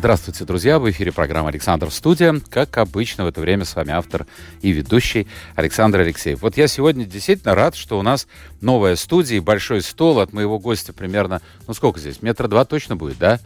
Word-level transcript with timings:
Здравствуйте, 0.00 0.46
друзья! 0.46 0.78
В 0.78 0.90
эфире 0.90 1.12
программа 1.12 1.50
«Александр 1.50 1.90
Студия». 1.90 2.40
Как 2.48 2.78
обычно, 2.78 3.24
в 3.24 3.26
это 3.26 3.42
время 3.42 3.66
с 3.66 3.76
вами 3.76 3.90
автор 3.90 4.26
и 4.62 4.70
ведущий 4.70 5.28
Александр 5.56 6.00
Алексеев. 6.00 6.40
Вот 6.40 6.56
я 6.56 6.68
сегодня 6.68 7.04
действительно 7.04 7.54
рад, 7.54 7.76
что 7.76 7.98
у 7.98 8.02
нас 8.02 8.26
новая 8.62 8.96
студия 8.96 9.36
и 9.36 9.40
большой 9.40 9.82
стол 9.82 10.20
от 10.20 10.32
моего 10.32 10.58
гостя 10.58 10.94
примерно, 10.94 11.42
ну 11.68 11.74
сколько 11.74 12.00
здесь, 12.00 12.22
метра 12.22 12.48
два 12.48 12.64
точно 12.64 12.96
будет, 12.96 13.18
да? 13.18 13.40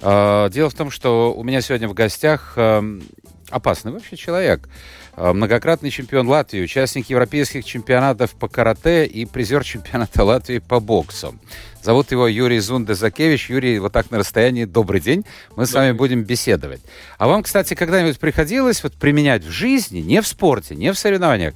да. 0.00 0.48
Дело 0.50 0.70
в 0.70 0.74
том, 0.74 0.92
что 0.92 1.34
у 1.34 1.42
меня 1.42 1.60
сегодня 1.60 1.88
в 1.88 1.94
гостях 1.94 2.52
эм, 2.54 3.02
опасный 3.50 3.90
вообще 3.90 4.16
человек. 4.16 4.68
Э, 5.16 5.32
многократный 5.32 5.90
чемпион 5.90 6.28
Латвии, 6.28 6.62
участник 6.62 7.10
европейских 7.10 7.64
чемпионатов 7.64 8.32
по 8.32 8.48
карате 8.48 9.06
и 9.06 9.26
призер 9.26 9.64
чемпионата 9.64 10.24
Латвии 10.24 10.58
по 10.58 10.80
боксу. 10.80 11.34
Зовут 11.82 12.12
его 12.12 12.28
Юрий 12.28 12.60
Зундезакевич. 12.60 13.50
Юрий, 13.50 13.78
вот 13.78 13.92
так 13.92 14.10
на 14.10 14.18
расстоянии, 14.18 14.66
добрый 14.66 15.00
день. 15.00 15.24
Мы 15.56 15.66
с 15.66 15.72
вами 15.72 15.92
будем 15.92 16.24
беседовать. 16.24 16.82
А 17.18 17.26
вам, 17.26 17.42
кстати, 17.42 17.74
когда-нибудь 17.74 18.18
приходилось 18.18 18.82
вот 18.82 18.94
применять 18.94 19.44
в 19.44 19.50
жизни, 19.50 20.00
не 20.00 20.20
в 20.20 20.26
спорте, 20.26 20.74
не 20.74 20.92
в 20.92 20.98
соревнованиях, 20.98 21.54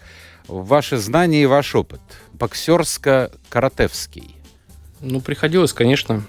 ваши 0.49 0.97
знания 0.97 1.43
и 1.43 1.47
ваш 1.47 1.75
опыт? 1.75 2.01
Боксерско-каратевский. 2.33 4.37
Ну, 5.01 5.21
приходилось, 5.21 5.73
конечно. 5.73 6.25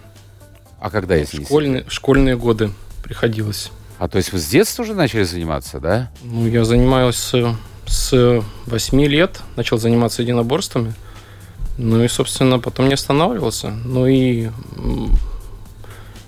А 0.80 0.90
когда, 0.90 1.16
если 1.16 1.44
Школьные, 1.44 1.86
школьные 1.88 2.38
годы 2.38 2.72
приходилось. 3.02 3.72
А 3.98 4.08
то 4.08 4.18
есть 4.18 4.34
вы 4.34 4.40
с 4.40 4.48
детства 4.48 4.84
уже 4.84 4.94
начали 4.94 5.24
заниматься, 5.24 5.80
да? 5.80 6.12
Ну, 6.24 6.48
я 6.48 6.66
занимаюсь 6.66 7.16
с, 7.16 7.56
с 7.86 8.44
8 8.66 9.02
лет, 9.06 9.42
начал 9.56 9.78
заниматься 9.78 10.22
единоборствами. 10.22 10.94
Ну 11.78 12.04
и, 12.04 12.08
собственно, 12.08 12.60
потом 12.60 12.88
не 12.88 12.94
останавливался. 12.94 13.70
Ну 13.70 14.08
и 14.08 14.50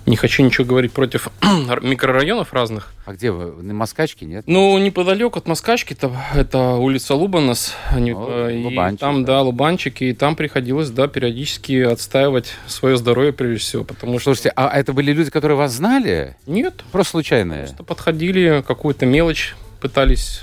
не 0.08 0.16
хочу 0.16 0.42
ничего 0.42 0.66
говорить 0.66 0.92
против 0.92 1.28
микрорайонов 1.82 2.52
разных. 2.52 2.92
А 3.04 3.12
где 3.12 3.30
вы? 3.30 3.62
На 3.62 3.74
Москачке, 3.74 4.26
нет? 4.26 4.44
Ну, 4.46 4.76
неподалеку 4.78 5.38
от 5.38 5.46
Москачки, 5.46 5.92
это, 5.92 6.10
это 6.34 6.74
улица 6.74 7.14
Лубанас. 7.14 7.74
Они, 7.90 8.12
ну, 8.12 8.48
и 8.48 8.64
Лубанчик, 8.64 9.00
там, 9.00 9.24
да. 9.24 9.34
да, 9.34 9.42
Лубанчики. 9.42 10.04
И 10.04 10.12
там 10.12 10.36
приходилось, 10.36 10.90
да, 10.90 11.08
периодически 11.08 11.82
отстаивать 11.82 12.52
свое 12.66 12.96
здоровье 12.96 13.32
прежде 13.32 13.58
всего. 13.58 13.84
Потому 13.84 14.18
Слушайте, 14.18 14.50
что... 14.50 14.68
а 14.68 14.78
это 14.78 14.92
были 14.92 15.12
люди, 15.12 15.30
которые 15.30 15.56
вас 15.56 15.72
знали? 15.72 16.36
Нет. 16.46 16.84
Просто 16.92 17.12
случайные? 17.12 17.64
Просто 17.64 17.82
подходили, 17.84 18.64
какую-то 18.66 19.06
мелочь 19.06 19.54
пытались 19.80 20.42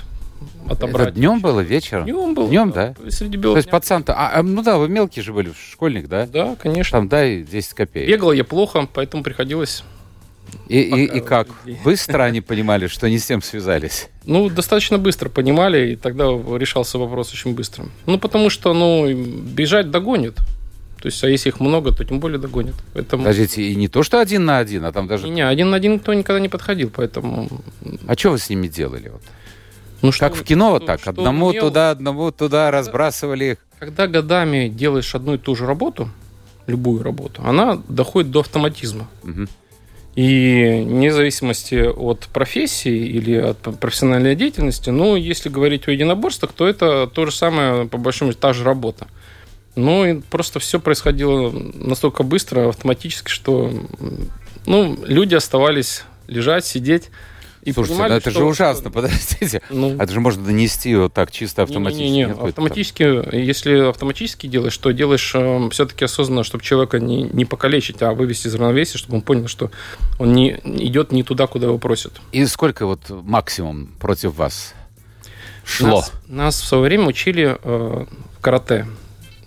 отобрать. 0.70 1.08
Это 1.08 1.16
днем 1.16 1.40
было, 1.40 1.60
вечером? 1.60 2.04
Днем 2.04 2.34
было. 2.34 2.48
Днем, 2.48 2.70
да? 2.72 2.94
да? 2.98 3.10
Среди 3.10 3.36
белых 3.36 3.54
То 3.54 3.58
есть 3.58 3.70
пацан-то... 3.70 4.14
А, 4.14 4.38
а, 4.38 4.42
ну 4.42 4.62
да, 4.62 4.78
вы 4.78 4.88
мелкий 4.88 5.22
же 5.22 5.32
были, 5.32 5.52
школьник, 5.52 6.08
да? 6.08 6.26
Да, 6.26 6.56
конечно. 6.56 6.98
Там 6.98 7.08
дай 7.08 7.42
10 7.42 7.74
копеек. 7.74 8.08
Бегал 8.08 8.32
я 8.32 8.44
плохо, 8.44 8.88
поэтому 8.92 9.22
приходилось... 9.22 9.84
И, 10.68 10.80
и, 10.80 11.18
и 11.18 11.20
как? 11.20 11.48
Быстро 11.84 12.22
они 12.22 12.40
понимали, 12.40 12.86
что 12.86 13.08
не 13.08 13.18
с 13.18 13.26
тем 13.26 13.42
связались? 13.42 14.08
Ну, 14.24 14.48
достаточно 14.48 14.98
быстро 14.98 15.28
понимали, 15.28 15.92
и 15.92 15.96
тогда 15.96 16.26
решался 16.26 16.98
вопрос 16.98 17.32
очень 17.32 17.54
быстро. 17.54 17.86
Ну, 18.06 18.18
потому 18.18 18.48
что, 18.50 18.72
ну, 18.72 19.12
бежать 19.12 19.90
догонят. 19.90 20.36
То 21.00 21.08
есть, 21.08 21.22
а 21.22 21.28
если 21.28 21.50
их 21.50 21.60
много, 21.60 21.92
то 21.92 22.04
тем 22.04 22.20
более 22.20 22.38
догонят. 22.38 22.74
Поэтому... 22.94 23.22
Подождите, 23.22 23.62
и 23.62 23.76
не 23.76 23.88
то, 23.88 24.02
что 24.02 24.18
один 24.18 24.44
на 24.44 24.58
один, 24.58 24.84
а 24.84 24.92
там 24.92 25.06
даже... 25.06 25.28
Не, 25.28 25.42
один 25.42 25.70
на 25.70 25.76
один 25.76 25.94
никто 25.94 26.12
никогда 26.14 26.40
не 26.40 26.48
подходил, 26.48 26.90
поэтому... 26.94 27.48
А 28.06 28.16
что 28.16 28.30
вы 28.30 28.38
с 28.38 28.48
ними 28.48 28.66
делали? 28.66 29.10
Вот? 29.10 29.22
Ну, 30.02 30.12
что, 30.12 30.28
как 30.28 30.36
в 30.36 30.44
кино 30.44 30.70
вот 30.70 30.86
так, 30.86 31.06
одному 31.06 31.46
умел, 31.46 31.64
туда, 31.64 31.90
одному 31.90 32.30
туда 32.30 32.66
когда, 32.66 32.70
разбрасывали 32.70 33.44
их. 33.52 33.58
Когда 33.78 34.06
годами 34.06 34.68
делаешь 34.68 35.14
одну 35.14 35.34
и 35.34 35.38
ту 35.38 35.54
же 35.54 35.66
работу, 35.66 36.10
любую 36.66 37.02
работу, 37.02 37.42
она 37.44 37.80
доходит 37.88 38.30
до 38.30 38.40
автоматизма. 38.40 39.08
Угу. 39.22 39.46
И 40.16 40.82
вне 40.86 41.12
зависимости 41.12 41.74
от 41.74 42.28
профессии 42.32 43.06
или 43.06 43.36
от 43.36 43.58
профессиональной 43.78 44.34
деятельности, 44.34 44.88
ну, 44.88 45.14
если 45.14 45.50
говорить 45.50 45.86
о 45.88 45.90
единоборствах, 45.90 46.52
то 46.52 46.66
это 46.66 47.06
то 47.06 47.26
же 47.26 47.32
самое, 47.32 47.86
по 47.86 47.98
большому 47.98 48.30
счету, 48.30 48.40
та 48.40 48.52
же 48.54 48.64
работа. 48.64 49.08
Ну, 49.74 50.06
и 50.06 50.20
просто 50.22 50.58
все 50.58 50.80
происходило 50.80 51.50
настолько 51.50 52.22
быстро, 52.22 52.70
автоматически, 52.70 53.28
что 53.28 53.70
ну, 54.64 54.98
люди 55.06 55.34
оставались 55.34 56.04
лежать, 56.28 56.64
сидеть, 56.64 57.10
и 57.66 57.72
Слушайте, 57.72 57.94
понимали, 57.94 58.12
ну 58.12 58.18
это 58.18 58.30
что... 58.30 58.38
же 58.38 58.44
ужасно, 58.46 58.90
подождите. 58.92 59.60
Ну, 59.70 59.96
это 59.96 60.12
же 60.12 60.20
можно 60.20 60.44
донести 60.44 60.94
вот 60.94 61.12
так 61.12 61.32
чисто 61.32 61.64
автоматически. 61.64 62.04
Не, 62.04 62.10
не, 62.10 62.24
не. 62.26 62.30
автоматически, 62.30 63.22
там... 63.22 63.40
если 63.40 63.88
автоматически 63.88 64.46
делаешь, 64.46 64.78
то 64.78 64.92
делаешь 64.92 65.32
э, 65.34 65.68
все-таки 65.72 66.04
осознанно, 66.04 66.44
чтобы 66.44 66.62
человека 66.62 67.00
не, 67.00 67.24
не 67.24 67.44
покалечить, 67.44 68.02
а 68.02 68.12
вывести 68.12 68.46
из 68.46 68.54
равновесия, 68.54 68.98
чтобы 68.98 69.16
он 69.16 69.22
понял, 69.22 69.48
что 69.48 69.72
он 70.20 70.32
не 70.32 70.50
идет 70.64 71.10
не 71.10 71.24
туда, 71.24 71.48
куда 71.48 71.66
его 71.66 71.78
просят. 71.78 72.20
И 72.30 72.46
сколько 72.46 72.86
вот 72.86 73.00
максимум 73.10 73.88
против 73.98 74.36
вас 74.36 74.72
шло? 75.64 75.96
Нас, 75.96 76.12
нас 76.28 76.60
в 76.60 76.66
свое 76.66 76.84
время 76.84 77.06
учили 77.06 77.58
э, 77.60 78.04
карате 78.40 78.86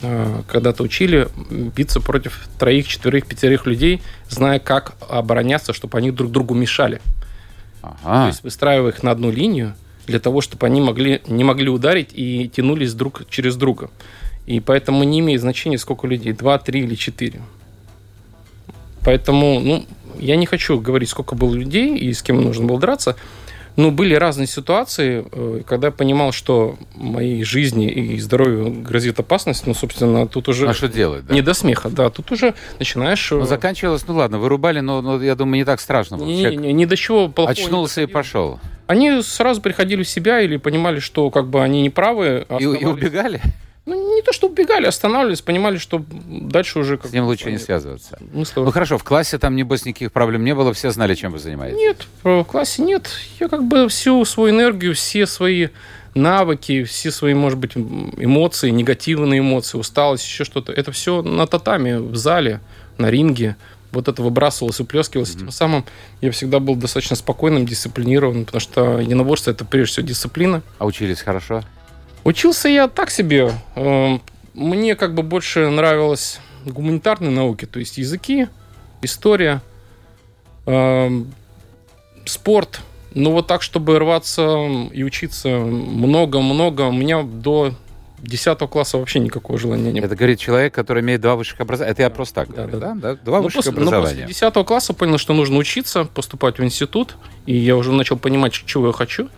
э, 0.02 0.42
когда-то 0.46 0.84
учили 0.84 1.30
биться 1.50 2.02
против 2.02 2.50
троих, 2.60 2.86
четверых, 2.86 3.26
пятерых 3.28 3.66
людей, 3.66 4.02
зная, 4.28 4.60
как 4.60 4.96
обороняться, 5.08 5.72
чтобы 5.72 5.98
они 5.98 6.12
друг 6.12 6.34
другу 6.34 6.54
мешали. 6.54 7.00
Ага. 7.82 8.24
То 8.24 8.28
есть 8.28 8.44
выстраивая 8.44 8.92
их 8.92 9.04
на 9.04 9.12
одну 9.12 9.32
линию 9.32 9.76
для 10.08 10.20
того, 10.20 10.42
чтобы 10.42 10.66
они 10.66 10.82
могли, 10.82 11.22
не 11.28 11.44
могли 11.44 11.70
ударить 11.70 12.10
и 12.14 12.50
тянулись 12.50 12.94
друг 12.94 13.30
через 13.30 13.56
друга. 13.56 13.90
И 14.48 14.60
поэтому 14.60 15.04
не 15.04 15.20
имеет 15.20 15.42
значения, 15.42 15.78
сколько 15.78 16.08
людей, 16.08 16.34
два, 16.34 16.58
три 16.58 16.82
или 16.82 16.96
четыре. 16.96 17.42
Поэтому, 19.06 19.60
ну, 19.60 19.86
я 20.18 20.36
не 20.36 20.46
хочу 20.46 20.80
говорить, 20.80 21.10
сколько 21.10 21.36
было 21.36 21.54
людей 21.54 21.96
и 21.98 22.12
с 22.14 22.22
кем 22.22 22.42
нужно 22.42 22.66
было 22.66 22.80
драться. 22.80 23.16
Но 23.76 23.92
были 23.92 24.14
разные 24.14 24.48
ситуации, 24.48 25.26
э, 25.32 25.62
когда 25.66 25.88
я 25.88 25.92
понимал, 25.92 26.32
что 26.32 26.78
моей 26.96 27.44
жизни 27.44 27.90
и 27.90 28.20
здоровью 28.20 28.82
грозит 28.82 29.20
опасность, 29.20 29.66
ну, 29.68 29.74
собственно, 29.74 30.28
тут 30.28 30.50
уже... 30.50 30.68
А 30.68 30.74
что 30.74 30.88
делать, 30.88 31.26
да? 31.26 31.34
Не 31.34 31.42
до 31.42 31.54
смеха, 31.54 31.90
да. 31.90 32.10
Тут 32.10 32.32
уже 32.32 32.56
начинаешь... 32.78 33.32
Ну, 33.32 33.46
заканчивалось, 33.46 34.06
ну 34.08 34.16
ладно, 34.16 34.40
вырубали, 34.40 34.80
но, 34.80 35.02
но 35.02 35.22
я 35.22 35.36
думаю, 35.36 35.58
не 35.58 35.66
так 35.66 35.80
страшно. 35.80 36.18
Было. 36.18 36.28
Не, 36.28 36.56
не, 36.56 36.74
не 36.74 36.86
до 36.86 36.98
чего 36.98 37.30
плохого 37.30 37.52
Очнулся 37.52 38.02
и 38.02 38.06
пошел. 38.06 38.60
Они 38.88 39.22
сразу 39.22 39.62
приходили 39.62 40.04
в 40.04 40.10
себя 40.10 40.42
или 40.42 40.58
понимали, 40.58 41.00
что 41.00 41.30
как 41.30 41.48
бы 41.48 41.62
они 41.62 41.84
неправы. 41.84 42.46
И, 42.60 42.64
и 42.64 42.86
убегали? 42.86 43.42
Убегали, 44.70 44.88
останавливались, 44.88 45.42
понимали, 45.42 45.78
что 45.78 46.06
дальше 46.28 46.80
уже... 46.80 47.00
С 47.04 47.12
ним 47.12 47.26
лучше 47.26 47.52
не 47.52 47.58
связываться. 47.58 48.20
Смысла... 48.32 48.64
Ну, 48.64 48.72
хорошо, 48.72 49.00
в 49.00 49.04
классе 49.04 49.40
там, 49.40 49.56
небось, 49.56 49.86
никаких 49.86 50.12
проблем 50.12 50.44
не 50.44 50.54
было, 50.54 50.74
все 50.74 50.92
знали, 50.92 51.16
чем 51.16 51.32
вы 51.32 51.40
занимаетесь? 51.40 51.78
Нет, 51.78 52.06
в 52.24 52.44
классе 52.44 52.84
нет. 52.84 53.10
Я 53.40 53.48
как 53.48 53.64
бы 53.64 53.88
всю 53.90 54.24
свою 54.26 54.56
энергию, 54.56 54.94
все 54.94 55.26
свои 55.26 55.70
навыки, 56.14 56.84
все 56.84 57.10
свои, 57.12 57.34
может 57.34 57.58
быть, 57.58 57.76
эмоции, 57.76 58.70
негативные 58.70 59.40
эмоции, 59.40 59.78
усталость, 59.78 60.26
еще 60.26 60.44
что-то, 60.44 60.72
это 60.72 60.92
все 60.92 61.24
на 61.24 61.48
татами, 61.48 61.98
в 61.98 62.16
зале, 62.16 62.60
на 62.98 63.10
ринге. 63.10 63.56
Вот 63.92 64.08
это 64.08 64.22
выбрасывалось, 64.22 64.80
уплескивалось. 64.80 65.32
Mm-hmm. 65.32 65.40
Тем 65.40 65.52
самым 65.52 65.86
я 66.22 66.30
всегда 66.32 66.60
был 66.60 66.76
достаточно 66.76 67.16
спокойным, 67.16 67.66
дисциплинированным, 67.66 68.46
потому 68.46 68.62
что 68.62 69.00
единоборство– 69.00 69.50
это 69.52 69.66
прежде 69.66 69.94
всего 69.94 70.06
дисциплина. 70.06 70.62
А 70.78 70.86
учились 70.86 71.22
хорошо? 71.22 71.64
Учился 72.24 72.70
я 72.70 72.88
так 72.88 73.10
себе. 73.10 73.52
Мне 74.60 74.98
как 74.98 75.16
бы 75.16 75.24
больше 75.24 75.70
нравилось 75.70 76.42
гуманитарные 76.66 77.32
науки, 77.32 77.66
то 77.66 77.80
есть 77.80 77.98
языки, 77.98 78.50
история, 79.02 79.62
эм, 80.66 81.34
спорт. 82.26 82.82
Но 83.16 83.32
вот 83.32 83.48
так, 83.48 83.62
чтобы 83.62 83.98
рваться 83.98 84.44
и 84.92 85.04
учиться 85.04 85.48
много-много, 85.48 86.82
у 86.84 86.92
меня 86.92 87.24
до 87.24 87.74
10 88.22 88.60
класса 88.68 88.98
вообще 88.98 89.20
никакого 89.20 89.58
желания 89.58 89.94
не 89.94 90.02
было. 90.02 90.08
Это 90.08 90.18
говорит 90.18 90.40
человек, 90.40 90.74
который 90.74 91.02
имеет 91.04 91.22
два 91.22 91.38
высших 91.38 91.62
образования. 91.62 91.94
Это 91.94 92.02
я 92.02 92.10
просто 92.10 92.36
так 92.36 92.50
да, 92.50 92.68
говорю, 92.68 92.80
да? 92.80 92.96
да? 92.96 93.16
Два 93.16 93.38
но 93.38 93.44
высших 93.44 93.64
после, 93.64 93.72
образования. 93.72 94.22
Но 94.24 94.28
после 94.28 94.50
10 94.52 94.66
класса 94.66 94.94
понял, 94.94 95.18
что 95.18 95.34
нужно 95.34 95.56
учиться, 95.58 96.04
поступать 96.04 96.60
в 96.60 96.64
институт, 96.66 97.16
и 97.46 97.56
я 97.56 97.78
уже 97.78 97.94
начал 97.94 98.18
понимать, 98.18 98.52
чего 98.52 98.88
я 98.88 98.94
хочу. 98.94 99.30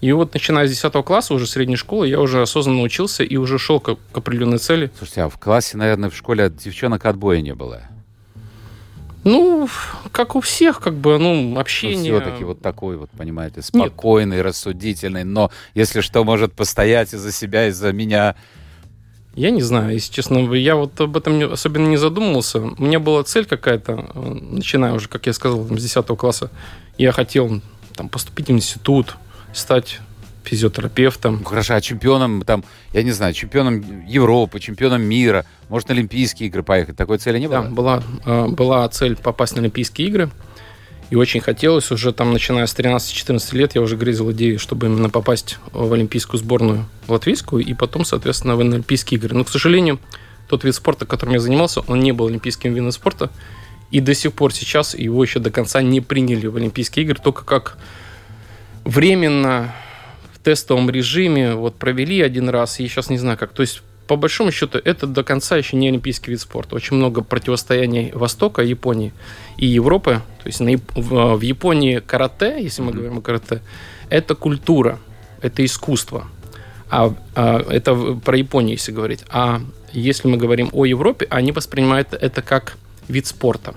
И 0.00 0.12
вот 0.12 0.32
начиная 0.32 0.66
с 0.66 0.70
10 0.70 0.92
класса, 1.04 1.34
уже 1.34 1.46
средней 1.46 1.76
школы, 1.76 2.08
я 2.08 2.20
уже 2.20 2.40
осознанно 2.40 2.82
учился 2.82 3.22
и 3.22 3.36
уже 3.36 3.58
шел 3.58 3.80
к, 3.80 3.96
к 4.12 4.18
определенной 4.18 4.58
цели. 4.58 4.90
Слушайте, 4.96 5.22
а 5.22 5.28
в 5.28 5.38
классе, 5.38 5.76
наверное, 5.76 6.08
в 6.08 6.16
школе 6.16 6.44
от 6.44 6.56
девчонок 6.56 7.04
отбоя 7.04 7.40
не 7.42 7.54
было? 7.54 7.82
Ну, 9.22 9.68
как 10.12 10.34
у 10.34 10.40
всех, 10.40 10.80
как 10.80 10.94
бы, 10.94 11.18
ну, 11.18 11.58
общение. 11.58 12.12
Ну, 12.12 12.20
все-таки 12.20 12.44
вот 12.44 12.62
такой 12.62 12.96
вот, 12.96 13.10
понимаете, 13.10 13.60
спокойный, 13.60 14.38
Нет. 14.38 14.46
рассудительный, 14.46 15.24
но 15.24 15.50
если 15.74 16.00
что, 16.00 16.24
может 16.24 16.54
постоять 16.54 17.12
и 17.12 17.18
за 17.18 17.30
себя, 17.30 17.68
и 17.68 17.70
за 17.70 17.92
меня. 17.92 18.36
Я 19.34 19.50
не 19.50 19.60
знаю, 19.60 19.92
если 19.92 20.12
честно. 20.12 20.38
Я 20.54 20.74
вот 20.76 20.98
об 21.00 21.16
этом 21.16 21.52
особенно 21.52 21.86
не 21.88 21.98
задумывался. 21.98 22.60
У 22.60 22.82
меня 22.82 22.98
была 22.98 23.22
цель 23.22 23.44
какая-то, 23.44 24.10
э, 24.14 24.20
начиная 24.52 24.94
уже, 24.94 25.08
как 25.08 25.26
я 25.26 25.34
сказал, 25.34 25.64
с 25.64 25.82
10 25.82 26.06
класса. 26.16 26.50
Я 26.96 27.12
хотел 27.12 27.60
там, 27.94 28.08
поступить 28.08 28.48
в 28.48 28.52
институт, 28.52 29.16
стать 29.52 30.00
физиотерапевтом. 30.44 31.38
Ну, 31.38 31.44
хорошо, 31.44 31.74
а 31.74 31.80
чемпионом, 31.80 32.42
там, 32.42 32.64
я 32.92 33.02
не 33.02 33.12
знаю, 33.12 33.34
чемпионом 33.34 34.06
Европы, 34.06 34.58
чемпионом 34.58 35.02
мира, 35.02 35.44
может, 35.68 35.88
на 35.88 35.94
Олимпийские 35.94 36.48
игры 36.48 36.62
поехать? 36.62 36.96
Такой 36.96 37.18
цели 37.18 37.38
не 37.38 37.46
было? 37.46 37.62
Да, 37.62 37.68
была, 37.68 38.02
э, 38.24 38.46
была 38.48 38.88
цель 38.88 39.16
попасть 39.16 39.54
на 39.54 39.60
Олимпийские 39.60 40.08
игры. 40.08 40.30
И 41.10 41.16
очень 41.16 41.40
хотелось 41.40 41.90
уже 41.90 42.12
там, 42.12 42.32
начиная 42.32 42.66
с 42.66 42.74
13-14 42.74 43.56
лет, 43.56 43.74
я 43.74 43.82
уже 43.82 43.96
грезил 43.96 44.30
идею, 44.30 44.60
чтобы 44.60 44.86
именно 44.86 45.10
попасть 45.10 45.58
в 45.72 45.92
олимпийскую 45.92 46.38
сборную 46.38 46.86
латвийскую 47.08 47.64
и 47.64 47.74
потом, 47.74 48.04
соответственно, 48.04 48.54
в 48.54 48.60
Олимпийские 48.60 49.18
игры. 49.18 49.36
Но, 49.36 49.42
к 49.42 49.48
сожалению, 49.48 49.98
тот 50.48 50.62
вид 50.62 50.74
спорта, 50.74 51.06
которым 51.06 51.34
я 51.34 51.40
занимался, 51.40 51.80
он 51.80 51.98
не 51.98 52.12
был 52.12 52.28
олимпийским 52.28 52.72
видом 52.74 52.92
спорта. 52.92 53.30
И 53.90 54.00
до 54.00 54.14
сих 54.14 54.32
пор 54.32 54.54
сейчас 54.54 54.94
его 54.94 55.22
еще 55.24 55.40
до 55.40 55.50
конца 55.50 55.82
не 55.82 56.00
приняли 56.00 56.46
в 56.46 56.56
Олимпийские 56.56 57.04
игры, 57.04 57.18
только 57.20 57.44
как 57.44 57.76
временно 58.90 59.72
в 60.34 60.38
тестовом 60.40 60.90
режиме 60.90 61.54
вот 61.54 61.76
провели 61.76 62.20
один 62.20 62.48
раз, 62.48 62.80
и 62.80 62.88
сейчас 62.88 63.08
не 63.08 63.18
знаю 63.18 63.38
как. 63.38 63.52
То 63.52 63.62
есть 63.62 63.82
по 64.06 64.16
большому 64.16 64.50
счету, 64.50 64.80
это 64.84 65.06
до 65.06 65.22
конца 65.22 65.56
еще 65.56 65.76
не 65.76 65.88
олимпийский 65.88 66.32
вид 66.32 66.40
спорта. 66.40 66.74
Очень 66.74 66.96
много 66.96 67.22
противостояний 67.22 68.10
Востока, 68.12 68.60
Японии 68.62 69.12
и 69.56 69.66
Европы. 69.66 70.20
То 70.42 70.46
есть 70.48 70.58
на, 70.58 70.72
в, 70.96 71.40
Японии 71.40 72.00
карате, 72.00 72.56
если 72.60 72.82
мы 72.82 72.90
говорим 72.90 73.18
о 73.18 73.20
карате, 73.20 73.60
это 74.08 74.34
культура, 74.34 74.98
это 75.40 75.64
искусство. 75.64 76.26
А, 76.88 77.14
а 77.36 77.64
это 77.70 77.94
про 78.24 78.36
Японию, 78.36 78.72
если 78.72 78.90
говорить. 78.90 79.20
А 79.28 79.60
если 79.92 80.26
мы 80.26 80.36
говорим 80.36 80.70
о 80.72 80.84
Европе, 80.86 81.28
они 81.30 81.52
воспринимают 81.52 82.12
это 82.12 82.42
как 82.42 82.76
вид 83.06 83.28
спорта. 83.28 83.76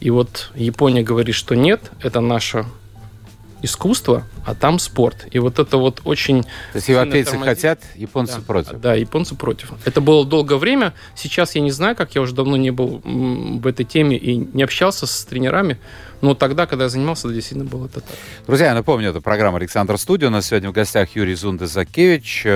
И 0.00 0.10
вот 0.10 0.50
Япония 0.56 1.04
говорит, 1.04 1.36
что 1.36 1.54
нет, 1.54 1.92
это 2.02 2.18
наша 2.18 2.66
искусство, 3.64 4.24
а 4.44 4.54
там 4.54 4.78
спорт. 4.78 5.26
И 5.30 5.38
вот 5.38 5.58
это 5.58 5.76
вот 5.76 6.00
очень... 6.04 6.42
То 6.42 6.48
есть 6.74 6.88
европейцы 6.88 7.32
тормозит. 7.32 7.54
хотят, 7.54 7.80
японцы 7.94 8.36
да, 8.36 8.42
против. 8.42 8.80
Да, 8.80 8.94
японцы 8.94 9.34
против. 9.34 9.72
Это 9.84 10.00
было 10.00 10.24
долгое 10.24 10.56
время. 10.56 10.94
Сейчас 11.14 11.54
я 11.54 11.60
не 11.60 11.70
знаю, 11.70 11.96
как 11.96 12.14
я 12.14 12.20
уже 12.20 12.34
давно 12.34 12.56
не 12.56 12.70
был 12.70 13.00
в 13.04 13.66
этой 13.66 13.84
теме 13.84 14.16
и 14.16 14.36
не 14.36 14.62
общался 14.62 15.06
с 15.06 15.24
тренерами. 15.24 15.78
Но 16.20 16.34
тогда, 16.34 16.66
когда 16.66 16.84
я 16.84 16.88
занимался, 16.88 17.28
действительно 17.28 17.68
было 17.68 17.86
это 17.86 18.00
так. 18.00 18.16
Друзья, 18.46 18.68
я 18.68 18.74
напомню, 18.74 19.10
это 19.10 19.20
программа 19.20 19.58
«Александр 19.58 19.98
Студио». 19.98 20.28
У 20.28 20.30
нас 20.30 20.46
сегодня 20.46 20.70
в 20.70 20.72
гостях 20.72 21.14
Юрий 21.16 21.34
Зундезакевич, 21.34 22.46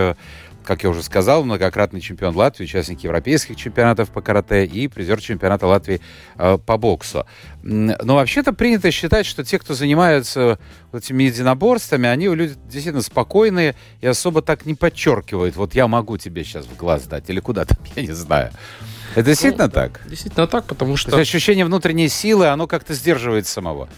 как 0.69 0.83
я 0.83 0.91
уже 0.91 1.03
сказал, 1.03 1.45
многократный 1.45 2.03
чемпион 2.03 2.37
Латвии, 2.37 2.65
участник 2.65 3.01
европейских 3.01 3.57
чемпионатов 3.57 4.11
по 4.11 4.21
карате 4.21 4.67
и 4.67 4.87
призер 4.87 5.19
чемпионата 5.19 5.67
Латвии 5.67 6.03
э, 6.37 6.59
по 6.59 6.77
боксу. 6.77 7.25
Но 7.63 8.15
вообще-то 8.15 8.53
принято 8.53 8.91
считать, 8.91 9.25
что 9.25 9.45
те, 9.45 9.59
кто 9.59 9.73
занимаются 9.73 10.59
вот 10.93 11.03
этими 11.03 11.23
единоборствами, 11.23 12.07
они 12.07 12.29
люди 12.29 12.55
действительно 12.67 13.01
спокойные 13.01 13.77
и 14.03 14.07
особо 14.07 14.43
так 14.43 14.67
не 14.67 14.75
подчеркивают. 14.75 15.57
Вот 15.57 15.75
я 15.75 15.89
могу 15.89 16.19
тебе 16.19 16.45
сейчас 16.45 16.67
в 16.67 16.77
глаз 16.77 17.05
дать 17.05 17.31
или 17.31 17.41
куда-то, 17.41 17.75
я 17.97 18.03
не 18.03 18.13
знаю. 18.13 18.51
Это 19.15 19.31
действительно 19.31 19.69
ну, 19.69 19.73
так? 19.73 20.03
Действительно 20.07 20.47
так, 20.47 20.67
потому 20.67 20.99
что... 20.99 21.17
Ощущение 21.17 21.65
внутренней 21.65 22.11
силы, 22.11 22.49
оно 22.49 22.67
как-то 22.67 22.93
сдерживает 22.93 23.47
самого. 23.47 23.89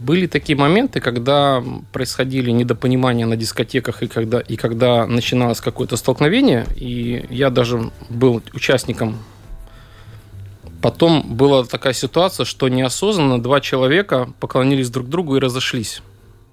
Были 0.00 0.26
такие 0.26 0.56
моменты, 0.56 0.98
когда 0.98 1.62
происходили 1.92 2.50
недопонимания 2.50 3.26
на 3.26 3.36
дискотеках, 3.36 4.02
и 4.02 4.06
когда, 4.06 4.40
и 4.40 4.56
когда 4.56 5.06
начиналось 5.06 5.60
какое-то 5.60 5.98
столкновение, 5.98 6.66
и 6.74 7.26
я 7.28 7.50
даже 7.50 7.90
был 8.08 8.42
участником. 8.54 9.18
Потом 10.80 11.36
была 11.36 11.64
такая 11.64 11.92
ситуация, 11.92 12.46
что 12.46 12.68
неосознанно 12.70 13.42
два 13.42 13.60
человека 13.60 14.30
поклонились 14.40 14.88
друг 14.88 15.06
другу 15.06 15.36
и 15.36 15.38
разошлись 15.38 16.00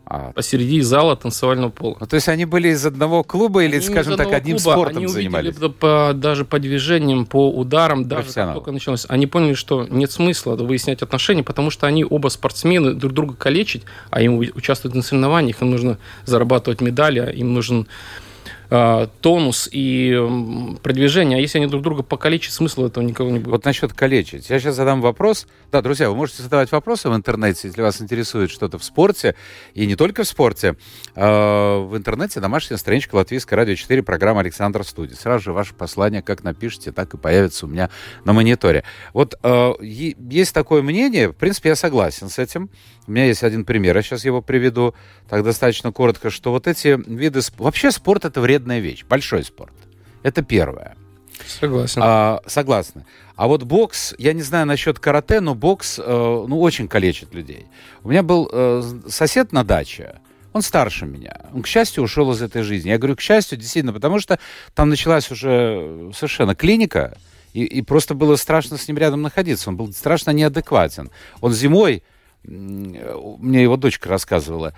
а... 0.09 0.31
посреди 0.31 0.81
зала 0.81 1.15
танцевального 1.15 1.69
пола. 1.69 1.98
Ну, 2.00 2.07
то 2.07 2.15
есть 2.15 2.30
они 2.30 2.45
были 2.45 2.69
из 2.69 2.86
одного 2.86 3.24
клуба 3.24 3.63
или, 3.63 3.75
они 3.75 3.86
скажем 3.86 4.15
так, 4.15 4.31
одним 4.31 4.57
клуба, 4.57 4.71
спортом 4.71 4.98
они 4.98 5.07
занимались? 5.07 5.56
По, 5.80 6.13
даже 6.15 6.45
по 6.45 6.59
движениям, 6.59 7.25
по 7.25 7.50
ударам, 7.50 8.07
даже 8.07 8.31
как 8.33 8.54
только 8.54 8.71
началось, 8.71 9.06
они 9.09 9.27
поняли, 9.27 9.54
что 9.54 9.86
нет 9.89 10.12
смысла 10.12 10.56
выяснять 10.56 11.01
отношения, 11.01 11.44
потому 11.44 11.69
что 11.69 11.88
они 11.88 12.06
оба 12.06 12.30
спортсмены, 12.30 12.94
друг 12.94 13.13
друга 13.13 13.36
калечить, 13.36 13.83
а 14.09 14.21
им 14.21 14.38
участвовать 14.38 14.95
на 14.95 15.01
соревнованиях, 15.01 15.62
им 15.62 15.71
нужно 15.71 15.98
зарабатывать 16.25 16.81
медали, 16.81 17.19
а 17.19 17.30
им 17.30 17.53
нужен 17.53 17.88
тонус 18.69 19.69
и 19.72 20.18
продвижение. 20.84 21.38
А 21.38 21.42
если 21.42 21.60
они 21.60 21.68
друг 21.68 21.81
друга 21.84 22.04
покалечат, 22.04 22.54
смысла 22.54 22.88
этого 22.88 23.04
никого 23.04 23.30
не 23.30 23.40
будет. 23.40 23.52
Вот 23.52 23.66
насчет 23.66 23.94
калечить. 23.94 24.50
Я 24.50 24.60
сейчас 24.60 24.75
задам 24.75 25.02
вопрос. 25.02 25.48
Да, 25.72 25.81
друзья, 25.81 26.10
вы 26.10 26.16
можете 26.16 26.44
задавать 26.44 26.72
вопросы 26.72 27.10
в 27.10 27.16
интернете, 27.16 27.68
если 27.68 27.81
вас 27.81 28.02
интересует 28.02 28.52
что-то 28.52 28.78
в 28.78 28.84
спорте, 28.84 29.36
и 29.74 29.86
не 29.86 29.96
только 29.96 30.24
в 30.24 30.28
спорте. 30.28 30.75
Э, 31.16 31.78
в 31.80 31.96
интернете 31.96 32.40
домашняя 32.40 32.78
страничка 32.78 33.16
Латвийской 33.16 33.56
радио 33.56 33.75
4, 33.75 34.04
программа 34.04 34.42
Александр 34.42 34.84
Студии. 34.84 35.13
Сразу 35.13 35.46
же 35.46 35.54
ваше 35.54 35.74
послание 35.74 36.22
как 36.22 36.44
напишите, 36.44 36.92
так 36.92 37.13
и 37.13 37.18
появится 37.18 37.66
у 37.66 37.70
меня 37.70 37.90
на 38.25 38.34
мониторе. 38.34 38.84
Вот 39.13 39.36
э, 39.42 39.74
есть 39.81 40.54
такое 40.54 40.81
мнение, 40.81 41.30
в 41.30 41.36
принципе, 41.36 41.70
я 41.70 41.75
согласен 41.75 42.30
с 42.30 42.40
этим. 42.40 42.70
У 43.07 43.12
меня 43.12 43.25
есть 43.25 43.44
один 43.44 43.63
пример, 43.63 43.95
я 43.95 44.04
сейчас 44.04 44.25
его 44.25 44.42
приведу 44.42 44.94
так 45.30 45.44
достаточно 45.44 45.94
коротко, 45.94 46.30
что 46.30 46.51
вот 46.51 46.68
эти 46.68 47.00
виды... 47.09 47.39
Вообще 47.57 47.92
спорт— 47.92 48.25
это 48.25 48.42
вредная 48.42 48.80
вещь, 48.80 49.06
большой 49.06 49.44
спорт. 49.45 49.74
Это 50.24 50.42
первое. 50.42 50.95
Согласен. 51.45 52.01
А, 52.04 52.42
согласны. 52.45 53.06
А 53.36 53.48
вот 53.48 53.63
бокс, 53.63 54.13
я 54.18 54.33
не 54.33 54.42
знаю 54.42 54.65
насчет 54.65 55.00
карате, 55.00 55.39
но 55.39 55.56
бокс, 55.56 56.00
э, 56.00 56.04
ну, 56.06 56.59
очень 56.59 56.88
калечит 56.88 57.33
людей. 57.33 57.68
У 58.04 58.09
меня 58.09 58.24
был 58.24 58.50
э, 58.51 58.81
сосед 59.07 59.53
на 59.53 59.63
даче, 59.63 60.19
он 60.51 60.62
старше 60.62 61.06
меня. 61.06 61.45
Он, 61.53 61.62
к 61.62 61.68
счастью, 61.68 62.03
ушел 62.03 62.31
из 62.31 62.42
этой 62.42 62.63
жизни. 62.63 62.89
Я 62.89 62.98
говорю, 62.98 63.15
к 63.15 63.21
счастью, 63.21 63.57
действительно, 63.57 63.94
потому 63.94 64.19
что 64.19 64.39
там 64.74 64.89
началась 64.89 65.30
уже 65.31 66.12
совершенно 66.15 66.56
клиника, 66.56 67.18
и, 67.53 67.63
и 67.63 67.81
просто 67.83 68.15
было 68.15 68.36
страшно 68.36 68.77
с 68.77 68.88
ним 68.88 68.98
рядом 68.98 69.21
находиться. 69.21 69.69
Он 69.69 69.77
был 69.77 69.94
страшно 69.94 70.31
неадекватен. 70.31 71.12
Он 71.42 71.53
зимой 71.53 72.03
мне 72.44 73.63
его 73.63 73.78
дочка 73.78 74.10
рассказывала, 74.10 74.74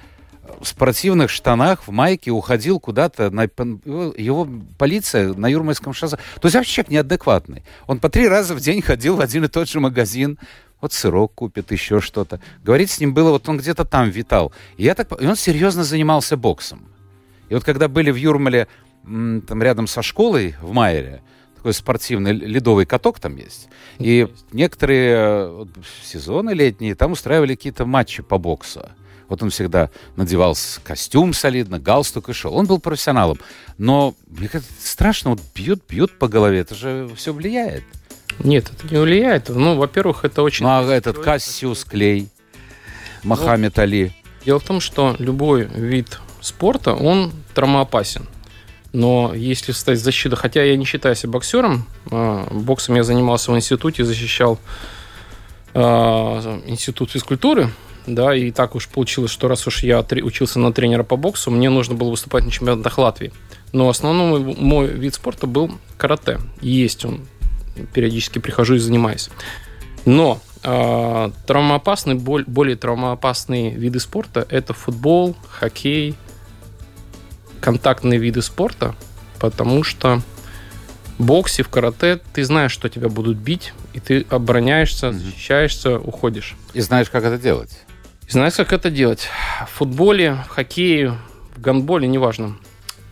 в 0.59 0.67
спортивных 0.67 1.29
штанах, 1.29 1.87
в 1.87 1.91
майке 1.91 2.31
уходил 2.31 2.79
куда-то, 2.79 3.29
на, 3.29 3.43
его 3.43 4.47
полиция 4.77 5.33
на 5.33 5.47
Юрмальском 5.47 5.93
шоссе. 5.93 6.17
То 6.17 6.45
есть 6.45 6.55
вообще 6.55 6.73
человек 6.73 6.91
неадекватный. 6.91 7.63
Он 7.87 7.99
по 7.99 8.09
три 8.09 8.27
раза 8.27 8.55
в 8.55 8.59
день 8.59 8.81
ходил 8.81 9.15
в 9.15 9.21
один 9.21 9.45
и 9.45 9.47
тот 9.47 9.69
же 9.69 9.79
магазин, 9.79 10.39
вот 10.81 10.93
сырок 10.93 11.33
купит, 11.35 11.71
еще 11.71 11.99
что-то. 11.99 12.39
Говорить 12.63 12.89
с 12.89 12.99
ним 12.99 13.13
было, 13.13 13.31
вот 13.31 13.47
он 13.49 13.57
где-то 13.57 13.85
там 13.85 14.09
витал. 14.09 14.53
И, 14.77 14.83
я 14.83 14.95
так, 14.95 15.11
и 15.21 15.25
он 15.25 15.35
серьезно 15.35 15.83
занимался 15.83 16.37
боксом. 16.37 16.87
И 17.49 17.53
вот 17.53 17.63
когда 17.63 17.87
были 17.87 18.11
в 18.11 18.15
Юрмале, 18.15 18.67
там 19.03 19.61
рядом 19.61 19.87
со 19.87 20.01
школой 20.01 20.55
в 20.61 20.71
Майере, 20.71 21.21
такой 21.59 21.73
спортивный 21.73 22.31
ледовый 22.31 22.85
каток 22.85 23.19
там 23.19 23.35
есть. 23.35 23.67
И 23.97 24.29
некоторые 24.53 25.15
э, 25.17 25.65
сезоны 26.03 26.51
летние 26.51 26.95
там 26.95 27.11
устраивали 27.11 27.55
какие-то 27.55 27.85
матчи 27.85 28.23
по 28.23 28.37
боксу. 28.37 28.89
Вот 29.27 29.43
он 29.43 29.49
всегда 29.49 29.89
надевал 30.15 30.55
костюм 30.83 31.33
солидно, 31.33 31.77
галстук 31.77 32.29
и 32.29 32.33
шел. 32.33 32.55
Он 32.55 32.65
был 32.65 32.79
профессионалом. 32.79 33.39
Но 33.77 34.15
мне 34.27 34.47
кажется, 34.47 34.71
страшно, 34.79 35.31
вот 35.31 35.41
бьют, 35.53 35.81
бьют 35.87 36.17
по 36.17 36.29
голове. 36.29 36.59
Это 36.59 36.75
же 36.75 37.09
все 37.17 37.33
влияет. 37.33 37.83
Нет, 38.39 38.71
это 38.71 38.93
не 38.93 39.01
влияет. 39.01 39.49
Ну, 39.49 39.75
во-первых, 39.75 40.23
это 40.23 40.41
очень... 40.41 40.65
Ну, 40.65 40.71
а 40.71 40.83
этот 40.83 41.19
Кассиус 41.19 41.83
Клей, 41.83 42.29
Мохаммед 43.23 43.75
ну, 43.75 43.83
Али. 43.83 44.13
Дело 44.45 44.59
в 44.59 44.63
том, 44.63 44.79
что 44.79 45.13
любой 45.19 45.65
вид 45.65 46.19
спорта, 46.39 46.93
он 46.93 47.33
травмоопасен. 47.53 48.25
Но 48.91 49.33
если 49.35 49.71
стать 49.71 49.99
защитой, 49.99 50.35
хотя 50.35 50.63
я 50.63 50.75
не 50.75 50.85
считаю 50.85 51.15
себя 51.15 51.33
боксером, 51.33 51.85
а, 52.11 52.47
боксом 52.51 52.95
я 52.95 53.03
занимался 53.03 53.51
в 53.51 53.55
институте, 53.55 54.03
защищал 54.03 54.59
а, 55.73 56.61
институт 56.65 57.11
физкультуры, 57.11 57.69
да, 58.07 58.33
и 58.35 58.51
так 58.51 58.75
уж 58.75 58.87
получилось, 58.87 59.31
что 59.31 59.47
раз 59.47 59.67
уж 59.67 59.83
я 59.83 59.99
учился 59.99 60.59
на 60.59 60.73
тренера 60.73 61.03
по 61.03 61.15
боксу, 61.15 61.51
мне 61.51 61.69
нужно 61.69 61.95
было 61.95 62.09
выступать 62.09 62.45
на 62.45 62.51
чемпионатах 62.51 62.97
Латвии. 62.97 63.31
Но 63.71 63.87
основной 63.87 64.55
мой 64.55 64.87
вид 64.87 65.13
спорта 65.13 65.45
был 65.45 65.71
карате. 65.97 66.39
Есть 66.61 67.05
он. 67.05 67.27
Периодически 67.93 68.39
прихожу 68.39 68.75
и 68.75 68.79
занимаюсь. 68.79 69.29
Но 70.05 70.41
э, 70.63 71.31
травмоопасные, 71.45 72.15
более 72.15 72.75
травмоопасные 72.75 73.71
виды 73.71 73.99
спорта– 73.99 74.45
это 74.49 74.73
футбол, 74.73 75.35
хоккей, 75.47 76.15
контактные 77.59 78.19
виды 78.19 78.41
спорта, 78.41 78.95
потому 79.39 79.83
что 79.83 80.21
в 81.17 81.25
боксе, 81.25 81.63
в 81.63 81.69
карате 81.69 82.19
ты 82.33 82.43
знаешь, 82.43 82.71
что 82.71 82.89
тебя 82.89 83.09
будут 83.09 83.37
бить, 83.37 83.73
и 83.93 83.99
ты 83.99 84.25
обороняешься, 84.29 85.11
защищаешься, 85.11 85.99
уходишь. 85.99 86.55
И 86.73 86.81
знаешь, 86.81 87.09
как 87.09 87.23
это 87.25 87.37
делать. 87.37 87.85
И 88.27 88.31
знаешь, 88.31 88.53
как 88.53 88.71
это 88.73 88.89
делать. 88.89 89.27
В 89.67 89.71
футболе, 89.71 90.35
в 90.45 90.49
хоккее, 90.49 91.17
в 91.55 91.61
гандболе, 91.61 92.07
неважно. 92.07 92.57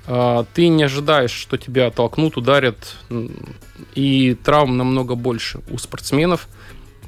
э, 0.06 0.46
ты 0.54 0.70
не 0.70 0.84
ожидаешь, 0.84 1.32
что 1.32 1.58
тебя 1.58 1.92
толкнут, 1.92 2.38
ударят, 2.38 2.96
и 3.94 4.38
травм 4.44 4.78
намного 4.78 5.16
больше 5.16 5.60
у 5.70 5.78
спортсменов. 5.78 6.48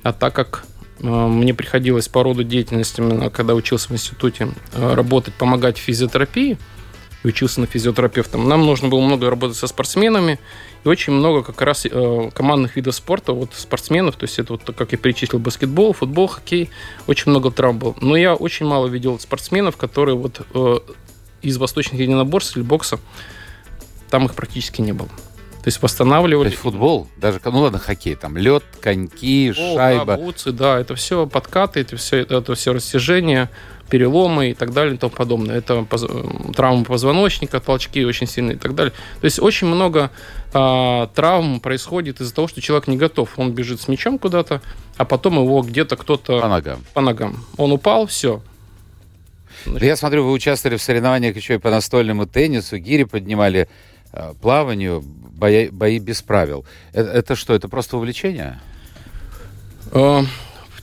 А 0.03 0.11
так 0.11 0.33
как 0.33 0.65
э, 0.99 1.07
мне 1.07 1.53
приходилось 1.53 2.09
по 2.09 2.23
роду 2.23 2.43
деятельности, 2.43 3.29
когда 3.29 3.53
учился 3.55 3.87
в 3.89 3.91
институте, 3.91 4.49
э, 4.73 4.93
работать, 4.95 5.33
помогать 5.35 5.77
в 5.77 5.81
физиотерапии, 5.81 6.57
и 7.23 7.27
учился 7.27 7.59
на 7.59 7.67
физиотерапевтом, 7.67 8.47
нам 8.47 8.65
нужно 8.65 8.87
было 8.87 9.01
много 9.01 9.29
работать 9.29 9.57
со 9.57 9.67
спортсменами, 9.67 10.39
и 10.83 10.87
очень 10.87 11.13
много 11.13 11.43
как 11.43 11.61
раз 11.61 11.85
э, 11.85 12.29
командных 12.33 12.75
видов 12.75 12.95
спорта, 12.95 13.33
вот 13.33 13.53
спортсменов, 13.53 14.15
то 14.15 14.23
есть 14.23 14.39
это 14.39 14.53
вот, 14.53 14.63
как 14.75 14.91
я 14.93 14.97
перечислил, 14.97 15.39
баскетбол, 15.39 15.93
футбол, 15.93 16.27
хоккей, 16.27 16.69
очень 17.07 17.31
много 17.31 17.51
травм 17.51 17.77
было. 17.77 17.95
Но 17.99 18.15
я 18.15 18.35
очень 18.35 18.65
мало 18.65 18.87
видел 18.87 19.19
спортсменов, 19.19 19.75
которые 19.75 20.15
вот 20.15 20.41
э, 20.53 20.79
из 21.41 21.57
восточных 21.57 21.99
единоборств 21.99 22.55
или 22.55 22.63
бокса, 22.63 22.99
там 24.09 24.25
их 24.25 24.33
практически 24.33 24.81
не 24.81 24.93
было. 24.93 25.09
То 25.09 25.67
есть 25.67 25.81
восстанавливали. 25.81 26.45
То 26.45 26.51
есть 26.51 26.61
футбол, 26.61 27.09
даже, 27.17 27.41
ну 27.43 27.59
ладно, 27.59 27.79
хоккей, 27.79 28.15
там 28.15 28.37
лед, 28.37 28.63
коньки, 28.79 29.51
футбол, 29.51 29.75
шайба. 29.75 30.05
Да, 30.05 30.17
бутсы, 30.17 30.51
да, 30.53 30.79
это 30.79 30.95
все 30.95 31.27
подкаты, 31.27 31.81
это 31.81 31.97
все, 31.97 32.19
это 32.19 32.55
все 32.55 32.71
растяжение, 32.71 33.49
переломы 33.89 34.51
и 34.51 34.53
так 34.53 34.71
далее 34.71 34.95
и 34.95 34.97
тому 34.97 35.11
подобное. 35.11 35.57
Это 35.57 35.83
поз... 35.83 36.05
травмы 36.55 36.85
позвоночника, 36.85 37.59
толчки 37.59 38.05
очень 38.05 38.27
сильные 38.27 38.55
и 38.55 38.59
так 38.59 38.75
далее. 38.75 38.93
То 39.19 39.25
есть 39.25 39.39
очень 39.39 39.67
много 39.67 40.11
а, 40.53 41.07
травм 41.07 41.59
происходит 41.59 42.21
из-за 42.21 42.33
того, 42.33 42.47
что 42.47 42.61
человек 42.61 42.87
не 42.87 42.97
готов. 42.97 43.37
Он 43.37 43.51
бежит 43.51 43.81
с 43.81 43.87
мячом 43.87 44.17
куда-то, 44.17 44.61
а 44.97 45.05
потом 45.05 45.35
его 45.35 45.61
где-то 45.61 45.97
кто-то... 45.97 46.39
По 46.39 46.47
ногам. 46.47 46.83
По 46.93 47.01
ногам. 47.01 47.45
Он 47.57 47.71
упал, 47.71 48.07
все. 48.07 48.41
Значит... 49.65 49.83
Я 49.83 49.95
смотрю, 49.95 50.25
вы 50.25 50.31
участвовали 50.31 50.77
в 50.77 50.81
соревнованиях 50.81 51.35
еще 51.35 51.55
и 51.55 51.57
по 51.57 51.69
настольному 51.69 52.25
теннису, 52.25 52.77
гири 52.77 53.03
поднимали, 53.03 53.67
а, 54.11 54.33
плаванию, 54.41 55.03
бои, 55.03 55.69
бои 55.69 55.99
без 55.99 56.21
правил. 56.21 56.65
Это, 56.93 57.09
это 57.11 57.35
что, 57.35 57.53
это 57.53 57.67
просто 57.67 57.97
увлечение? 57.97 58.59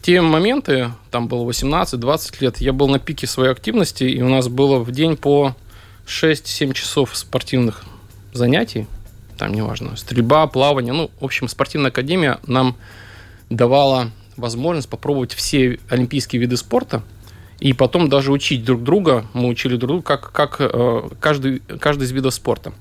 Те 0.07 0.21
моменты, 0.21 0.93
там 1.11 1.27
было 1.27 1.43
18-20 1.51 2.37
лет, 2.39 2.59
я 2.59 2.73
был 2.73 2.87
на 2.87 3.01
пике 3.01 3.27
своей 3.27 3.51
активности, 3.51 4.05
и 4.05 4.23
у 4.23 4.29
нас 4.29 4.47
было 4.47 4.79
в 4.79 4.93
день 4.93 5.17
по 5.17 5.57
6-7 6.07 6.75
часов 6.75 7.17
спортивных 7.17 7.83
занятий 8.33 8.87
там, 9.37 9.53
неважно, 9.53 9.97
стрельба, 9.97 10.47
плавание. 10.47 10.93
Ну, 10.93 11.11
в 11.19 11.25
общем, 11.25 11.49
спортивная 11.49 11.91
академия 11.91 12.39
нам 12.47 12.77
давала 13.51 14.13
возможность 14.37 14.89
попробовать 14.89 15.35
все 15.35 15.81
олимпийские 15.89 16.41
виды 16.41 16.57
спорта, 16.57 17.03
и 17.59 17.73
потом 17.73 18.09
даже 18.09 18.31
учить 18.31 18.65
друг 18.65 18.85
друга, 18.85 19.27
мы 19.33 19.49
учили 19.49 19.75
друг 19.75 19.89
друга, 19.89 20.05
как, 20.05 20.31
как 20.31 20.57
э, 20.61 21.09
каждый, 21.19 21.59
каждый 21.81 22.05
из 22.05 22.13
видов 22.13 22.33
спорта. 22.33 22.73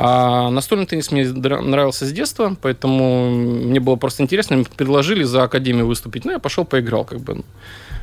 А 0.00 0.50
настольный 0.50 0.86
теннис 0.86 1.10
мне 1.10 1.24
нравился 1.24 2.06
с 2.06 2.12
детства, 2.12 2.56
поэтому 2.62 3.30
мне 3.30 3.80
было 3.80 3.96
просто 3.96 4.22
интересно. 4.22 4.56
Мне 4.56 4.64
предложили 4.64 5.24
за 5.24 5.42
академию 5.42 5.86
выступить. 5.86 6.24
Ну, 6.24 6.30
я 6.30 6.38
пошел, 6.38 6.64
поиграл, 6.64 7.04
как 7.04 7.18
бы. 7.18 7.42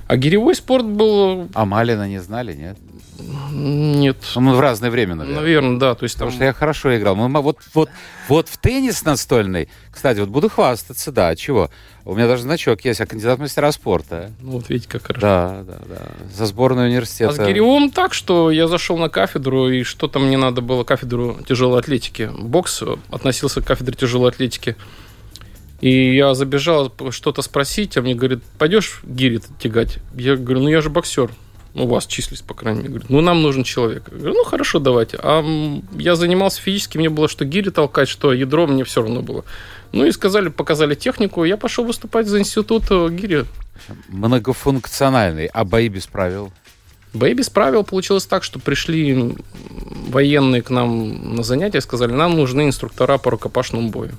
А 0.07 0.17
гиревой 0.17 0.55
спорт 0.55 0.85
был... 0.85 1.49
А 1.53 1.65
Малина 1.65 2.07
не 2.07 2.19
знали, 2.19 2.53
нет? 2.53 2.77
Нет. 3.51 4.17
Ну, 4.35 4.55
в 4.55 4.59
разное 4.59 4.91
время, 4.91 5.15
наверное. 5.15 5.41
Наверное, 5.41 5.79
да. 5.79 5.95
То 5.95 6.03
есть, 6.03 6.15
Потому 6.15 6.31
там... 6.31 6.35
что 6.35 6.45
я 6.45 6.53
хорошо 6.53 6.95
играл. 6.97 7.15
Мы, 7.15 7.41
вот, 7.41 7.59
вот, 7.73 7.89
вот 8.27 8.49
в 8.49 8.57
теннис 8.57 9.03
настольный, 9.03 9.69
кстати, 9.89 10.19
вот 10.19 10.29
буду 10.29 10.49
хвастаться, 10.49 11.11
да, 11.11 11.35
чего? 11.35 11.69
У 12.03 12.13
меня 12.13 12.27
даже 12.27 12.43
значок 12.43 12.81
есть, 12.85 12.99
я 12.99 13.05
кандидат 13.05 13.39
в 13.39 13.41
мастера 13.41 13.71
спорта. 13.71 14.31
Ну, 14.41 14.51
вот 14.51 14.69
видите, 14.69 14.89
как 14.89 15.07
хорошо. 15.07 15.21
Да, 15.21 15.63
да, 15.65 15.79
да. 15.87 16.01
За 16.35 16.45
сборную 16.45 16.89
университета. 16.89 17.31
А 17.31 17.33
с 17.33 17.47
Гиревым 17.47 17.89
так, 17.89 18.13
что 18.13 18.51
я 18.51 18.67
зашел 18.67 18.97
на 18.97 19.09
кафедру, 19.09 19.69
и 19.69 19.83
что-то 19.83 20.19
мне 20.19 20.37
надо 20.37 20.61
было, 20.61 20.83
кафедру 20.83 21.37
тяжелой 21.47 21.79
атлетики. 21.79 22.29
Бокс 22.37 22.83
относился 23.09 23.61
к 23.61 23.65
кафедре 23.65 23.95
тяжелой 23.95 24.29
атлетики. 24.29 24.75
И 25.81 26.15
я 26.15 26.33
забежал 26.33 26.93
что-то 27.09 27.41
спросить, 27.41 27.97
а 27.97 28.01
мне 28.01 28.15
говорит, 28.15 28.43
пойдешь 28.57 29.01
гири 29.03 29.41
тягать? 29.59 29.97
Я 30.15 30.35
говорю, 30.35 30.61
ну 30.61 30.69
я 30.69 30.81
же 30.81 30.89
боксер 30.89 31.31
у 31.75 31.87
вас 31.87 32.07
числись, 32.07 32.41
по 32.41 32.53
крайней 32.53 32.79
мере. 32.79 32.89
Говорит, 32.91 33.09
ну, 33.09 33.21
нам 33.21 33.41
нужен 33.41 33.63
человек. 33.63 34.03
Я 34.11 34.17
говорю, 34.17 34.35
ну, 34.35 34.43
хорошо, 34.45 34.79
давайте. 34.79 35.19
А 35.21 35.43
я 35.97 36.15
занимался 36.15 36.61
физически, 36.61 36.97
мне 36.97 37.09
было 37.09 37.27
что 37.27 37.43
гири 37.45 37.69
толкать, 37.69 38.07
что 38.07 38.33
ядро, 38.33 38.65
мне 38.65 38.83
все 38.85 39.01
равно 39.01 39.21
было. 39.21 39.43
Ну, 39.91 40.05
и 40.05 40.11
сказали, 40.11 40.49
показали 40.49 40.95
технику, 40.95 41.43
я 41.43 41.57
пошел 41.57 41.83
выступать 41.83 42.27
за 42.27 42.39
институт 42.39 42.85
э, 42.89 43.09
гири. 43.11 43.45
Многофункциональный, 44.07 45.47
а 45.47 45.65
бои 45.65 45.89
без 45.89 46.07
правил? 46.07 46.51
Бои 47.13 47.33
без 47.33 47.49
правил 47.49 47.83
получилось 47.83 48.25
так, 48.25 48.43
что 48.43 48.59
пришли 48.59 49.35
военные 50.07 50.61
к 50.61 50.69
нам 50.69 51.35
на 51.35 51.43
занятия, 51.43 51.81
сказали, 51.81 52.11
нам 52.11 52.35
нужны 52.35 52.63
инструктора 52.63 53.17
по 53.17 53.31
рукопашному 53.31 53.89
бою. 53.89 54.11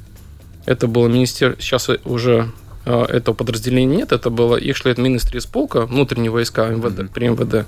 Это 0.67 0.87
было 0.87 1.09
министерство, 1.09 1.63
сейчас 1.63 1.89
уже 2.05 2.53
Э, 2.87 3.03
этого 3.09 3.35
подразделения 3.35 3.97
нет, 3.97 4.13
это 4.13 4.31
было 4.31 4.57
их 4.57 4.77
шлет 4.77 4.97
Министри 4.97 5.41
из 5.41 5.47
полка, 5.47 5.87
внутренние 5.87 6.31
войска 6.31 6.69
МВД, 6.69 7.01
mm-hmm. 7.01 7.11
при 7.13 7.29
МВД. 7.29 7.67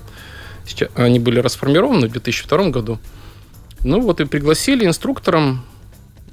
Сейчас, 0.65 0.89
они 0.95 1.19
были 1.19 1.39
расформированы 1.39 2.07
в 2.07 2.11
2002 2.11 2.69
году. 2.69 2.99
Ну 3.81 3.99
вот 3.99 4.21
и 4.21 4.25
пригласили 4.25 4.85
инструктором, 4.85 5.65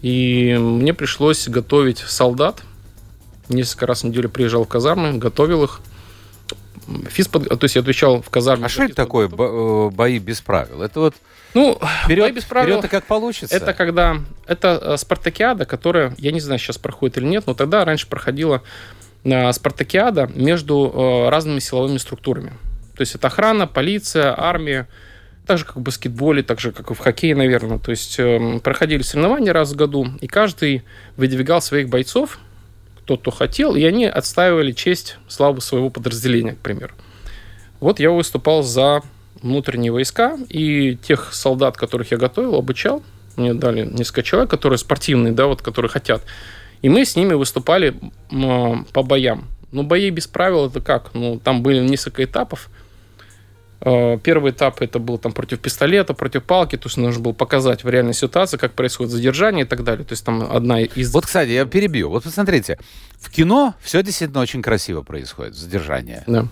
и 0.03 0.57
мне 0.57 0.95
пришлось 0.95 1.49
готовить 1.49 1.99
солдат. 1.99 2.63
Несколько 3.49 3.87
раз 3.87 4.03
в 4.03 4.05
неделю 4.05 4.29
приезжал 4.29 4.65
в 4.65 4.69
казармы, 4.69 5.19
готовил 5.19 5.65
их. 5.65 5.81
Физпод... 7.09 7.49
То 7.49 7.65
есть 7.65 7.75
я 7.75 7.83
отвечал 7.83 8.23
в 8.23 8.31
казарме. 8.31 8.67
А 8.67 8.69
что 8.69 8.85
это 8.85 8.95
такое 8.95 9.29
э, 9.29 9.91
бои 9.91 10.19
без 10.19 10.41
правил? 10.41 10.83
Это 10.83 11.01
вот 11.01 11.15
ну, 11.55 11.79
вперед, 12.05 12.35
без 12.35 12.45
правил. 12.45 12.79
Вперед 12.79 12.91
как 12.91 13.05
получится. 13.05 13.55
Это 13.55 13.73
когда... 13.73 14.19
Это 14.47 14.81
э, 14.83 14.97
спартакиада, 14.97 15.65
которая, 15.65 16.15
я 16.19 16.33
не 16.33 16.41
знаю, 16.41 16.59
сейчас 16.59 16.79
проходит 16.79 17.19
или 17.19 17.27
нет, 17.27 17.45
но 17.47 17.55
тогда 17.55 17.85
раньше 17.85 18.07
проходила 18.07 18.63
э, 19.25 19.53
спартакиада 19.53 20.31
между 20.35 21.29
разными 21.31 21.59
силовыми 21.59 21.99
структурами. 21.99 22.53
То 22.97 23.03
есть 23.03 23.15
это 23.15 23.27
охрана, 23.27 23.67
полиция, 23.67 24.35
армия, 24.37 24.89
так 25.47 25.59
же, 25.59 25.65
как 25.65 25.77
в 25.77 25.81
баскетболе, 25.81 26.43
так 26.43 26.61
же, 26.61 26.73
как 26.73 26.91
и 26.91 26.95
в 26.95 26.99
хоккее, 26.99 27.37
наверное. 27.37 27.79
То 27.79 27.91
есть 27.91 28.19
э, 28.19 28.59
проходили 28.63 29.03
соревнования 29.03 29.53
раз 29.53 29.73
в 29.73 29.77
году, 29.77 30.09
и 30.21 30.27
каждый 30.27 30.83
выдвигал 31.17 31.63
своих 31.63 31.89
бойцов, 31.89 32.39
кто 33.07 33.17
то 33.17 33.31
хотел, 33.31 33.77
и 33.77 33.85
они 33.85 34.05
отстаивали 34.05 34.73
честь, 34.73 35.19
славу 35.29 35.61
своего 35.61 35.91
подразделения, 35.91 36.55
к 36.55 36.59
примеру. 36.59 36.93
Вот 37.79 38.01
я 38.01 38.11
выступал 38.11 38.65
за 38.65 39.03
внутренние 39.41 39.93
войска, 39.93 40.37
и 40.49 40.97
тех 40.97 41.33
солдат, 41.33 41.77
которых 41.77 42.11
я 42.11 42.17
готовил, 42.17 42.57
обучал, 42.57 43.05
мне 43.37 43.55
дали 43.55 43.87
несколько 43.87 44.25
человек, 44.25 44.51
которые 44.51 44.79
спортивные, 44.79 45.33
да, 45.33 45.47
вот, 45.47 45.63
которые 45.63 45.89
хотят. 45.89 46.23
И 46.83 46.89
мы 46.89 47.05
с 47.05 47.15
ними 47.15 47.35
выступали 47.35 47.95
по 48.93 49.03
боям. 49.05 49.45
Ну, 49.71 49.85
бои 49.85 50.11
без 50.11 50.27
правил 50.27 50.67
это 50.67 50.81
как? 50.81 51.15
Ну, 51.15 51.39
там 51.39 51.63
были 51.63 51.87
несколько 51.87 52.25
этапов. 52.25 52.69
А, 53.81 54.19
первый 54.19 54.53
этап 54.53 54.81
это 54.81 54.99
был 54.99 55.19
там 55.19 55.33
против 55.33 55.61
пистолета, 55.61 56.15
против 56.15 56.45
палки, 56.45 56.77
то 56.77 56.87
есть 56.87 56.97
нужно 56.97 57.23
было 57.23 57.33
показать 57.33 57.85
в 57.85 57.89
реальной 57.89 58.15
ситуации, 58.15 58.57
как 58.57 58.73
происходит 58.73 59.13
задержание 59.13 59.65
и 59.65 59.69
так 59.69 59.85
далее. 59.85 60.05
То 60.05 60.13
есть 60.13 60.25
там 60.25 60.49
одна 60.51 60.81
из... 60.81 61.13
Вот, 61.13 61.27
кстати, 61.27 61.51
я 61.51 61.65
перебью. 61.67 62.11
Вот 62.11 62.25
посмотрите, 62.25 62.79
в 63.19 63.31
кино 63.31 63.75
все 63.81 64.03
действительно 64.03 64.41
очень 64.41 64.63
красиво 64.63 65.03
происходит, 65.03 65.55
задержание. 65.55 66.25
Да 66.27 66.49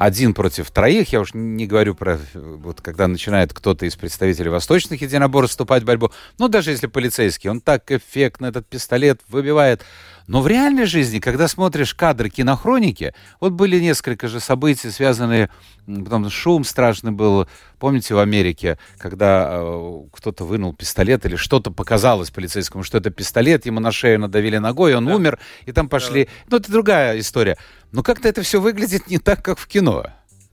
один 0.00 0.32
против 0.32 0.70
троих, 0.70 1.12
я 1.12 1.20
уж 1.20 1.34
не 1.34 1.66
говорю 1.66 1.94
про, 1.94 2.18
вот 2.32 2.80
когда 2.80 3.06
начинает 3.06 3.52
кто-то 3.52 3.84
из 3.84 3.96
представителей 3.96 4.48
восточных 4.48 5.02
единоборств 5.02 5.50
вступать 5.50 5.82
в 5.82 5.86
борьбу, 5.86 6.10
ну, 6.38 6.48
даже 6.48 6.70
если 6.70 6.86
полицейский, 6.86 7.50
он 7.50 7.60
так 7.60 7.90
эффектно 7.92 8.46
этот 8.46 8.66
пистолет 8.66 9.20
выбивает. 9.28 9.82
Но 10.30 10.42
в 10.42 10.46
реальной 10.46 10.86
жизни, 10.86 11.18
когда 11.18 11.48
смотришь 11.48 11.92
кадры 11.92 12.30
кинохроники, 12.30 13.14
вот 13.40 13.50
были 13.50 13.80
несколько 13.80 14.28
же 14.28 14.38
событий, 14.38 14.88
связанные, 14.90 15.50
потом 15.86 16.30
шум 16.30 16.62
страшный 16.62 17.10
был, 17.10 17.48
помните, 17.80 18.14
в 18.14 18.20
Америке, 18.20 18.78
когда 18.96 19.48
э, 19.50 20.02
кто-то 20.12 20.44
вынул 20.44 20.72
пистолет 20.72 21.26
или 21.26 21.34
что-то 21.34 21.72
показалось 21.72 22.30
полицейскому, 22.30 22.84
что 22.84 22.98
это 22.98 23.10
пистолет, 23.10 23.66
ему 23.66 23.80
на 23.80 23.90
шею 23.90 24.20
надавили 24.20 24.58
ногой, 24.58 24.94
он 24.94 25.06
да. 25.06 25.16
умер, 25.16 25.40
и 25.66 25.72
там 25.72 25.88
пошли... 25.88 26.26
Да. 26.26 26.30
Ну, 26.50 26.56
это 26.58 26.70
другая 26.70 27.18
история. 27.18 27.58
Но 27.90 28.04
как-то 28.04 28.28
это 28.28 28.42
все 28.42 28.60
выглядит 28.60 29.08
не 29.08 29.18
так, 29.18 29.44
как 29.44 29.58
в 29.58 29.66
кино. 29.66 30.06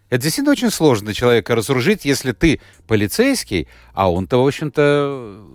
Это 0.09 0.23
действительно 0.23 0.53
очень 0.53 0.71
сложно 0.71 1.13
человека 1.13 1.53
разоружить, 1.53 2.03
если 2.03 2.31
ты 2.31 2.61
полицейский, 2.87 3.67
а 3.93 4.11
он-то, 4.11 4.43
в 4.43 4.47
общем-то, 4.47 5.45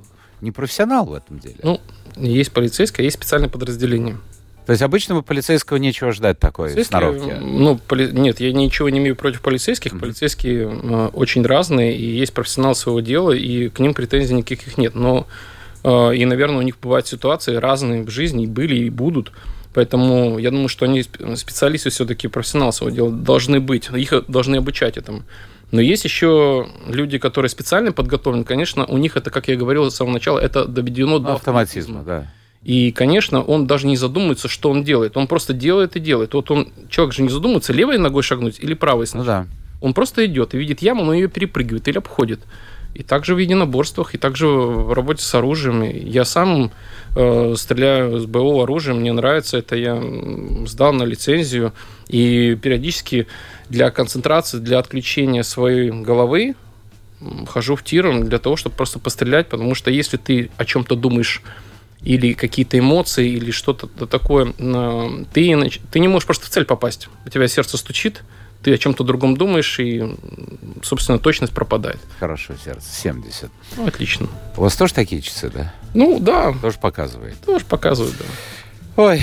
не 0.42 0.50
профессионал 0.50 1.06
в 1.06 1.14
этом 1.14 1.38
деле. 1.38 1.56
Ну, 1.62 1.80
есть 2.16 2.52
полицейское, 2.52 3.04
есть 3.04 3.16
специальное 3.16 3.48
подразделение. 3.48 4.18
То 4.66 4.70
есть 4.72 4.82
обычного 4.82 5.22
полицейского 5.22 5.78
нечего 5.78 6.12
ждать 6.12 6.38
такой 6.38 6.70
сноровки? 6.84 7.32
Ну, 7.40 7.78
поли... 7.78 8.12
нет, 8.12 8.38
я 8.38 8.52
ничего 8.52 8.88
не 8.90 8.98
имею 8.98 9.16
против 9.16 9.40
полицейских. 9.40 9.92
Mm-hmm. 9.92 9.98
Полицейские 9.98 10.80
э, 10.82 11.06
очень 11.12 11.44
разные, 11.44 11.96
и 11.96 12.04
есть 12.04 12.32
профессионалы 12.32 12.76
своего 12.76 13.00
дела, 13.00 13.32
и 13.32 13.70
к 13.70 13.80
ним 13.80 13.92
претензий 13.92 14.34
никаких 14.34 14.78
нет. 14.78 14.94
Но, 14.94 15.26
э, 15.82 16.16
и, 16.16 16.24
наверное, 16.24 16.58
у 16.58 16.62
них 16.62 16.78
бывают 16.80 17.08
ситуации 17.08 17.56
разные 17.56 18.04
в 18.04 18.10
жизни, 18.10 18.44
и 18.44 18.46
были, 18.46 18.76
и 18.76 18.90
будут. 18.90 19.32
Поэтому 19.74 20.38
я 20.38 20.50
думаю, 20.50 20.68
что 20.68 20.84
они 20.84 21.02
специалисты 21.02 21.90
все-таки 21.90 22.28
профессионалы 22.28 22.72
своего 22.72 22.94
дела 22.94 23.10
должны 23.10 23.58
быть. 23.58 23.90
Их 23.90 24.12
должны 24.28 24.56
обучать 24.56 24.96
этому. 24.96 25.24
Но 25.72 25.80
есть 25.80 26.04
еще 26.04 26.68
люди, 26.86 27.18
которые 27.18 27.48
специально 27.48 27.92
подготовлены. 27.92 28.44
Конечно, 28.44 28.84
у 28.86 28.98
них 28.98 29.16
это, 29.16 29.30
как 29.30 29.48
я 29.48 29.56
говорил 29.56 29.90
с 29.90 29.96
самого 29.96 30.14
начала, 30.14 30.38
это 30.38 30.66
доведено 30.66 31.18
до 31.18 31.32
автоматизма. 31.32 32.00
автоматизма 32.00 32.02
да. 32.04 32.32
И, 32.62 32.92
конечно, 32.92 33.42
он 33.42 33.66
даже 33.66 33.86
не 33.86 33.96
задумывается, 33.96 34.48
что 34.48 34.70
он 34.70 34.84
делает. 34.84 35.16
Он 35.16 35.26
просто 35.26 35.52
делает 35.52 35.96
и 35.96 36.00
делает. 36.00 36.34
Вот 36.34 36.50
он, 36.50 36.68
человек 36.88 37.14
же 37.14 37.22
не 37.22 37.28
задумывается, 37.28 37.72
левой 37.72 37.98
ногой 37.98 38.22
шагнуть 38.22 38.60
или 38.60 38.74
правой 38.74 39.06
сначала. 39.06 39.40
Ну 39.40 39.46
да. 39.46 39.46
Он 39.80 39.94
просто 39.94 40.24
идет 40.26 40.54
и 40.54 40.58
видит 40.58 40.80
яму, 40.80 41.04
но 41.04 41.12
ее 41.12 41.28
перепрыгивает 41.28 41.88
или 41.88 41.98
обходит. 41.98 42.40
И 42.94 43.02
также 43.02 43.34
в 43.34 43.38
единоборствах, 43.38 44.14
и 44.14 44.18
также 44.18 44.46
в 44.46 44.92
работе 44.92 45.22
с 45.22 45.34
оружием. 45.34 45.82
Я 45.82 46.24
сам 46.24 46.70
э, 47.16 47.54
стреляю 47.56 48.20
с 48.20 48.26
боевого 48.26 48.64
оружия, 48.64 48.94
мне 48.94 49.12
нравится 49.12 49.56
это, 49.56 49.74
я 49.76 50.00
сдал 50.66 50.92
на 50.92 51.02
лицензию. 51.02 51.72
И 52.08 52.56
периодически 52.62 53.26
для 53.72 53.90
концентрации, 53.90 54.58
для 54.58 54.78
отключения 54.78 55.42
своей 55.42 55.90
головы 55.90 56.54
хожу 57.48 57.74
в 57.74 57.82
тир 57.82 58.22
для 58.22 58.38
того, 58.38 58.56
чтобы 58.56 58.76
просто 58.76 58.98
пострелять, 58.98 59.48
потому 59.48 59.74
что 59.74 59.90
если 59.90 60.18
ты 60.18 60.50
о 60.58 60.66
чем-то 60.66 60.94
думаешь 60.94 61.42
или 62.02 62.34
какие-то 62.34 62.78
эмоции, 62.78 63.30
или 63.30 63.50
что-то 63.50 63.86
такое, 64.06 64.52
ты, 65.32 65.70
ты 65.90 66.00
не 66.00 66.08
можешь 66.08 66.26
просто 66.26 66.46
в 66.46 66.50
цель 66.50 66.66
попасть. 66.66 67.08
У 67.24 67.30
тебя 67.30 67.48
сердце 67.48 67.78
стучит, 67.78 68.22
ты 68.62 68.74
о 68.74 68.78
чем-то 68.78 69.04
другом 69.04 69.38
думаешь, 69.38 69.80
и, 69.80 70.16
собственно, 70.82 71.18
точность 71.18 71.54
пропадает. 71.54 72.00
Хорошо, 72.20 72.54
сердце. 72.62 72.86
70. 72.92 73.50
Ну, 73.78 73.86
отлично. 73.86 74.28
У 74.58 74.60
вас 74.60 74.76
тоже 74.76 74.92
такие 74.92 75.22
часы, 75.22 75.50
да? 75.54 75.72
Ну, 75.94 76.20
да. 76.20 76.52
Тоже 76.60 76.78
показывает? 76.78 77.40
Тоже 77.40 77.64
показывает, 77.64 78.14
да. 78.18 78.24
Ой, 79.02 79.22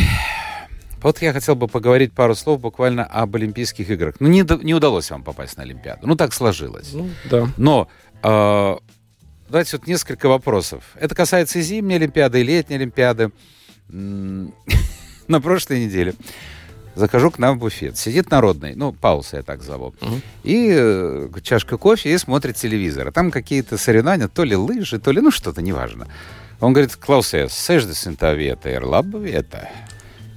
вот 1.01 1.21
я 1.21 1.33
хотел 1.33 1.55
бы 1.55 1.67
поговорить 1.67 2.13
пару 2.13 2.35
слов 2.35 2.59
буквально 2.59 3.05
об 3.05 3.35
Олимпийских 3.35 3.89
играх. 3.89 4.15
Ну, 4.19 4.27
не, 4.27 4.45
не 4.63 4.73
удалось 4.73 5.09
вам 5.11 5.23
попасть 5.23 5.57
на 5.57 5.63
Олимпиаду. 5.63 6.07
Ну, 6.07 6.15
так 6.15 6.33
сложилось. 6.33 6.91
Ну, 6.93 7.09
да. 7.29 7.49
Но 7.57 7.87
э, 8.21 8.75
давайте 9.49 9.77
вот 9.77 9.87
несколько 9.87 10.27
вопросов. 10.27 10.83
Это 10.95 11.15
касается 11.15 11.59
и 11.59 11.61
зимней 11.61 11.95
Олимпиады, 11.95 12.41
и 12.41 12.43
летней 12.43 12.75
Олимпиады. 12.75 13.31
На 13.89 15.41
прошлой 15.41 15.85
неделе 15.85 16.15
захожу 16.95 17.31
к 17.31 17.39
нам 17.39 17.57
в 17.57 17.59
буфет. 17.61 17.97
Сидит 17.97 18.29
народный, 18.29 18.75
ну, 18.75 18.91
Пауса 18.91 19.37
я 19.37 19.43
так 19.43 19.63
зову. 19.63 19.93
Угу. 20.01 20.21
И 20.43 20.69
э, 20.71 21.29
чашка 21.41 21.77
кофе, 21.77 22.13
и 22.13 22.17
смотрит 22.17 22.55
телевизор. 22.55 23.07
А 23.07 23.11
там 23.11 23.31
какие-то 23.31 23.77
соревнования, 23.77 24.27
то 24.27 24.43
ли 24.43 24.55
лыжи, 24.55 24.99
то 24.99 25.11
ли, 25.11 25.21
ну, 25.21 25.31
что-то, 25.31 25.61
неважно. 25.61 26.07
Он 26.59 26.73
говорит, 26.73 26.95
Клаусес, 26.95 27.53
сеждес 27.53 28.05
интавета, 28.05 28.69
это. 28.69 29.69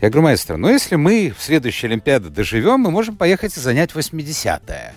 Я 0.02 0.10
говорю, 0.10 0.24
маэстро, 0.24 0.56
ну, 0.56 0.68
если 0.68 0.96
мы 0.96 1.32
в 1.34 1.40
следующей 1.40 1.86
Олимпиаде 1.86 2.28
доживем, 2.28 2.80
мы 2.80 2.90
можем 2.90 3.14
поехать 3.14 3.56
и 3.56 3.60
занять 3.60 3.92
80-е. 3.92 4.94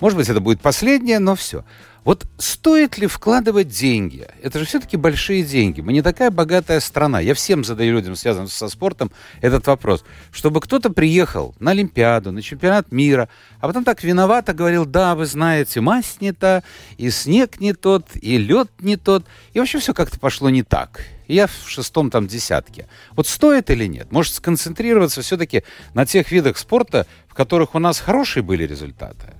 Может 0.00 0.18
быть, 0.18 0.28
это 0.28 0.40
будет 0.40 0.60
последнее, 0.60 1.20
но 1.20 1.36
все. 1.36 1.64
Вот 2.04 2.26
стоит 2.38 2.96
ли 2.96 3.06
вкладывать 3.06 3.68
деньги? 3.68 4.26
Это 4.42 4.58
же 4.58 4.64
все-таки 4.64 4.96
большие 4.96 5.42
деньги. 5.42 5.82
Мы 5.82 5.92
не 5.92 6.00
такая 6.00 6.30
богатая 6.30 6.80
страна. 6.80 7.20
Я 7.20 7.34
всем 7.34 7.62
задаю 7.62 7.92
людям, 7.92 8.16
связанным 8.16 8.48
со 8.48 8.68
спортом, 8.68 9.10
этот 9.42 9.66
вопрос. 9.66 10.04
Чтобы 10.32 10.60
кто-то 10.60 10.90
приехал 10.90 11.54
на 11.60 11.72
Олимпиаду, 11.72 12.32
на 12.32 12.40
чемпионат 12.40 12.90
мира, 12.90 13.28
а 13.60 13.66
потом 13.66 13.84
так 13.84 14.02
виновато 14.02 14.54
говорил, 14.54 14.86
да, 14.86 15.14
вы 15.14 15.26
знаете, 15.26 15.82
мазь 15.82 16.16
не 16.20 16.32
та, 16.32 16.62
и 16.96 17.10
снег 17.10 17.60
не 17.60 17.74
тот, 17.74 18.06
и 18.14 18.38
лед 18.38 18.70
не 18.80 18.96
тот. 18.96 19.26
И 19.52 19.58
вообще 19.58 19.78
все 19.78 19.92
как-то 19.92 20.18
пошло 20.18 20.48
не 20.48 20.62
так. 20.62 21.04
Я 21.28 21.46
в 21.46 21.68
шестом 21.68 22.10
там 22.10 22.26
десятке. 22.26 22.88
Вот 23.12 23.28
стоит 23.28 23.70
или 23.70 23.84
нет? 23.84 24.10
Может 24.10 24.34
сконцентрироваться 24.34 25.20
все-таки 25.20 25.64
на 25.92 26.06
тех 26.06 26.32
видах 26.32 26.56
спорта, 26.56 27.06
в 27.28 27.34
которых 27.34 27.74
у 27.74 27.78
нас 27.78 28.00
хорошие 28.00 28.42
были 28.42 28.66
результаты? 28.66 29.34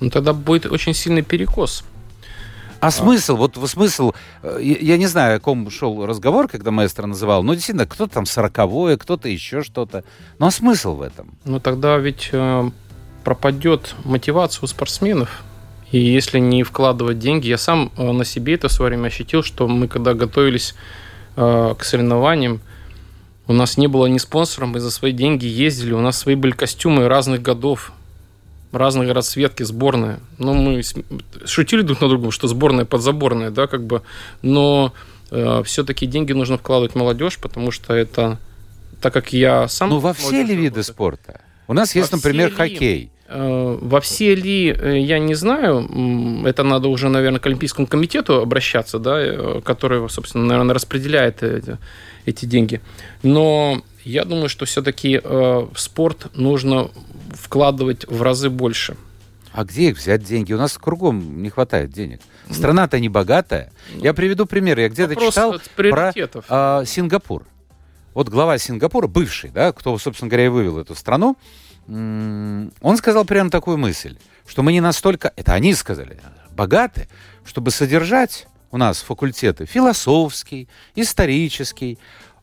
Ну 0.00 0.10
тогда 0.10 0.32
будет 0.32 0.66
очень 0.66 0.94
сильный 0.94 1.22
перекос. 1.22 1.84
А, 2.80 2.86
а 2.86 2.90
смысл, 2.90 3.36
вот 3.36 3.58
смысл, 3.68 4.12
э, 4.42 4.58
я 4.62 4.96
не 4.96 5.06
знаю, 5.06 5.36
о 5.36 5.40
ком 5.40 5.70
шел 5.70 6.06
разговор, 6.06 6.48
когда 6.48 6.70
маэстро 6.70 7.06
называл, 7.06 7.42
но 7.42 7.52
действительно, 7.52 7.86
кто-то 7.86 8.14
там 8.14 8.26
сороковое, 8.26 8.96
кто-то 8.96 9.28
еще 9.28 9.62
что-то. 9.62 10.02
Ну 10.38 10.46
а 10.46 10.50
смысл 10.50 10.94
в 10.94 11.02
этом? 11.02 11.34
Ну 11.44 11.60
тогда 11.60 11.98
ведь 11.98 12.30
э, 12.32 12.70
пропадет 13.22 13.94
мотивация 14.04 14.62
у 14.62 14.66
спортсменов. 14.66 15.44
И 15.90 15.98
если 15.98 16.38
не 16.38 16.62
вкладывать 16.62 17.18
деньги, 17.18 17.48
я 17.48 17.58
сам 17.58 17.92
э, 17.96 18.12
на 18.12 18.24
себе 18.24 18.54
это 18.54 18.68
в 18.68 18.72
свое 18.72 18.90
время 18.90 19.08
ощутил, 19.08 19.42
что 19.42 19.68
мы 19.68 19.86
когда 19.86 20.14
готовились 20.14 20.74
э, 21.36 21.74
к 21.76 21.84
соревнованиям, 21.84 22.60
у 23.46 23.52
нас 23.52 23.76
не 23.76 23.88
было 23.88 24.06
ни 24.06 24.18
спонсоров, 24.18 24.70
мы 24.70 24.80
за 24.80 24.90
свои 24.90 25.12
деньги 25.12 25.44
ездили, 25.44 25.92
у 25.92 26.00
нас 26.00 26.16
свои 26.16 26.36
были 26.36 26.52
костюмы 26.52 27.08
разных 27.08 27.42
годов, 27.42 27.92
разные 28.72 29.12
расцветки, 29.12 29.62
сборная. 29.62 30.20
Ну, 30.38 30.54
мы 30.54 30.82
шутили 31.44 31.82
друг 31.82 32.00
на 32.00 32.08
другом, 32.08 32.30
что 32.30 32.48
сборная 32.48 32.84
подзаборная, 32.84 33.50
да, 33.50 33.66
как 33.66 33.84
бы, 33.84 34.02
но 34.42 34.92
э, 35.30 35.62
все-таки 35.64 36.06
деньги 36.06 36.32
нужно 36.32 36.58
вкладывать 36.58 36.92
в 36.92 36.96
молодежь, 36.96 37.38
потому 37.38 37.70
что 37.70 37.94
это, 37.94 38.38
так 39.00 39.12
как 39.12 39.32
я 39.32 39.68
сам... 39.68 39.90
Ну, 39.90 39.98
во 39.98 40.12
все 40.12 40.42
ли 40.42 40.54
виды 40.54 40.82
спорта? 40.82 41.40
У 41.66 41.72
нас 41.72 41.94
есть, 41.94 42.10
во 42.10 42.16
например, 42.16 42.52
хоккей. 42.52 43.10
Э, 43.32 43.78
во 43.80 44.00
все 44.00 44.34
ли, 44.34 44.76
э, 44.76 44.98
я 44.98 45.20
не 45.20 45.34
знаю, 45.34 45.88
это 46.44 46.64
надо 46.64 46.88
уже, 46.88 47.08
наверное, 47.08 47.38
к 47.38 47.46
Олимпийскому 47.46 47.86
комитету 47.86 48.40
обращаться, 48.40 48.98
да, 48.98 49.20
э, 49.20 49.60
который, 49.64 50.08
собственно, 50.10 50.46
наверное, 50.46 50.74
распределяет 50.74 51.44
эти, 51.44 51.78
эти 52.26 52.44
деньги. 52.44 52.80
Но 53.22 53.82
я 54.04 54.24
думаю, 54.24 54.48
что 54.48 54.64
все-таки 54.64 55.20
в 55.22 55.76
спорт 55.76 56.26
нужно 56.34 56.90
вкладывать 57.34 58.06
в 58.06 58.22
разы 58.22 58.50
больше. 58.50 58.96
А 59.52 59.64
где 59.64 59.90
их 59.90 59.98
взять 59.98 60.22
деньги? 60.22 60.52
У 60.52 60.58
нас 60.58 60.78
кругом 60.78 61.42
не 61.42 61.50
хватает 61.50 61.90
денег. 61.90 62.20
Страна-то 62.50 63.00
не 63.00 63.08
богатая. 63.08 63.72
Ну, 63.94 64.04
Я 64.04 64.14
приведу 64.14 64.46
пример. 64.46 64.78
Я 64.78 64.88
где-то 64.88 65.16
читал 65.16 65.56
про 65.76 66.12
э, 66.14 66.84
Сингапур. 66.86 67.44
Вот 68.14 68.28
глава 68.28 68.58
Сингапура, 68.58 69.06
бывший, 69.06 69.50
да, 69.50 69.72
кто, 69.72 69.96
собственно 69.98 70.28
говоря, 70.28 70.46
и 70.46 70.48
вывел 70.48 70.78
эту 70.78 70.94
страну, 70.94 71.36
он 71.86 72.96
сказал 72.98 73.24
прямо 73.24 73.50
такую 73.50 73.78
мысль, 73.78 74.18
что 74.46 74.62
мы 74.62 74.72
не 74.72 74.80
настолько, 74.80 75.32
это 75.36 75.54
они 75.54 75.74
сказали, 75.74 76.20
богаты, 76.50 77.08
чтобы 77.44 77.70
содержать 77.70 78.46
у 78.70 78.76
нас 78.76 79.00
факультеты 79.00 79.66
философский, 79.66 80.68
исторический. 80.94 81.98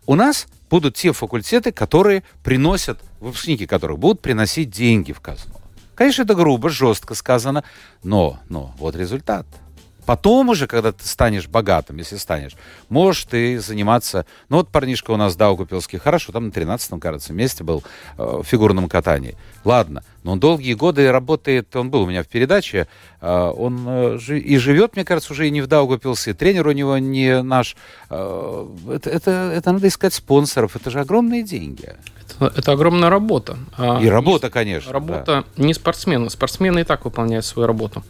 У 0.08 0.15
нас 0.15 0.48
будут 0.70 0.96
те 0.96 1.13
факультеты, 1.13 1.72
которые 1.72 2.24
приносят, 2.43 3.00
выпускники 3.20 3.67
которых 3.67 4.00
будут 4.00 4.22
приносить 4.22 4.72
деньги 4.72 5.12
в 5.12 5.20
казну. 5.20 5.54
Конечно, 5.93 6.24
это 6.24 6.34
грубо, 6.34 6.70
жестко 6.70 7.13
сказано, 7.13 7.63
но, 8.04 8.39
но 8.50 8.74
вот 8.80 8.96
результат– 8.96 9.46
Потом 10.08 10.48
уже, 10.48 10.67
когда 10.67 10.93
ты 10.93 11.06
станешь 11.06 11.50
богатым, 11.50 11.98
если 11.98 12.15
станешь, 12.15 12.54
можешь 12.88 13.26
ты 13.26 13.60
заниматься... 13.60 14.26
Ну 14.48 14.56
вот 14.56 14.70
парнишка 14.70 15.12
у 15.12 15.17
нас 15.17 15.36
Даугупилский, 15.36 16.00
хорошо, 16.00 16.32
там 16.32 16.48
на 16.48 16.52
13-м, 16.52 17.02
кажется, 17.02 17.34
месте 17.34 17.65
был 17.65 17.84
э, 18.17 18.24
в 18.24 18.43
фигурном 18.46 18.88
катании. 18.88 19.36
Ладно, 19.65 20.04
но 20.24 20.32
он 20.32 20.39
долгие 20.39 20.76
годы 20.76 21.12
работает, 21.12 21.76
он 21.76 21.89
был 21.89 22.04
у 22.04 22.06
меня 22.06 22.24
в 22.24 22.28
передаче, 22.28 22.88
э, 23.20 23.54
он 23.58 23.86
э, 23.86 24.17
и 24.17 24.58
живет, 24.58 24.96
мне 24.96 25.04
кажется, 25.04 25.34
уже 25.34 25.46
и 25.50 25.52
не 25.52 25.60
в 25.60 25.67
Даугупилсе, 25.67 26.34
тренер 26.34 26.67
у 26.67 26.72
него 26.72 26.98
не 27.00 27.41
наш. 27.41 27.76
Э, 28.10 28.65
это, 28.89 29.10
это, 29.10 29.32
это 29.54 29.72
надо 29.74 29.89
искать 29.89 30.13
спонсоров, 30.13 30.78
это 30.78 30.89
же 30.89 31.02
огромные 31.02 31.43
деньги. 31.43 31.96
Это, 32.39 32.54
это 32.56 32.72
огромная 32.72 33.10
работа. 33.10 33.58
А 33.78 34.00
и 34.02 34.08
работа, 34.08 34.50
конечно. 34.50 34.93
Работа 34.93 35.43
да. 35.58 35.63
не 35.63 35.74
спортсмена. 35.74 36.30
Спортсмены 36.30 36.80
и 36.80 36.84
так 36.86 37.04
выполняют 37.04 37.46
свою 37.46 37.67
работу. 37.67 38.04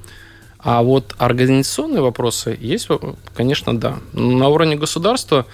А 0.60 0.82
вот 0.82 1.16
организационные 1.18 2.02
вопросы 2.02 2.58
есть, 2.60 2.88
конечно, 3.36 3.78
да. 3.78 3.98
На 4.14 4.50
уровне 4.50 4.76
государства, 4.76 5.46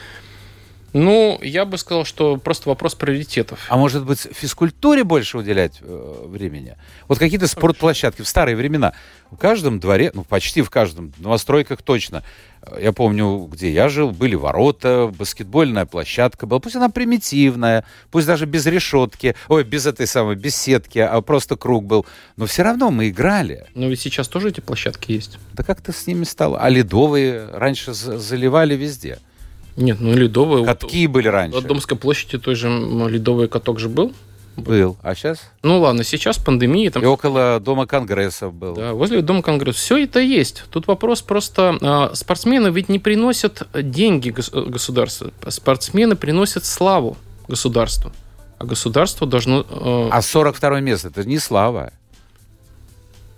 ну, 0.94 1.40
я 1.42 1.66
бы 1.66 1.78
сказал, 1.78 2.06
что 2.06 2.38
просто 2.38 2.70
вопрос 2.70 2.94
приоритетов. 2.94 3.60
А 3.68 3.78
может 3.78 4.06
быть, 4.06 4.20
физкультуре 4.32 5.04
больше 5.04 5.40
уделять 5.40 5.80
э, 5.82 6.26
времени? 6.28 6.78
Вот 7.08 7.18
какие-то 7.18 7.48
спортплощадки 7.48 8.22
в 8.22 8.28
старые 8.28 8.56
времена. 8.56 8.94
В 9.32 9.38
каждом 9.38 9.80
дворе, 9.80 10.12
ну, 10.14 10.24
почти 10.24 10.62
в 10.62 10.70
каждом, 10.70 11.12
в 11.18 11.22
новостройках 11.22 11.82
точно, 11.82 12.24
я 12.80 12.94
помню, 12.94 13.50
где 13.52 13.72
я 13.72 13.90
жил, 13.90 14.12
были 14.12 14.36
ворота, 14.36 15.12
баскетбольная 15.18 15.86
площадка 15.86 16.46
была. 16.46 16.60
Пусть 16.60 16.76
она 16.76 16.90
примитивная, 16.90 17.86
пусть 18.12 18.28
даже 18.28 18.46
без 18.46 18.66
решетки, 18.68 19.36
ой, 19.48 19.64
без 19.64 19.88
этой 19.88 20.06
самой, 20.06 20.36
без 20.36 20.56
сетки, 20.56 21.00
а 21.00 21.20
просто 21.22 21.56
круг 21.56 21.86
был. 21.86 22.06
Но 22.38 22.46
все 22.46 22.62
равно 22.62 22.92
мы 22.92 23.10
играли. 23.10 23.66
Но 23.74 23.88
ведь 23.88 24.02
сейчас 24.02 24.28
тоже 24.28 24.50
эти 24.50 24.60
площадки 24.60 25.12
есть. 25.12 25.40
Да 25.54 25.64
как-то 25.64 25.92
с 25.92 26.06
ними 26.06 26.24
стало? 26.24 26.60
А 26.60 26.70
ледовые 26.70 27.50
раньше 27.52 27.94
заливали 27.94 28.76
везде. 28.76 29.18
Нет, 29.76 29.98
ну 30.00 30.14
ледовые... 30.14 30.66
Катки 30.66 31.08
вот, 31.08 31.14
были 31.14 31.28
раньше. 31.28 31.60
В 31.60 31.64
Домской 31.64 31.98
площади 31.98 32.38
той 32.38 32.56
же 32.56 32.70
ледовый 32.70 33.48
каток 33.48 33.80
же 33.80 33.90
был. 33.90 34.14
Был. 34.56 34.98
А 35.02 35.16
сейчас? 35.16 35.40
Ну 35.64 35.80
ладно, 35.80 36.04
сейчас 36.04 36.38
пандемия. 36.38 36.92
Там... 36.92 37.02
И 37.02 37.06
около 37.06 37.60
Дома 37.60 37.88
Конгрессов 37.88 38.54
был. 38.54 38.76
Да, 38.76 38.94
возле 38.94 39.22
Дома 39.22 39.42
Конгресса. 39.42 39.80
Все 39.80 40.04
это 40.04 40.20
есть. 40.20 40.66
Тут 40.70 40.86
вопрос 40.88 41.22
просто... 41.24 41.78
Э, 41.82 42.16
спортсмены 42.16 42.68
ведь 42.68 42.88
не 42.88 43.00
приносят 43.00 43.68
деньги 43.74 44.30
гос- 44.30 44.70
государству. 44.70 45.32
Спортсмены 45.48 46.16
приносят 46.16 46.66
славу 46.66 47.18
государству. 47.48 48.12
А 48.60 48.66
государство 48.66 49.26
должно... 49.26 49.66
Э... 49.68 50.10
А 50.12 50.22
42 50.22 50.82
место, 50.82 51.08
это 51.08 51.28
не 51.28 51.40
слава. 51.40 51.92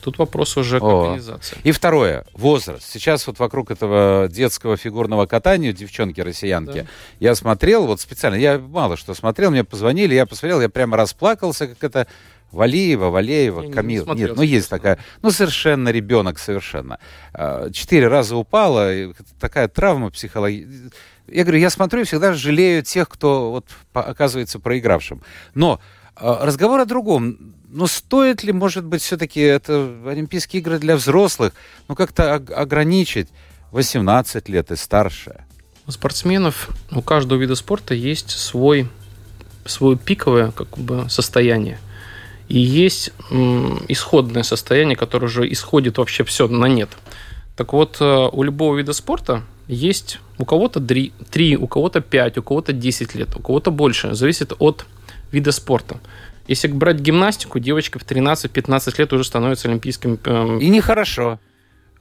Тут 0.05 0.19
вопрос 0.19 0.55
уже 0.55 0.79
к 0.79 0.83
О. 0.83 1.05
организации. 1.05 1.57
И 1.63 1.71
второе, 1.71 2.27
возраст. 2.33 2.87
Сейчас 2.87 3.25
вот 3.25 3.39
вокруг 3.39 3.71
этого 3.71 4.27
детского 4.29 4.77
фигурного 4.77 5.25
катания, 5.25 5.73
девчонки-россиянки, 5.73 6.81
Да. 6.81 6.85
я 7.19 7.33
смотрел, 7.33 7.87
вот 7.87 7.99
специально, 8.01 8.35
я 8.35 8.59
мало 8.59 8.97
что 8.97 9.15
смотрел, 9.15 9.49
мне 9.49 9.63
позвонили, 9.63 10.13
я 10.13 10.27
посмотрел, 10.27 10.61
я 10.61 10.69
прямо 10.69 10.95
расплакался, 10.95 11.69
как 11.69 11.83
это 11.83 12.05
Валиева, 12.51 13.09
Валеева, 13.09 13.61
Я 13.61 13.67
не 13.67 13.73
Камил. 13.73 14.03
смотрел, 14.03 14.27
Нет, 14.27 14.37
ну 14.37 14.43
есть 14.43 14.69
такая, 14.69 14.99
ну 15.23 15.31
совершенно 15.31 15.89
ребенок, 15.89 16.37
совершенно. 16.37 16.99
А, 17.33 17.71
Четыре 17.71 18.07
раза 18.07 18.35
упала, 18.35 18.91
такая 19.39 19.67
травма 19.67 20.11
психологическая. 20.11 20.91
Я 21.29 21.43
говорю, 21.45 21.57
я 21.57 21.71
смотрю 21.71 22.01
и 22.01 22.03
всегда 22.03 22.33
жалею 22.33 22.83
тех, 22.83 23.09
кто 23.09 23.49
вот 23.49 23.65
оказывается 23.93 24.59
проигравшим. 24.59 25.23
Но 25.55 25.81
а, 26.15 26.45
разговор 26.45 26.79
о 26.79 26.85
другом. 26.85 27.55
Ну, 27.75 27.87
стоит 27.87 28.41
ли, 28.41 28.53
может 28.53 28.85
быть, 28.85 29.01
все-таки 29.01 29.41
это 29.41 29.91
Олимпийские 30.07 30.61
игры 30.61 30.79
для 30.79 30.95
взрослых, 30.95 31.51
ну, 31.89 31.95
как-то 31.95 32.35
ог- 32.35 32.51
ограничить 32.51 33.27
18 33.71 34.47
лет 34.47 34.71
и 34.71 34.77
старше? 34.77 35.43
У 35.85 35.91
спортсменов, 35.91 36.69
у 36.91 37.01
каждого 37.01 37.37
вида 37.37 37.55
спорта 37.55 37.93
есть 37.93 38.29
свой, 38.29 38.87
свое 39.65 39.97
пиковое 39.97 40.51
как 40.51 40.77
бы, 40.77 41.09
состояние. 41.09 41.77
И 42.47 42.59
есть 42.59 43.11
исходное 43.89 44.43
состояние, 44.43 44.95
которое 44.95 45.25
уже 45.25 45.51
исходит 45.51 45.97
вообще 45.97 46.23
все 46.23 46.47
на 46.47 46.67
нет. 46.67 46.91
Так 47.57 47.73
вот, 47.73 47.97
э, 47.99 48.29
у 48.31 48.43
любого 48.43 48.77
вида 48.77 48.93
спорта 48.93 49.43
есть 49.67 50.19
у 50.37 50.45
кого-то 50.45 50.79
3, 50.79 51.57
у 51.57 51.67
кого-то 51.67 51.99
5, 51.99 52.37
у 52.37 52.41
кого-то 52.43 52.71
10 52.71 53.15
лет, 53.15 53.35
у 53.35 53.41
кого-то 53.41 53.69
больше. 53.69 54.15
Зависит 54.15 54.53
от 54.59 54.85
вида 55.33 55.51
спорта. 55.51 55.99
Если 56.47 56.67
брать 56.67 56.99
гимнастику, 56.99 57.59
девочка 57.59 57.97
в 57.99 58.03
13-15 58.05 58.95
лет 58.99 59.13
уже 59.13 59.23
становится 59.23 59.67
олимпийским 59.67 60.19
эм, 60.25 60.59
И 60.59 60.69
нехорошо. 60.69 61.39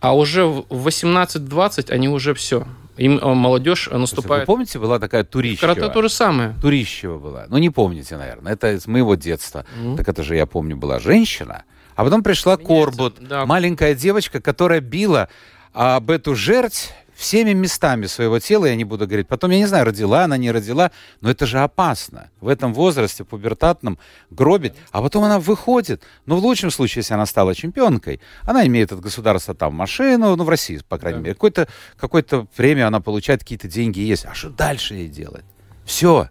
а 0.00 0.14
уже 0.16 0.44
в 0.44 0.64
18-20 0.86 1.90
они 1.90 2.08
уже 2.08 2.34
все. 2.34 2.66
Им 2.96 3.18
э, 3.18 3.34
молодежь 3.34 3.88
э, 3.88 3.92
Вы 3.94 3.98
наступает. 4.00 4.46
помните, 4.46 4.78
была 4.78 4.98
такая 4.98 5.24
В 5.24 5.26
карате 5.26 5.58
Турищева? 5.80 5.88
то 5.88 6.02
же 6.02 6.08
самое. 6.08 6.54
Турищева 6.60 7.18
была. 7.18 7.46
Ну, 7.48 7.58
не 7.58 7.70
помните, 7.70 8.16
наверное. 8.16 8.52
Это 8.52 8.72
из 8.72 8.86
моего 8.86 9.14
детства. 9.14 9.64
Мгм. 9.80 9.96
Так 9.96 10.08
это 10.08 10.22
же, 10.22 10.36
я 10.36 10.46
помню, 10.46 10.76
была 10.76 10.98
женщина. 10.98 11.64
А 11.96 12.04
потом 12.04 12.22
пришла 12.22 12.56
Корбут, 12.56 13.16
да. 13.20 13.46
маленькая 13.46 13.94
девочка, 13.94 14.40
которая 14.40 14.80
била 14.80 15.28
об 15.72 16.10
эту 16.10 16.34
жерть 16.36 16.92
всеми 17.14 17.52
местами 17.52 18.06
своего 18.06 18.38
тела, 18.38 18.66
я 18.66 18.76
не 18.76 18.84
буду 18.84 19.06
говорить. 19.06 19.28
Потом, 19.28 19.50
я 19.50 19.58
не 19.58 19.66
знаю, 19.66 19.84
родила 19.86 20.24
она, 20.24 20.36
не 20.36 20.50
родила, 20.50 20.90
но 21.20 21.30
это 21.30 21.46
же 21.46 21.60
опасно. 21.60 22.30
В 22.40 22.48
этом 22.48 22.74
возрасте 22.74 23.24
пубертатном 23.24 23.98
гробить. 24.30 24.74
А 24.90 25.00
потом 25.02 25.24
она 25.24 25.38
выходит. 25.38 26.02
Ну, 26.26 26.36
в 26.36 26.44
лучшем 26.44 26.70
случае, 26.70 27.00
если 27.00 27.14
она 27.14 27.26
стала 27.26 27.54
чемпионкой, 27.54 28.20
она 28.42 28.66
имеет 28.66 28.92
от 28.92 29.00
государства 29.00 29.54
там 29.54 29.74
машину, 29.74 30.36
ну, 30.36 30.44
в 30.44 30.48
России, 30.48 30.80
по 30.88 30.98
крайней 30.98 31.18
Да. 31.18 31.22
мере. 31.22 31.34
Какое-то 31.34 31.68
какое 31.96 32.24
время 32.56 32.86
она 32.86 33.00
получает, 33.00 33.40
какие-то 33.40 33.68
деньги 33.68 34.00
есть. 34.00 34.24
А 34.26 34.34
что 34.34 34.50
дальше 34.50 34.94
ей 34.94 35.08
делать? 35.08 35.44
Все. 35.84 36.28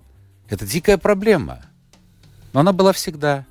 Это 0.49 0.65
дикая 0.65 0.97
проблема. 0.97 1.61
Но 2.51 2.59
она 2.59 2.73
была 2.73 2.91
всегда. 2.93 3.45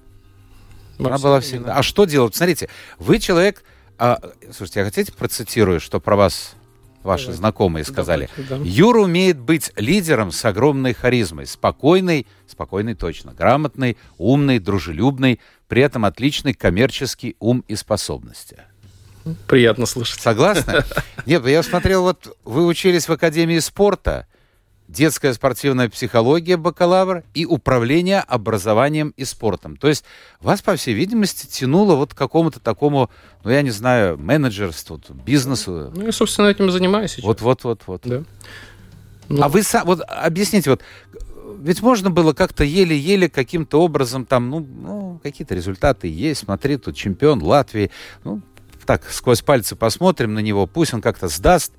Она 0.99 1.19
была 1.19 1.41
всегда. 1.41 1.77
А 1.77 1.83
что 1.83 2.05
делать? 2.05 2.35
Смотрите, 2.37 2.69
вы 2.99 3.19
человек... 3.19 3.65
а, 3.99 4.21
слушайте, 4.53 4.83
а 4.83 4.85
хотите 4.85 5.13
процитирую, 5.13 5.81
что 5.81 5.99
про 5.99 6.15
вас 6.15 6.55
ваши 7.05 7.33
знакомые 7.33 7.85
сказали? 7.85 8.29
Юра 8.63 9.01
умеет 9.01 9.39
быть 9.39 9.73
лидером 9.77 10.33
с 10.33 10.45
огромной 10.45 10.95
харизмой. 10.95 11.47
Спокойный, 11.47 12.27
спокойный 12.47 12.95
точно, 12.95 13.33
грамотный, 13.33 13.97
умный, 14.19 14.59
дружелюбный, 14.59 15.41
при 15.69 15.83
этом 15.83 16.05
отличный 16.05 16.55
коммерческий 16.55 17.37
ум 17.41 17.65
и 17.69 17.77
способности. 17.77 18.59
Приятно 19.47 19.87
слышать. 19.87 20.21
Согласны? 20.21 20.85
Нет, 21.27 21.47
я 21.47 21.63
смотрел, 21.63 22.03
вот 22.03 22.37
вы 22.45 22.67
учились 22.67 23.09
в 23.09 23.13
Академии 23.13 23.59
спорта, 23.59 24.27
детская 24.93 25.33
спортивная 25.33 25.89
психология, 25.89 26.57
бакалавр 26.57 27.25
и 27.35 27.47
управление 27.47 28.21
образованием 28.21 29.15
и 29.17 29.25
спортом. 29.25 29.77
То 29.77 29.89
есть 29.89 30.05
вас, 30.41 30.63
по 30.63 30.77
всей 30.77 30.95
видимости, 30.95 31.47
тянуло 31.47 31.97
вот 31.97 32.15
к 32.15 32.17
какому-то 32.17 32.61
такому, 32.61 33.11
ну, 33.43 33.51
я 33.51 33.63
не 33.63 33.71
знаю, 33.71 34.19
менеджерству, 34.19 35.01
бизнесу. 35.25 35.91
Ну, 35.95 36.05
я, 36.05 36.13
собственно, 36.13 36.47
этим 36.49 36.69
и 36.69 36.71
занимаюсь 36.71 37.13
сейчас. 37.13 37.25
Вот, 37.25 37.41
вот, 37.41 37.65
вот, 37.65 37.83
вот. 37.87 38.03
Да. 38.05 38.23
Ну, 39.29 39.43
А 39.43 39.49
вы 39.49 39.63
вот 39.85 40.03
объясните, 40.07 40.71
вот, 40.71 40.83
ведь 41.59 41.81
можно 41.81 42.11
было 42.11 42.33
как-то 42.35 42.65
еле-еле 42.65 43.31
каким-то 43.31 43.81
образом 43.81 44.27
там, 44.27 44.51
ну, 44.51 44.61
ну, 44.61 45.21
какие-то 45.23 45.55
результаты 45.55 46.09
есть, 46.09 46.45
смотри, 46.45 46.77
тут 46.77 46.97
чемпион 46.97 47.43
Латвии, 47.43 47.91
ну, 48.25 48.43
так, 48.85 49.09
сквозь 49.11 49.43
пальцы 49.43 49.77
посмотрим 49.77 50.35
на 50.35 50.41
него, 50.41 50.67
пусть 50.67 50.93
он 50.93 51.01
как-то 51.01 51.29
сдаст, 51.29 51.73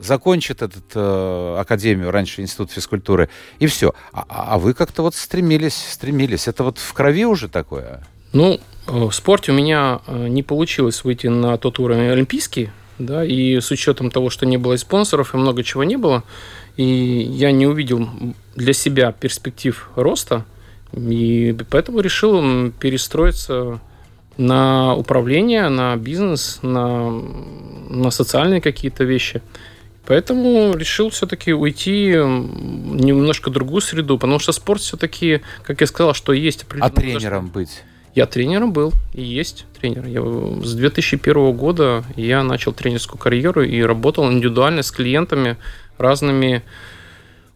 закончит 0.00 0.62
этот 0.62 0.84
э, 0.94 1.56
академию, 1.58 2.10
раньше 2.10 2.40
институт 2.42 2.70
физкультуры, 2.70 3.28
и 3.58 3.66
все. 3.66 3.94
А, 4.12 4.24
а- 4.28 4.54
а 4.54 4.58
вы 4.58 4.74
как-то 4.74 5.02
вот 5.02 5.14
стремились, 5.14 5.76
стремились. 5.92 6.48
Это 6.48 6.64
вот 6.64 6.78
в 6.78 6.92
крови 6.92 7.24
уже 7.24 7.48
такое? 7.48 8.06
Ну, 8.32 8.60
э, 8.86 8.92
в 8.92 9.12
спорте 9.12 9.52
у 9.52 9.54
меня 9.54 10.00
э, 10.06 10.28
не 10.28 10.42
получилось 10.42 11.04
выйти 11.04 11.28
на 11.28 11.56
тот 11.58 11.78
уровень 11.78 12.08
олимпийский, 12.10 12.70
да, 12.98 13.24
и 13.24 13.60
с 13.60 13.70
учетом 13.70 14.10
того, 14.10 14.30
что 14.30 14.46
не 14.46 14.56
было 14.56 14.74
и 14.74 14.78
спонсоров, 14.78 15.34
и 15.34 15.38
много 15.38 15.62
чего 15.62 15.84
не 15.84 15.96
было, 15.96 16.24
и 16.76 16.84
я 16.84 17.52
не 17.52 17.66
увидел 17.66 18.08
для 18.54 18.72
себя 18.72 19.12
перспектив 19.12 19.90
роста, 19.96 20.44
и 20.92 21.56
поэтому 21.70 22.00
решил 22.00 22.70
перестроиться 22.72 23.80
на 24.36 24.94
управление, 24.94 25.68
на 25.68 25.96
бизнес, 25.96 26.58
на, 26.62 27.10
на 27.10 28.10
социальные 28.10 28.60
какие-то 28.60 29.04
вещи. 29.04 29.42
Поэтому 30.06 30.76
решил 30.76 31.10
все-таки 31.10 31.52
уйти 31.52 32.10
немножко 32.10 33.50
в 33.50 33.52
другую 33.52 33.80
среду, 33.80 34.18
потому 34.18 34.38
что 34.38 34.52
спорт 34.52 34.80
все-таки, 34.80 35.40
как 35.62 35.80
я 35.80 35.86
сказал, 35.86 36.14
что 36.14 36.32
есть 36.32 36.64
А 36.80 36.90
тренером 36.90 37.48
быть? 37.48 37.82
Я 38.14 38.26
тренером 38.26 38.72
был 38.72 38.92
и 39.12 39.22
есть 39.22 39.66
тренер. 39.78 40.06
Я, 40.06 40.22
с 40.64 40.74
2001 40.74 41.52
года 41.52 42.04
я 42.16 42.42
начал 42.42 42.72
тренерскую 42.72 43.18
карьеру 43.18 43.62
и 43.62 43.82
работал 43.82 44.32
индивидуально 44.32 44.82
с 44.82 44.90
клиентами 44.90 45.56
разными, 45.98 46.62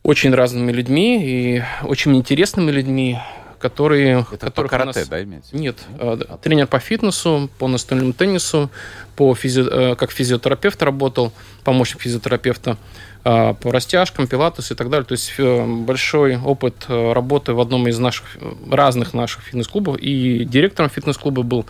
очень 0.02 0.34
разными 0.34 0.72
людьми 0.72 1.22
и 1.24 1.62
очень 1.84 2.14
интересными 2.16 2.70
людьми, 2.70 3.18
которые... 3.60 4.26
Это 4.32 4.46
по 4.46 4.46
которых 4.46 4.70
у 4.70 4.76
карате, 4.76 5.00
нас- 5.00 5.08
да, 5.08 5.22
имеете? 5.22 5.48
Нет, 5.52 5.76
да, 5.98 6.16
тренер 6.42 6.66
по 6.66 6.78
фитнесу, 6.80 7.48
по 7.58 7.68
настольному 7.68 8.12
теннису, 8.12 8.70
по 9.16 9.32
физи- 9.34 9.68
э, 9.92 9.94
как 9.94 10.10
физиотерапевт 10.10 10.82
работал, 10.82 11.32
помощник 11.62 12.00
физиотерапевта, 12.00 12.76
э, 13.24 13.54
по 13.54 13.70
растяжкам, 13.70 14.26
пилатес 14.26 14.70
и 14.70 14.74
так 14.74 14.90
далее. 14.90 15.04
То 15.04 15.12
есть 15.12 15.32
э, 15.38 15.66
большой 15.66 16.38
опыт 16.38 16.86
э, 16.88 17.12
работы 17.12 17.52
в 17.52 17.60
одном 17.60 17.86
из 17.86 17.98
наших 17.98 18.24
разных 18.70 19.14
наших 19.14 19.42
фитнес-клубов 19.44 19.98
и 19.98 20.44
директором 20.44 20.90
фитнес-клуба 20.90 21.42
был. 21.42 21.64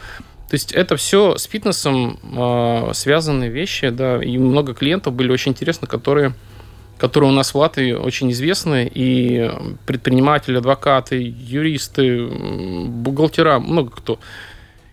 То 0.49 0.55
есть 0.55 0.73
это 0.73 0.97
все 0.97 1.37
с 1.37 1.45
фитнесом 1.45 2.19
э, 2.23 2.91
связанные 2.95 3.51
вещи, 3.51 3.91
да, 3.91 4.23
и 4.23 4.37
много 4.39 4.75
клиентов 4.75 5.13
были 5.15 5.31
очень 5.31 5.53
интересны, 5.53 5.87
которые 5.87 6.33
которые 7.01 7.31
у 7.31 7.33
нас 7.35 7.55
в 7.55 7.59
Латвии 7.59 7.93
очень 7.93 8.31
известны, 8.31 8.91
и 8.93 9.51
предприниматели, 9.87 10.59
адвокаты, 10.59 11.17
юристы, 11.17 12.27
бухгалтера, 12.27 13.59
много 13.59 13.91
кто. 13.91 14.21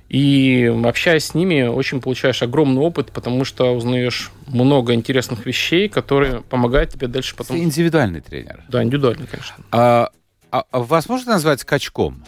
И 0.07 0.73
общаясь 0.85 1.25
с 1.25 1.33
ними, 1.33 1.63
очень 1.63 1.99
получаешь 1.99 2.41
огромный 2.41 2.79
опыт, 2.81 3.11
потому 3.11 3.43
что 3.43 3.75
узнаешь 3.75 4.31
много 4.47 4.93
интересных 4.93 5.45
вещей, 5.45 5.89
которые 5.89 6.41
помогают 6.41 6.91
тебе 6.93 7.07
дальше 7.07 7.31
Ты 7.33 7.37
потом. 7.39 7.57
индивидуальный 7.57 8.21
тренер. 8.21 8.63
Да, 8.69 8.81
индивидуально, 8.83 9.27
конечно. 9.27 9.55
А, 9.71 10.09
а- 10.49 10.63
а 10.71 10.79
вас 10.79 11.09
можно 11.09 11.33
назвать 11.33 11.65
качком? 11.65 12.23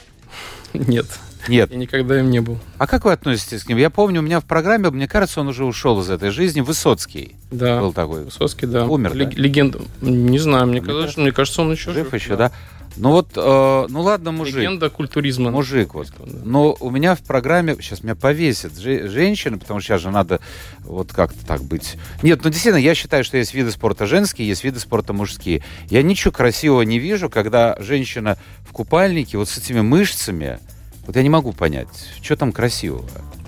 Нет, 0.74 1.06
Нет. 1.47 1.71
я 1.71 1.78
никогда 1.78 2.19
им 2.19 2.30
не 2.30 2.41
был. 2.41 2.58
А 2.78 2.86
как 2.88 3.06
вы 3.06 3.12
относитесь 3.12 3.63
к 3.63 3.69
ним? 3.69 3.78
Я 3.78 3.89
помню, 3.89 4.19
у 4.19 4.23
меня 4.23 4.39
в 4.39 4.45
программе, 4.45 4.89
мне 4.89 5.08
кажется, 5.08 5.39
он 5.41 5.47
уже 5.47 5.65
ушел 5.65 5.99
из 6.02 6.10
этой 6.10 6.30
жизни. 6.32 6.62
Высоцкий 6.62 7.36
Да, 7.52 7.80
был 7.80 7.93
такой. 7.93 8.25
Высоцкий, 8.25 8.65
да. 8.65 8.86
Умер, 8.86 9.13
Лег- 9.13 9.36
да? 9.36 9.41
Легенда. 9.41 9.80
Не 10.02 10.39
знаю, 10.39 10.67
мне, 10.67 10.82
Мне 10.82 10.91
кажется, 10.93 11.19
мне 11.21 11.32
кажется, 11.32 11.62
он 11.62 11.71
еще 11.71 11.91
Жив 11.91 12.13
еще, 12.13 12.36
да? 12.36 12.52
Ну 12.97 13.12
вот, 13.12 13.30
э, 13.36 13.86
ну 13.89 14.02
ладно, 14.02 14.32
мужик. 14.32 14.56
Легенда 14.58 14.89
культуризма. 14.89 15.52
Мужик 15.52 15.93
вот. 15.93 16.08
Да. 16.17 16.39
Но 16.43 16.75
у 16.80 16.89
меня 16.89 17.15
в 17.15 17.21
программе, 17.21 17.75
сейчас 17.80 18.04
меня 18.04 18.15
повесят 18.15 18.78
же- 18.78 19.08
женщины, 19.08 19.58
потому 19.58 19.80
что 19.80 19.89
сейчас 19.89 20.02
же 20.02 20.10
надо 20.10 20.39
вот 20.82 21.13
как-то 21.13 21.45
так 21.45 21.63
быть. 21.63 21.95
Нет, 22.23 22.41
ну 22.43 22.49
действительно, 22.49 22.82
я 22.82 22.95
считаю, 22.95 23.23
что 23.23 23.38
есть 23.38 23.54
виды 23.54 23.71
спорта 23.71 24.06
женские, 24.06 24.47
есть 24.49 24.63
виды 24.65 24.80
спорта 24.80 25.13
мужские. 25.13 25.63
Я 25.89 26.02
ничего 26.02 26.32
красивого 26.32 26.82
не 26.82 26.99
вижу, 26.99 27.30
когда 27.30 27.78
женщина 27.80 28.38
в 28.67 28.73
купальнике 28.73 29.38
вот 29.38 29.47
с 29.47 29.58
этими 29.58 29.82
мышцами, 29.82 30.60
вот 31.10 31.15
я 31.15 31.24
не 31.24 31.30
могу 31.30 31.54
понять, 31.54 31.88
что 32.22 32.36
там 32.36 32.52
красивого. 32.52 33.04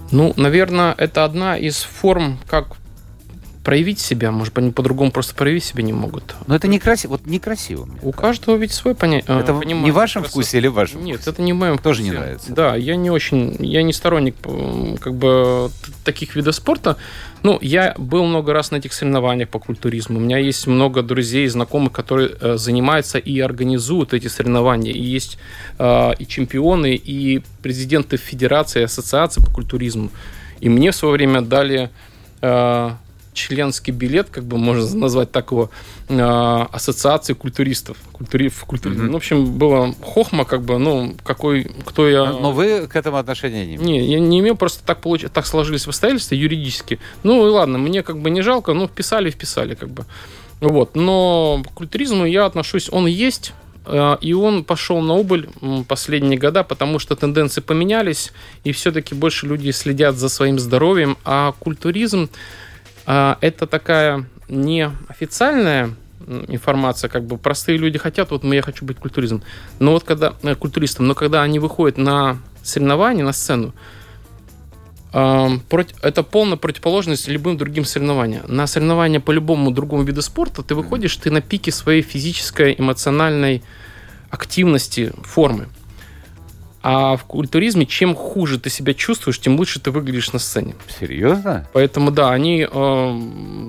Ну, 0.10 0.34
наверное, 0.36 0.96
это 0.98 1.24
одна 1.24 1.60
из 1.60 1.84
форм, 1.84 2.40
как 2.48 2.70
проявить 3.64 4.00
себя. 4.00 4.32
Может 4.32 4.56
быть, 4.56 4.64
они 4.64 4.72
по-другому 4.72 5.12
просто 5.12 5.36
проявить 5.36 5.64
себя 5.64 5.84
не 5.84 5.94
могут. 5.94 6.36
Но 6.48 6.56
это 6.56 6.68
некрасиво. 6.68 7.12
Вот 7.12 7.28
некрасиво. 7.28 7.86
Мне 7.86 8.00
У 8.02 8.12
каждого 8.12 8.56
ведь 8.56 8.72
свой 8.72 8.96
понятие. 8.96 9.40
Это 9.40 9.54
не 9.54 9.92
в 9.92 9.94
вашем 9.94 10.24
вкусе 10.24 10.58
или 10.58 10.66
в 10.70 10.74
вашем 10.74 11.04
Нет, 11.04 11.18
вкусе? 11.18 11.30
это 11.30 11.42
не 11.44 11.54
в 11.54 11.58
моем 11.58 11.78
Тоже 11.78 12.00
вкусе. 12.02 12.12
не 12.12 12.18
нравится. 12.18 12.52
Да, 12.52 12.76
я 12.76 12.96
не 12.96 13.12
очень, 13.12 13.56
я 13.60 13.84
не 13.84 13.94
сторонник 13.94 14.36
как 15.00 15.14
бы 15.14 15.70
таких 16.04 16.36
видов 16.36 16.56
спорта. 16.56 16.98
Ну, 17.44 17.58
я 17.62 17.96
был 17.98 18.26
много 18.26 18.54
раз 18.54 18.72
на 18.72 18.78
этих 18.78 18.94
соревнованиях 18.94 19.50
по 19.50 19.60
культуризму. 19.60 20.18
У 20.18 20.22
меня 20.22 20.38
есть 20.38 20.68
много 20.68 21.02
друзей 21.02 21.46
и 21.46 21.50
знакомых, 21.50 21.92
которые 21.92 22.36
э, 22.40 22.58
занимаются 22.58 23.18
и 23.18 23.40
организуют 23.40 24.14
эти 24.14 24.28
соревнования. 24.28 24.94
И 24.94 25.02
есть 25.02 25.40
э, 25.80 26.12
и 26.20 26.28
чемпионы, 26.28 26.94
и 26.94 27.42
президенты 27.64 28.18
федерации, 28.18 28.84
ассоциации 28.84 29.42
по 29.42 29.52
культуризму. 29.52 30.12
И 30.60 30.70
мне 30.70 30.92
в 30.92 30.96
свое 30.96 31.14
время 31.14 31.42
дали 31.42 31.90
э, 32.42 32.92
членский 33.34 33.92
билет, 33.92 34.30
как 34.30 34.44
бы 34.44 34.58
можно 34.58 34.96
назвать 34.96 35.32
так 35.32 35.52
его, 35.52 35.70
э, 36.10 36.66
ассоциации 36.72 37.34
культуристов. 37.34 37.98
Культури, 38.12 38.50
в. 38.50 38.66
Мгм. 38.68 39.08
Ну, 39.08 39.14
в 39.14 39.16
общем, 39.16 39.58
было 39.58 39.94
хохма, 40.02 40.46
как 40.46 40.64
бы, 40.64 40.78
ну, 40.78 41.16
какой, 41.24 41.72
кто 41.86 42.08
я... 42.08 42.26
Но 42.26 42.52
вы 42.52 42.88
к 42.88 42.96
этому 42.96 43.18
отношения 43.18 43.66
не 43.66 43.76
имеете. 43.76 43.86
Не, 43.86 44.12
я 44.14 44.20
не 44.20 44.40
имею, 44.40 44.56
просто 44.56 44.84
так, 44.86 45.02
получ... 45.02 45.24
так 45.34 45.46
сложились 45.46 45.88
обстоятельства 45.88 46.36
юридически. 46.36 47.00
Ну 47.24 47.46
и 47.48 47.50
ладно, 47.50 47.78
мне 47.78 48.04
как 48.04 48.20
бы 48.20 48.30
не 48.30 48.42
жалко, 48.42 48.74
ну 48.74 48.88
вписали, 48.88 49.30
вписали 49.30 49.76
как 49.76 49.90
бы. 49.90 50.06
Вот, 50.60 50.96
но 50.96 51.64
к 51.66 51.74
культуризму 51.74 52.26
я 52.26 52.46
отношусь, 52.46 52.88
он 52.92 53.08
есть, 53.08 53.54
э, 53.86 54.18
и 54.22 54.34
он 54.34 54.64
пошел 54.64 55.02
на 55.02 55.16
убыль 55.16 55.50
последние 55.88 56.38
года, 56.38 56.64
потому 56.64 57.00
что 57.00 57.16
тенденции 57.16 57.62
поменялись, 57.62 58.32
и 58.64 58.72
все-таки 58.72 59.16
больше 59.16 59.48
люди 59.48 59.72
следят 59.72 60.18
за 60.18 60.30
своим 60.30 60.60
здоровьем, 60.60 61.18
а 61.26 61.54
культуризм 61.54 62.30
а, 62.30 62.38
это 63.06 63.68
такая 63.68 64.26
неофициальная 64.48 65.92
информация, 66.48 67.10
как 67.10 67.24
бы 67.26 67.38
простые 67.38 67.78
люди 67.78 67.98
хотят, 67.98 68.32
вот 68.32 68.44
я 68.44 68.62
хочу 68.62 68.86
быть 68.86 68.98
культуризм, 68.98 69.44
но 69.80 69.92
вот 69.92 70.04
когда 70.04 70.34
э, 70.44 70.56
культуристом, 70.56 71.08
но 71.08 71.16
когда 71.16 71.42
они 71.42 71.60
выходят 71.60 71.98
на 71.98 72.38
соревнования, 72.64 73.24
на 73.24 73.34
сцену, 73.34 73.74
это 75.14 76.24
полная 76.24 76.56
противоположность 76.56 77.28
любым 77.28 77.58
другим 77.58 77.84
соревнованиям. 77.84 78.46
На 78.48 78.66
соревнования 78.66 79.20
по 79.20 79.32
любому 79.32 79.72
другому 79.72 80.04
виду 80.04 80.22
спорта 80.22 80.64
ты 80.64 80.74
выходишь, 80.74 81.18
ты 81.18 81.30
на 81.32 81.42
пике 81.42 81.72
своей 81.72 82.02
физической, 82.02 82.76
эмоциональной 82.78 83.62
активности, 84.30 85.12
формы. 85.24 85.68
А 86.84 87.16
в 87.16 87.26
культуризме, 87.26 87.86
чем 87.86 88.16
хуже 88.16 88.60
ты 88.60 88.72
себя 88.72 88.94
чувствуешь, 88.96 89.40
тем 89.40 89.58
лучше 89.58 89.80
ты 89.80 89.92
выглядишь 89.92 90.34
на 90.34 90.40
сцене. 90.40 90.74
Серьезно? 91.00 91.68
Поэтому, 91.74 92.10
да, 92.10 92.32
они 92.32 92.68
э, 92.70 93.20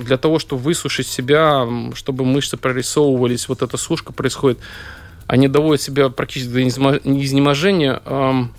для 0.03 0.17
того, 0.17 0.39
чтобы 0.39 0.63
высушить 0.63 1.07
себя, 1.07 1.69
чтобы 1.95 2.25
мышцы 2.25 2.57
прорисовывались, 2.57 3.49
вот 3.49 3.61
эта 3.61 3.77
сушка 3.77 4.15
происходит, 4.15 4.59
они 5.27 5.49
доводят 5.49 5.83
себя 5.83 6.09
практически 6.09 6.53
до 6.53 6.67
изнеможения, 6.67 8.01
эм, 8.05 8.53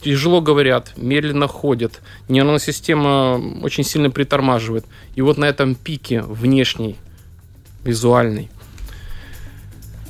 тяжело 0.00 0.40
говорят, 0.40 0.92
медленно 0.96 1.48
ходят, 1.48 2.00
нервная 2.28 2.58
система 2.58 3.40
очень 3.62 3.84
сильно 3.84 4.10
притормаживает. 4.10 4.84
И 5.16 5.20
вот 5.20 5.36
на 5.36 5.46
этом 5.46 5.74
пике 5.74 6.22
внешней, 6.22 6.96
визуальной, 7.84 8.50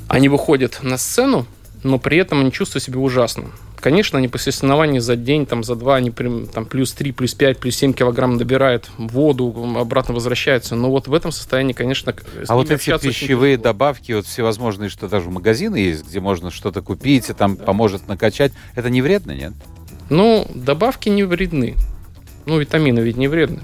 они 0.07 0.29
выходят 0.29 0.81
на 0.83 0.99
сцену, 0.99 1.47
но 1.83 1.99
при 1.99 2.19
этом 2.19 2.41
они 2.41 2.53
чувствуют 2.53 2.85
себя 2.85 2.99
ужасно. 2.99 3.47
Конечно, 3.81 4.19
они 4.19 4.27
после 4.27 4.51
соревнований 4.51 4.99
за 4.99 5.14
день, 5.14 5.47
там, 5.47 5.62
за 5.62 5.77
два, 5.77 5.97
они 5.97 6.11
прям, 6.11 6.47
там, 6.49 6.67
плюс 6.67 6.93
3, 6.93 7.12
плюс 7.12 7.35
5, 7.35 7.59
плюс 7.59 7.77
7 7.77 7.93
килограмм 7.93 8.37
добирают 8.37 8.91
воду, 8.99 9.55
обратно 9.79 10.14
возвращаются. 10.14 10.75
Но 10.75 10.91
вот 10.91 11.07
в 11.07 11.14
этом 11.14 11.31
состоянии, 11.31 11.73
конечно, 11.73 12.12
А 12.49 12.55
вот 12.57 12.71
эти 12.71 12.99
пищевые 12.99 13.57
добавки, 13.57 14.12
вот 14.12 14.27
всевозможные, 14.27 14.88
что 14.88 15.09
даже 15.09 15.31
магазины 15.31 15.77
есть, 15.77 16.09
где 16.09 16.19
можно 16.19 16.51
что-то 16.51 16.83
купить, 16.83 17.31
и 17.31 17.35
там 17.35 17.57
поможет 17.57 18.09
накачать, 18.09 18.53
это 18.75 18.91
не 18.91 19.01
вредно, 19.01 19.33
нет? 19.33 19.53
Ну, 20.11 20.47
добавки 20.55 21.09
не 21.09 21.23
вредны. 21.23 21.77
Ну, 22.47 22.59
витамины 22.59 22.99
ведь 23.01 23.17
не 23.17 23.29
вредны. 23.29 23.61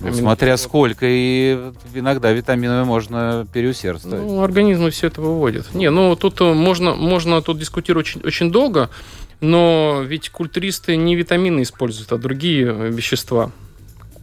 Ну, 0.00 0.12
смотря 0.12 0.56
сколько, 0.56 1.06
и 1.08 1.70
иногда 1.94 2.32
витаминами 2.32 2.84
можно 2.84 3.46
переусердствовать. 3.52 4.26
Ну, 4.26 4.42
организм 4.42 4.90
все 4.90 5.06
это 5.06 5.20
выводит. 5.20 5.72
Не, 5.74 5.90
ну 5.90 6.16
тут 6.16 6.40
э, 6.40 6.52
можно, 6.52 6.94
можно 6.94 7.40
тут 7.42 7.58
дискутировать 7.58 8.06
очень, 8.08 8.20
очень 8.22 8.50
долго, 8.50 8.90
но 9.40 10.02
ведь 10.04 10.30
культуристы 10.30 10.96
не 10.96 11.14
витамины 11.16 11.62
используют, 11.62 12.12
а 12.12 12.18
другие 12.18 12.66
э, 12.66 12.90
вещества. 12.90 13.52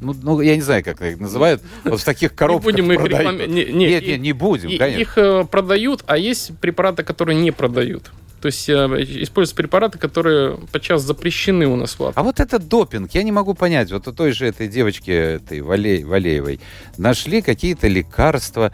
Ну, 0.02 0.16
ну, 0.22 0.42
я 0.42 0.56
не 0.56 0.62
знаю, 0.62 0.84
как 0.84 1.02
их 1.02 1.20
называют. 1.20 1.62
Вот 1.84 2.02
в 2.02 2.04
таких 2.04 2.34
коробках 2.34 2.66
не 2.66 2.82
будем 2.82 2.92
их 2.92 2.98
продают. 3.00 3.20
рекламировать. 3.22 3.54
Не, 3.54 3.66
не, 3.66 3.88
Нет, 3.88 4.04
и- 4.04 4.08
нет, 4.08 4.20
не 4.20 4.34
будем, 4.34 4.70
и- 4.70 4.78
конечно. 4.78 5.00
их 5.02 5.18
э, 5.18 5.46
продают, 5.46 6.04
а 6.08 6.18
есть 6.18 6.58
препараты, 6.60 7.04
которые 7.04 7.40
не 7.40 7.52
продают. 7.52 8.12
То 8.42 8.48
есть 8.48 8.68
э, 8.68 8.74
используются 8.74 9.56
препараты, 9.56 10.00
которые 10.00 10.58
подчас 10.72 11.04
запрещены 11.04 11.68
у 11.68 11.76
нас 11.76 11.94
в 11.94 12.00
Латвии. 12.00 12.20
А 12.20 12.24
вот 12.24 12.40
этот 12.40 12.68
допинг, 12.68 13.12
я 13.14 13.22
не 13.24 13.32
могу 13.32 13.54
понять. 13.54 13.92
Вот 13.92 14.08
у 14.08 14.12
той 14.14 14.32
же 14.32 14.48
этой 14.48 14.68
девочки, 14.68 15.12
этой 15.12 15.60
Вале- 15.60 16.04
Валеевой, 16.04 16.60
нашли 16.98 17.44
какие-то 17.44 17.88
лекарства, 17.88 18.72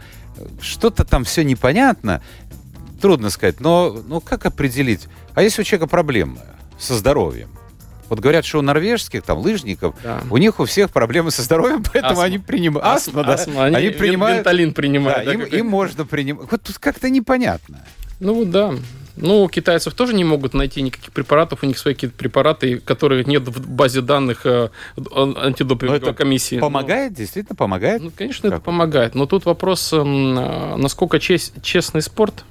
что-то 0.62 1.04
там 1.04 1.24
все 1.24 1.44
непонятно, 1.44 2.22
трудно 3.02 3.28
сказать, 3.28 3.60
но 3.60 3.94
ну, 4.08 4.20
как 4.20 4.46
определить? 4.46 5.06
А 5.34 5.42
если 5.42 5.60
у 5.60 5.64
человека 5.64 5.86
проблемы 5.86 6.38
со 6.78 6.94
здоровьем? 6.94 7.50
Вот 8.08 8.20
говорят, 8.20 8.46
что 8.46 8.60
у 8.60 8.62
норвежских 8.62 9.22
там 9.22 9.36
лыжников, 9.38 9.94
Да. 10.02 10.22
у 10.30 10.38
них 10.38 10.60
у 10.60 10.64
всех 10.64 10.90
проблемы 10.90 11.30
со 11.30 11.42
здоровьем, 11.42 11.82
поэтому 11.92 12.12
Астма. 12.12 12.24
они 12.24 12.38
принимают... 12.38 12.86
Астма, 12.86 13.22
да. 13.22 13.34
Астма. 13.34 13.64
Они, 13.66 13.76
Они 13.76 13.90
принимают... 13.90 14.38
Венталин 14.38 14.68
Да, 14.70 14.74
принимают. 14.74 15.24
да, 15.26 15.34
им, 15.34 15.40
как- 15.40 15.52
им 15.52 15.66
можно 15.66 16.06
принимать. 16.06 16.50
Вот 16.50 16.62
тут 16.62 16.78
как-то 16.78 17.10
непонятно. 17.10 17.84
Ну 18.18 18.46
да. 18.46 18.74
Ну, 19.20 19.42
у 19.42 19.48
китайцев 19.48 19.94
тоже 19.94 20.14
не 20.14 20.24
могут 20.24 20.54
найти 20.54 20.80
никаких 20.82 21.12
препаратов. 21.12 21.62
У 21.62 21.66
них 21.66 21.78
свои 21.78 21.94
какие-то 21.94 22.16
препараты, 22.16 22.78
которых 22.78 23.26
нет 23.26 23.48
в 23.48 23.68
базе 23.68 24.00
данных 24.00 24.46
э, 24.46 24.68
ан- 25.14 25.36
антидопинговой 25.36 25.98
это 25.98 26.14
комиссии. 26.14 26.58
Помогает, 26.58 27.14
действительно 27.14 27.56
помогает. 27.56 28.00
Ну, 28.00 28.06
ну, 28.06 28.12
конечно, 28.16 28.46
это 28.46 28.56
Как? 28.56 28.64
помогает. 28.64 29.14
Но 29.14 29.26
тут 29.26 29.44
вопрос, 29.44 29.92
м, 29.92 30.36
а, 30.38 30.76
насколько 30.76 31.18
честь- 31.18 31.52
честный 31.62 32.02
спорт 32.02 32.44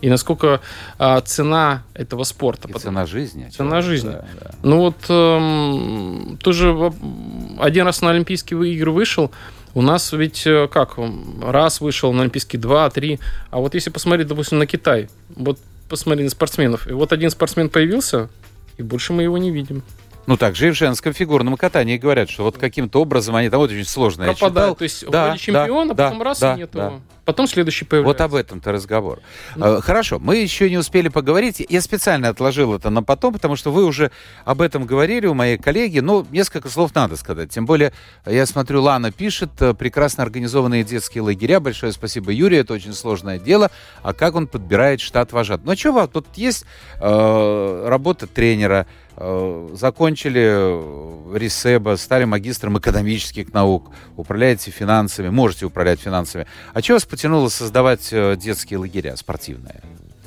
и 0.00 0.08
насколько 0.10 0.60
а, 0.98 1.20
цена 1.22 1.82
этого 1.94 2.24
спорта. 2.24 2.68
И 2.68 2.72
Потому- 2.72 2.82
цена 2.92 3.06
жизни. 3.06 3.48
Цена 3.56 3.80
жизни. 3.82 4.10
Да, 4.12 4.24
да. 4.40 4.50
Ну 4.62 4.78
вот 4.80 4.96
эм, 5.08 6.38
тоже 6.42 6.92
один 7.58 7.86
раз 7.86 8.02
на 8.02 8.10
Олимпийские 8.10 8.72
игры 8.74 8.90
вышел. 8.90 9.30
У 9.74 9.82
нас 9.82 10.12
ведь 10.12 10.46
э, 10.46 10.68
как, 10.68 10.98
м, 10.98 11.42
раз 11.42 11.80
вышел 11.80 12.12
на 12.12 12.20
Олимпийские, 12.22 12.60
два, 12.60 12.88
три. 12.90 13.18
А 13.50 13.58
вот 13.58 13.74
если 13.74 13.90
посмотреть, 13.90 14.28
допустим, 14.28 14.58
на 14.58 14.66
Китай, 14.66 15.08
вот 15.34 15.58
посмотри 15.94 16.24
на 16.24 16.30
спортсменов. 16.30 16.88
И 16.88 16.92
вот 16.92 17.12
один 17.12 17.30
спортсмен 17.30 17.68
появился, 17.68 18.28
и 18.78 18.82
больше 18.82 19.12
мы 19.12 19.22
его 19.22 19.38
не 19.38 19.52
видим. 19.52 19.84
Ну, 20.26 20.36
также 20.36 20.68
и 20.68 20.70
в 20.70 20.74
женском 20.74 21.12
фигурном 21.12 21.56
катании 21.56 21.98
говорят, 21.98 22.30
что 22.30 22.42
вот 22.44 22.58
каким-то 22.58 23.00
образом 23.00 23.36
они 23.36 23.48
там 23.48 23.60
вот 23.60 23.70
очень 23.70 23.84
сложно. 23.84 24.24
Пропадает. 24.24 24.78
То 24.78 24.84
есть 24.84 25.08
Да, 25.08 25.26
вроде 25.26 25.38
чемпион, 25.38 25.88
да, 25.88 25.92
а 25.92 26.08
потом 26.08 26.18
да, 26.18 26.24
раз 26.24 26.40
да, 26.40 26.54
и 26.54 26.58
нет 26.58 26.70
да. 26.72 26.86
его. 26.86 27.00
Потом 27.24 27.46
следующий 27.46 27.84
появляется. 27.84 28.24
Вот 28.24 28.32
об 28.32 28.34
этом-то 28.34 28.72
разговор. 28.72 29.20
Э, 29.56 29.80
Хорошо, 29.82 30.18
мы 30.18 30.36
еще 30.36 30.68
не 30.68 30.76
успели 30.76 31.08
поговорить. 31.08 31.64
Я 31.68 31.80
специально 31.80 32.28
отложил 32.28 32.74
это 32.74 32.90
на 32.90 33.02
потом, 33.02 33.34
потому 33.34 33.56
что 33.56 33.72
вы 33.72 33.84
уже 33.84 34.10
об 34.44 34.60
этом 34.60 34.84
говорили 34.84 35.26
у 35.26 35.34
моей 35.34 35.56
коллеги. 35.58 36.00
Ну, 36.00 36.26
несколько 36.30 36.68
слов 36.68 36.94
надо 36.94 37.16
сказать. 37.16 37.50
Тем 37.50 37.66
более, 37.66 37.92
я 38.26 38.46
смотрю, 38.46 38.82
Лана 38.82 39.12
пишет, 39.12 39.50
э, 39.60 39.74
прекрасно 39.74 40.22
организованные 40.22 40.84
детские 40.84 41.22
лагеря. 41.22 41.60
Большое 41.60 41.92
спасибо, 41.92 42.30
Юрий, 42.30 42.58
это 42.58 42.74
очень 42.74 42.92
сложное 42.92 43.38
дело. 43.38 43.70
А 44.02 44.12
как 44.12 44.34
он 44.34 44.46
подбирает 44.46 45.00
штат 45.00 45.32
вожат? 45.32 45.62
Ну, 45.64 45.76
что 45.76 45.92
вам, 45.92 46.08
тут 46.08 46.26
есть 46.36 46.64
э, 47.00 47.86
работа 47.88 48.26
тренера, 48.26 48.86
э, 49.16 49.68
закончили 49.74 50.42
э, 50.44 51.36
РИСЕБа, 51.38 51.96
стали 51.96 52.24
магистром 52.24 52.78
экономических 52.78 53.52
наук, 53.52 53.90
управляете 54.16 54.70
финансами, 54.70 55.28
можете 55.28 55.66
управлять 55.66 56.00
финансами. 56.00 56.46
А 56.72 56.82
что 56.82 56.94
вас 56.94 57.04
потянуло 57.14 57.48
создавать 57.48 58.08
э, 58.10 58.34
детские 58.36 58.80
лагеря 58.80 59.14
спортивные? 59.16 59.80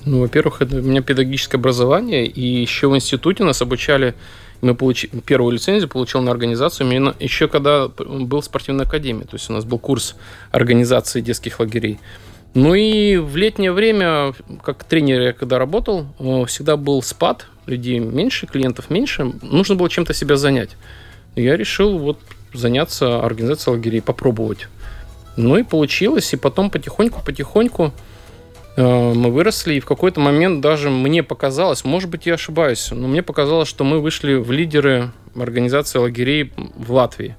Ну, 0.06 0.22
во-первых, 0.22 0.62
это 0.62 0.78
у 0.78 0.82
меня 0.82 1.02
педагогическое 1.02 1.60
образование, 1.60 2.26
и 2.26 2.62
еще 2.62 2.88
в 2.88 2.96
институте 2.96 3.44
нас 3.44 3.62
обучали, 3.62 4.16
мы 4.62 4.74
получили 4.74 5.20
первую 5.20 5.52
лицензию, 5.52 5.90
получил 5.90 6.22
на 6.22 6.32
организацию, 6.32 6.90
именно 6.90 7.14
еще 7.20 7.50
когда 7.50 7.90
был 7.90 8.40
в 8.40 8.46
спортивной 8.46 8.86
академии, 8.86 9.24
то 9.24 9.34
есть 9.34 9.50
у 9.50 9.54
нас 9.54 9.66
был 9.66 9.80
курс 9.80 10.16
организации 10.52 11.20
детских 11.20 11.60
лагерей. 11.60 12.00
Ну 12.54 12.74
и 12.74 13.18
в 13.18 13.36
летнее 13.36 13.74
время, 13.74 14.34
как 14.64 14.86
тренер 14.86 15.20
я 15.20 15.34
когда 15.34 15.60
работал, 15.60 16.06
э, 16.20 16.46
всегда 16.48 16.78
был 16.78 17.02
спад, 17.04 17.48
людей 17.66 18.00
меньше, 18.00 18.48
клиентов 18.48 18.90
меньше, 18.90 19.34
нужно 19.42 19.76
было 19.76 19.90
чем-то 19.90 20.14
себя 20.14 20.38
занять. 20.38 20.70
Я 21.36 21.58
решил 21.58 21.98
вот 21.98 22.18
заняться 22.54 23.20
организацией 23.20 23.76
лагерей, 23.76 24.02
попробовать. 24.02 24.70
Ну 25.38 25.56
и 25.58 25.64
получилось, 25.64 26.34
и 26.34 26.36
потом 26.38 26.70
потихоньку-потихоньку 26.70 27.94
э, 28.76 29.14
мы 29.14 29.32
выросли, 29.32 29.76
и 29.76 29.80
в 29.80 29.86
какой-то 29.86 30.20
момент 30.20 30.62
даже 30.62 30.90
мне 30.90 31.24
показалось, 31.24 31.86
может 31.86 32.10
быть, 32.10 32.26
я 32.26 32.34
ошибаюсь, 32.34 32.90
но 32.92 33.08
мне 33.08 33.22
показалось, 33.22 33.70
что 33.70 33.84
мы 33.84 34.02
вышли 34.02 34.34
в 34.34 34.52
лидеры 34.52 35.12
организации 35.36 36.00
лагерей 36.00 36.52
в 36.76 36.92
Латвии. 36.92 37.36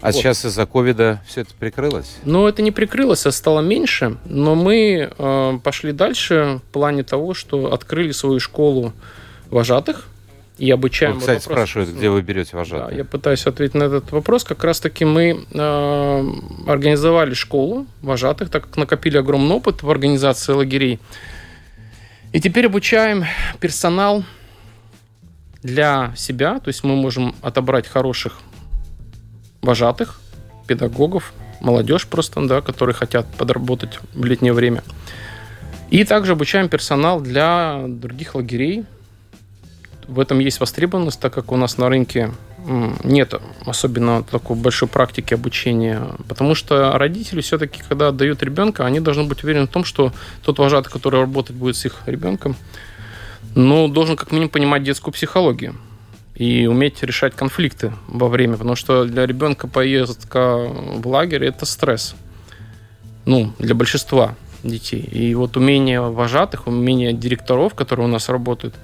А 0.00 0.06
вот. 0.06 0.14
сейчас 0.14 0.44
из-за 0.44 0.66
ковида 0.66 1.22
все 1.26 1.42
это 1.42 1.54
прикрылось? 1.58 2.18
Ну, 2.24 2.46
это 2.46 2.60
не 2.60 2.70
прикрылось, 2.70 3.24
а 3.24 3.32
стало 3.32 3.60
меньше. 3.60 4.18
Но 4.24 4.54
мы 4.54 5.10
э, 5.16 5.58
пошли 5.62 5.92
дальше 5.92 6.60
в 6.68 6.72
плане 6.72 7.02
того, 7.02 7.34
что 7.34 7.72
открыли 7.72 8.12
свою 8.12 8.38
школу 8.40 8.92
вожатых 9.48 10.08
и 10.58 10.70
обучаем. 10.70 11.14
Вот, 11.14 11.20
кстати, 11.20 11.40
вопрос. 11.40 11.54
спрашивают, 11.54 11.90
где 11.90 12.08
вы 12.08 12.22
берете 12.22 12.56
вожатых? 12.56 12.90
Да, 12.90 12.96
я 12.96 13.04
пытаюсь 13.04 13.46
ответить 13.46 13.74
на 13.74 13.84
этот 13.84 14.10
вопрос. 14.12 14.44
Как 14.44 14.64
раз-таки 14.64 15.04
мы 15.04 15.44
э, 15.50 16.24
организовали 16.66 17.34
школу 17.34 17.86
вожатых, 18.02 18.50
так 18.50 18.64
как 18.64 18.76
накопили 18.76 19.18
огромный 19.18 19.56
опыт 19.56 19.82
в 19.82 19.90
организации 19.90 20.52
лагерей. 20.52 20.98
И 22.32 22.40
теперь 22.40 22.66
обучаем 22.66 23.24
персонал 23.60 24.24
для 25.62 26.12
себя, 26.16 26.58
то 26.60 26.68
есть 26.68 26.84
мы 26.84 26.96
можем 26.96 27.34
отобрать 27.42 27.86
хороших 27.86 28.40
вожатых, 29.62 30.20
педагогов, 30.66 31.32
молодежь 31.60 32.06
просто, 32.06 32.46
да, 32.46 32.60
которые 32.60 32.94
хотят 32.94 33.26
подработать 33.36 33.98
в 34.14 34.24
летнее 34.24 34.52
время. 34.52 34.82
И 35.90 36.04
также 36.04 36.32
обучаем 36.32 36.68
персонал 36.68 37.20
для 37.20 37.84
других 37.86 38.34
лагерей. 38.34 38.84
В 40.08 40.20
этом 40.20 40.38
есть 40.38 40.60
востребованность, 40.60 41.20
так 41.20 41.32
как 41.32 41.52
у 41.52 41.56
нас 41.56 41.78
на 41.78 41.88
рынке 41.88 42.32
нет 43.04 43.34
особенно 43.64 44.22
такой 44.24 44.56
большой 44.56 44.88
практики 44.88 45.34
обучения, 45.34 46.02
потому 46.28 46.54
что 46.54 46.98
родители 46.98 47.40
все-таки, 47.40 47.82
когда 47.88 48.08
отдают 48.08 48.42
ребенка, 48.42 48.84
они 48.84 49.00
должны 49.00 49.24
быть 49.24 49.44
уверены 49.44 49.66
в 49.66 49.70
том, 49.70 49.84
что 49.84 50.12
тот 50.42 50.58
вожатый, 50.58 50.92
который 50.92 51.20
работать 51.20 51.54
будет 51.54 51.76
с 51.76 51.84
их 51.84 52.02
ребенком, 52.06 52.56
ну, 53.54 53.88
должен 53.88 54.16
как 54.16 54.32
минимум 54.32 54.50
понимать 54.50 54.82
детскую 54.82 55.14
психологию 55.14 55.76
и 56.34 56.66
уметь 56.66 57.02
решать 57.02 57.34
конфликты 57.34 57.92
во 58.08 58.28
время, 58.28 58.56
потому 58.56 58.76
что 58.76 59.04
для 59.04 59.26
ребенка 59.26 59.68
поездка 59.68 60.68
в 60.68 61.06
лагерь 61.06 61.44
это 61.44 61.64
стресс. 61.64 62.14
Ну, 63.24 63.52
для 63.58 63.74
большинства 63.74 64.36
детей. 64.62 65.00
И 65.00 65.34
вот 65.34 65.56
умение 65.56 66.00
вожатых, 66.00 66.66
умение 66.66 67.12
директоров, 67.12 67.74
которые 67.74 68.06
у 68.06 68.10
нас 68.10 68.28
работают, 68.28 68.74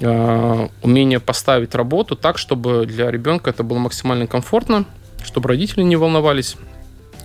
умение 0.00 1.20
поставить 1.20 1.74
работу 1.74 2.16
так, 2.16 2.38
чтобы 2.38 2.86
для 2.86 3.10
ребенка 3.10 3.50
это 3.50 3.62
было 3.62 3.78
максимально 3.78 4.26
комфортно, 4.26 4.84
чтобы 5.24 5.48
родители 5.48 5.82
не 5.82 5.96
волновались, 5.96 6.56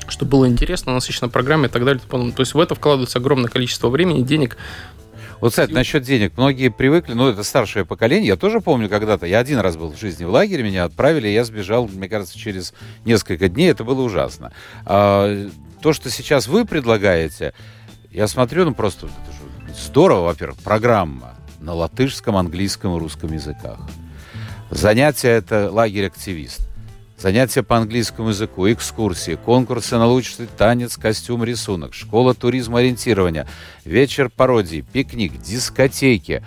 чтобы 0.07 0.31
было 0.31 0.47
интересно, 0.47 0.93
насыщенно 0.93 1.29
программе 1.29 1.67
и 1.67 1.69
так 1.69 1.83
далее. 1.83 2.01
То 2.09 2.33
есть 2.37 2.53
в 2.53 2.59
это 2.59 2.75
вкладывается 2.75 3.19
огромное 3.19 3.49
количество 3.49 3.89
времени, 3.89 4.21
денег, 4.21 4.57
вот, 5.41 5.49
кстати, 5.49 5.71
насчет 5.71 6.03
денег. 6.03 6.33
Многие 6.37 6.69
привыкли, 6.69 7.13
ну, 7.13 7.27
это 7.27 7.41
старшее 7.43 7.83
поколение. 7.83 8.27
Я 8.27 8.37
тоже 8.37 8.61
помню 8.61 8.87
когда-то, 8.87 9.25
я 9.25 9.39
один 9.39 9.57
раз 9.57 9.75
был 9.75 9.91
в 9.91 9.99
жизни 9.99 10.23
в 10.23 10.29
лагере, 10.29 10.61
меня 10.61 10.83
отправили, 10.83 11.27
я 11.27 11.43
сбежал, 11.43 11.87
мне 11.87 12.07
кажется, 12.07 12.37
через 12.37 12.75
несколько 13.05 13.49
дней. 13.49 13.71
Это 13.71 13.83
было 13.83 14.03
ужасно. 14.03 14.53
А, 14.85 15.47
то, 15.81 15.93
что 15.93 16.11
сейчас 16.11 16.47
вы 16.47 16.63
предлагаете, 16.63 17.55
я 18.11 18.27
смотрю, 18.27 18.65
ну, 18.65 18.75
просто 18.75 19.09
здорово, 19.75 20.25
во-первых, 20.25 20.59
программа 20.59 21.33
на 21.61 21.73
латышском, 21.73 22.35
английском 22.35 22.95
и 22.95 22.99
русском 22.99 23.31
языках. 23.31 23.79
Занятие 24.69 25.29
это 25.29 25.71
лагерь-активист. 25.71 26.67
Занятия 27.17 27.61
по 27.61 27.77
английскому 27.77 28.29
языку, 28.29 28.67
экскурсии, 28.71 29.35
конкурсы 29.35 29.95
на 29.97 30.07
лучший 30.07 30.47
танец, 30.57 30.97
костюм, 30.97 31.43
рисунок, 31.43 31.93
школа 31.93 32.33
туризма 32.33 32.79
ориентирования, 32.79 33.47
вечер 33.85 34.31
пародии, 34.35 34.83
пикник, 34.91 35.39
дискотеки, 35.39 36.43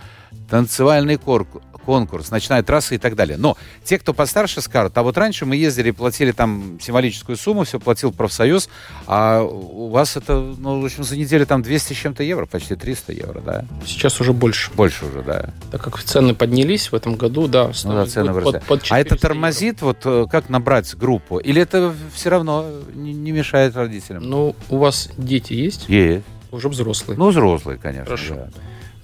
танцевальный 0.50 1.16
корпус, 1.16 1.62
конкурс, 1.84 2.30
ночная 2.30 2.62
трасса 2.62 2.94
и 2.94 2.98
так 2.98 3.14
далее. 3.14 3.36
Но 3.36 3.56
те, 3.84 3.98
кто 3.98 4.12
постарше, 4.12 4.60
скажут, 4.60 4.96
а 4.96 5.02
вот 5.02 5.16
раньше 5.18 5.46
мы 5.46 5.56
ездили, 5.56 5.90
платили 5.90 6.32
там 6.32 6.78
символическую 6.80 7.36
сумму, 7.36 7.64
все 7.64 7.78
платил 7.78 8.12
профсоюз, 8.12 8.68
а 9.06 9.42
у 9.42 9.88
вас 9.88 10.16
это, 10.16 10.40
ну, 10.40 10.80
в 10.80 10.84
общем, 10.84 11.04
за 11.04 11.16
неделю 11.16 11.46
там 11.46 11.62
200 11.62 11.92
с 11.92 11.96
чем-то 11.96 12.22
евро, 12.22 12.46
почти 12.46 12.76
300 12.76 13.12
евро, 13.12 13.40
да? 13.40 13.64
Сейчас 13.86 14.20
уже 14.20 14.32
больше. 14.32 14.70
Больше 14.74 15.06
уже, 15.06 15.22
да. 15.22 15.50
Так 15.70 15.82
как 15.82 16.02
цены 16.02 16.34
поднялись 16.34 16.90
в 16.90 16.94
этом 16.94 17.16
году, 17.16 17.48
да. 17.48 17.70
Ну, 17.84 17.92
да 17.92 18.06
цены 18.06 18.32
под, 18.32 18.64
под 18.64 18.86
А 18.90 18.98
это 18.98 19.16
тормозит, 19.16 19.76
евро. 19.80 19.86
вот 19.86 19.98
э, 20.04 20.26
как 20.30 20.48
набрать 20.48 20.94
группу? 20.96 21.38
Или 21.38 21.62
это 21.62 21.94
все 22.14 22.30
равно 22.30 22.66
не, 22.94 23.12
не 23.12 23.32
мешает 23.32 23.76
родителям? 23.76 24.22
Ну, 24.22 24.56
у 24.68 24.78
вас 24.78 25.10
дети 25.16 25.52
есть? 25.52 25.88
Есть. 25.88 26.24
Уже 26.50 26.68
взрослые. 26.68 27.18
Ну, 27.18 27.30
взрослые, 27.30 27.78
конечно. 27.78 28.04
Хорошо. 28.04 28.34
Да. 28.34 28.48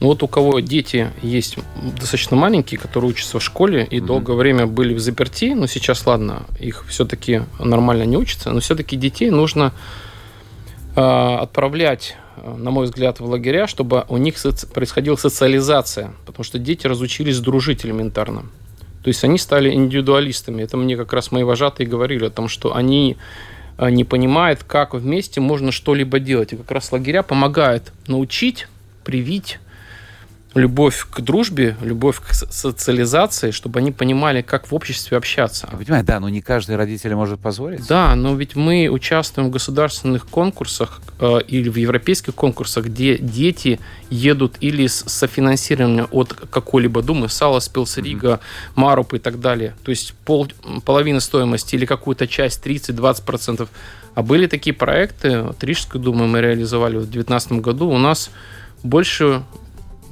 Ну 0.00 0.06
вот 0.06 0.22
у 0.22 0.28
кого 0.28 0.60
дети 0.60 1.10
есть 1.20 1.58
достаточно 1.98 2.34
маленькие, 2.34 2.80
которые 2.80 3.10
учатся 3.10 3.38
в 3.38 3.42
школе 3.42 3.86
и 3.90 3.98
mm-hmm. 3.98 4.06
долгое 4.06 4.34
время 4.34 4.66
были 4.66 4.94
в 4.94 4.98
заперти, 4.98 5.52
но 5.54 5.66
сейчас, 5.66 6.06
ладно, 6.06 6.44
их 6.58 6.86
все-таки 6.88 7.42
нормально 7.58 8.04
не 8.04 8.16
учатся, 8.16 8.50
но 8.50 8.60
все-таки 8.60 8.96
детей 8.96 9.30
нужно 9.30 9.74
э, 10.96 11.00
отправлять, 11.00 12.16
на 12.42 12.70
мой 12.70 12.86
взгляд, 12.86 13.20
в 13.20 13.26
лагеря, 13.26 13.66
чтобы 13.66 14.06
у 14.08 14.16
них 14.16 14.36
соци- 14.36 14.66
происходила 14.72 15.16
социализация, 15.16 16.12
потому 16.24 16.44
что 16.44 16.58
дети 16.58 16.86
разучились 16.86 17.38
дружить 17.38 17.84
элементарно. 17.84 18.44
То 19.02 19.08
есть 19.08 19.22
они 19.22 19.36
стали 19.36 19.70
индивидуалистами. 19.70 20.62
Это 20.62 20.78
мне 20.78 20.96
как 20.96 21.12
раз 21.12 21.30
мои 21.30 21.42
вожатые 21.42 21.86
говорили 21.86 22.24
о 22.24 22.30
том, 22.30 22.48
что 22.48 22.74
они 22.74 23.18
не 23.78 24.04
понимают, 24.04 24.62
как 24.62 24.92
вместе 24.92 25.40
можно 25.40 25.72
что-либо 25.72 26.20
делать. 26.20 26.52
И 26.52 26.56
как 26.56 26.70
раз 26.70 26.92
лагеря 26.92 27.22
помогают 27.22 27.92
научить, 28.06 28.66
привить 29.04 29.58
любовь 30.54 31.06
к 31.08 31.20
дружбе, 31.20 31.76
любовь 31.80 32.20
к 32.20 32.32
социализации, 32.32 33.52
чтобы 33.52 33.78
они 33.78 33.92
понимали, 33.92 34.42
как 34.42 34.70
в 34.70 34.74
обществе 34.74 35.16
общаться. 35.16 35.68
Я 35.70 35.78
понимаю, 35.78 36.04
да, 36.04 36.18
но 36.18 36.28
не 36.28 36.40
каждый 36.40 36.76
родитель 36.76 37.14
может 37.14 37.38
позволить. 37.38 37.86
Да, 37.86 38.14
но 38.16 38.34
ведь 38.34 38.56
мы 38.56 38.88
участвуем 38.88 39.48
в 39.48 39.52
государственных 39.52 40.26
конкурсах 40.26 41.00
э, 41.20 41.38
или 41.46 41.68
в 41.68 41.76
европейских 41.76 42.34
конкурсах, 42.34 42.86
где 42.86 43.16
дети 43.16 43.78
едут 44.10 44.56
или 44.60 44.88
с 44.88 45.04
софинансированием 45.06 46.08
от 46.10 46.32
какой-либо 46.32 47.02
думы, 47.02 47.28
Сала, 47.28 47.60
Спилсерига, 47.60 48.28
mm-hmm. 48.28 48.72
Маруп 48.74 49.14
и 49.14 49.18
так 49.18 49.40
далее. 49.40 49.74
То 49.84 49.90
есть 49.90 50.14
пол, 50.24 50.48
половина 50.84 51.20
стоимости 51.20 51.76
или 51.76 51.86
какую-то 51.86 52.26
часть, 52.26 52.66
30-20%. 52.66 53.68
А 54.14 54.22
были 54.22 54.48
такие 54.48 54.74
проекты, 54.74 55.46
Рижскую 55.60 56.02
думу 56.02 56.26
мы 56.26 56.40
реализовали 56.40 56.96
в 56.96 57.02
2019 57.02 57.52
году. 57.52 57.88
У 57.88 57.98
нас 57.98 58.30
больше 58.82 59.42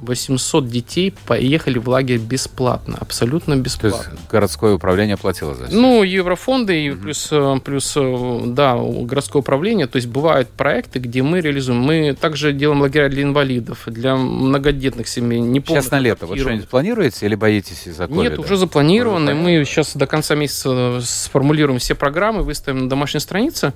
800 0.01 0.67
детей 0.67 1.13
поехали 1.25 1.77
в 1.77 1.87
лагерь 1.89 2.19
бесплатно, 2.19 2.97
абсолютно 2.99 3.55
бесплатно. 3.55 4.03
То 4.03 4.11
есть 4.11 4.29
городское 4.29 4.73
управление 4.73 5.17
платило 5.17 5.55
за 5.55 5.65
это? 5.65 5.75
Ну, 5.75 6.03
еврофонды 6.03 6.85
и 6.85 6.91
плюс, 6.91 7.29
э, 7.31 7.59
плюс, 7.63 7.93
э, 7.95 8.41
да, 8.45 8.77
городское 8.77 9.41
управление. 9.41 9.87
То 9.87 9.97
есть 9.97 10.07
бывают 10.07 10.49
проекты, 10.49 10.99
где 10.99 11.21
мы 11.23 11.41
реализуем. 11.41 11.79
Мы 11.79 12.15
также 12.19 12.53
делаем 12.53 12.81
лагеря 12.81 13.09
для 13.09 13.23
инвалидов, 13.23 13.83
для 13.87 14.15
многодетных 14.15 15.07
семей. 15.07 15.39
Не 15.39 15.59
сейчас 15.59 15.91
на 15.91 15.99
лето 15.99 16.25
вот 16.25 16.39
что-нибудь 16.39 16.67
планируете 16.67 17.25
или 17.25 17.35
боитесь 17.35 17.87
из-за 17.87 18.05
COVID? 18.05 18.21
Нет, 18.21 18.39
уже 18.39 18.57
запланировано. 18.57 19.33
Мы 19.33 19.63
сейчас 19.65 19.95
до 19.95 20.07
конца 20.07 20.35
месяца 20.35 20.99
сформулируем 21.03 21.79
все 21.79 21.95
программы, 21.95 22.43
выставим 22.43 22.83
на 22.83 22.89
домашней 22.89 23.19
странице 23.19 23.73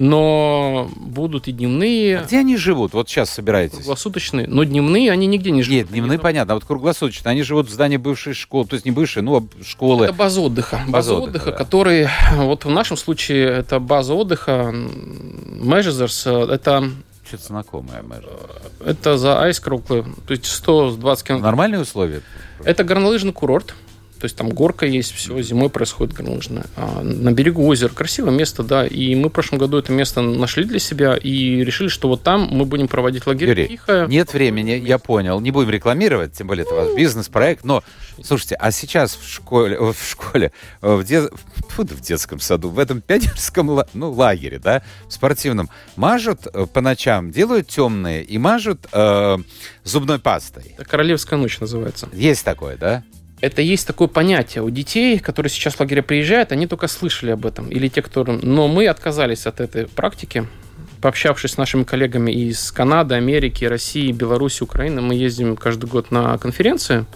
но 0.00 0.90
будут 0.96 1.46
и 1.46 1.52
дневные. 1.52 2.20
А 2.20 2.24
где 2.24 2.38
они 2.38 2.56
живут? 2.56 2.94
Вот 2.94 3.10
сейчас 3.10 3.28
собираетесь. 3.28 3.76
Круглосуточные. 3.76 4.46
Но 4.46 4.64
дневные 4.64 5.12
они 5.12 5.26
нигде 5.26 5.50
не 5.50 5.62
живут. 5.62 5.76
Нет, 5.76 5.88
дневные 5.88 6.14
они... 6.14 6.22
понятно. 6.22 6.54
А 6.54 6.56
вот 6.56 6.64
круглосуточные. 6.64 7.32
Они 7.32 7.42
живут 7.42 7.68
в 7.68 7.70
здании 7.70 7.98
бывшей 7.98 8.32
школы. 8.32 8.66
То 8.66 8.74
есть 8.74 8.86
не 8.86 8.92
бывшей, 8.92 9.22
ну, 9.22 9.36
а 9.36 9.62
школы. 9.62 10.06
Это 10.06 10.14
база 10.14 10.40
отдыха. 10.40 10.76
База, 10.76 10.90
база 10.90 11.14
отдыха, 11.14 11.28
отдыха 11.28 11.50
да. 11.50 11.56
которые... 11.56 12.10
Вот 12.34 12.64
в 12.64 12.70
нашем 12.70 12.96
случае 12.96 13.46
это 13.46 13.78
база 13.78 14.14
отдыха. 14.14 14.72
Measures. 14.72 16.50
Это 16.50 16.90
что-то 17.28 17.44
знакомое, 17.44 18.02
Это 18.84 19.18
за 19.18 19.42
айскруглы, 19.42 20.04
то 20.26 20.32
есть 20.32 20.46
120 20.46 21.26
километров. 21.26 21.44
Нормальные 21.46 21.82
условия? 21.82 22.22
Это 22.64 22.84
горнолыжный 22.84 23.32
курорт. 23.32 23.74
То 24.20 24.26
есть 24.26 24.36
там 24.36 24.50
горка 24.50 24.84
есть, 24.84 25.12
все, 25.12 25.40
зимой 25.40 25.70
происходит 25.70 26.14
горнолыжное. 26.14 26.66
А 26.76 27.02
на 27.02 27.32
берегу 27.32 27.66
озера 27.66 27.88
красивое 27.88 28.32
место, 28.32 28.62
да. 28.62 28.86
И 28.86 29.14
мы 29.14 29.30
в 29.30 29.32
прошлом 29.32 29.58
году 29.58 29.78
это 29.78 29.92
место 29.92 30.20
нашли 30.20 30.64
для 30.64 30.78
себя 30.78 31.16
и 31.16 31.64
решили, 31.64 31.88
что 31.88 32.08
вот 32.08 32.22
там 32.22 32.46
мы 32.50 32.66
будем 32.66 32.86
проводить 32.86 33.26
лагерь. 33.26 33.48
Юрий, 33.48 33.68
Тихо. 33.68 34.06
нет 34.10 34.34
времени, 34.34 34.72
я 34.72 34.98
понял. 34.98 35.40
Не 35.40 35.50
будем 35.50 35.70
рекламировать, 35.70 36.34
тем 36.34 36.48
более 36.48 36.66
это 36.66 36.74
у 36.74 36.76
вас 36.76 36.94
бизнес-проект. 36.94 37.64
Но, 37.64 37.82
слушайте, 38.22 38.56
а 38.56 38.70
сейчас 38.72 39.16
в 39.16 39.26
школе, 39.26 39.78
в 39.78 39.96
школе, 39.96 40.52
в, 40.82 41.02
де, 41.02 41.22
в 41.22 42.00
детском 42.02 42.40
саду, 42.40 42.68
в 42.68 42.78
этом 42.78 43.00
пионерском 43.00 43.82
ну, 43.94 44.12
лагере, 44.12 44.58
да, 44.58 44.82
спортивном, 45.08 45.70
мажут 45.96 46.40
э, 46.52 46.66
по 46.66 46.82
ночам, 46.82 47.30
делают 47.30 47.68
темные 47.68 48.22
и 48.22 48.36
мажут 48.36 48.86
э, 48.92 49.38
зубной 49.84 50.18
пастой. 50.18 50.76
Королевская 50.86 51.38
ночь 51.38 51.58
называется. 51.58 52.06
Есть 52.12 52.44
такое, 52.44 52.76
да? 52.76 53.02
Это 53.40 53.62
есть 53.62 53.86
такое 53.86 54.08
понятие 54.08 54.62
у 54.62 54.70
детей, 54.70 55.18
которые 55.18 55.50
сейчас 55.50 55.74
в 55.74 55.80
лагеря 55.80 56.02
приезжают, 56.02 56.52
они 56.52 56.66
только 56.66 56.88
слышали 56.88 57.30
об 57.30 57.46
этом. 57.46 57.68
Или 57.68 57.88
те, 57.88 58.02
кто... 58.02 58.24
Но 58.24 58.68
мы 58.68 58.86
отказались 58.86 59.46
от 59.46 59.60
этой 59.60 59.86
практики. 59.86 60.46
Пообщавшись 61.00 61.52
с 61.52 61.56
нашими 61.56 61.84
коллегами 61.84 62.30
из 62.30 62.70
Канады, 62.72 63.14
Америки, 63.14 63.64
России, 63.64 64.12
Беларуси, 64.12 64.62
Украины, 64.62 65.00
мы 65.00 65.14
ездим 65.14 65.56
каждый 65.56 65.86
год 65.86 66.10
на 66.10 66.36
конференции. 66.36 67.06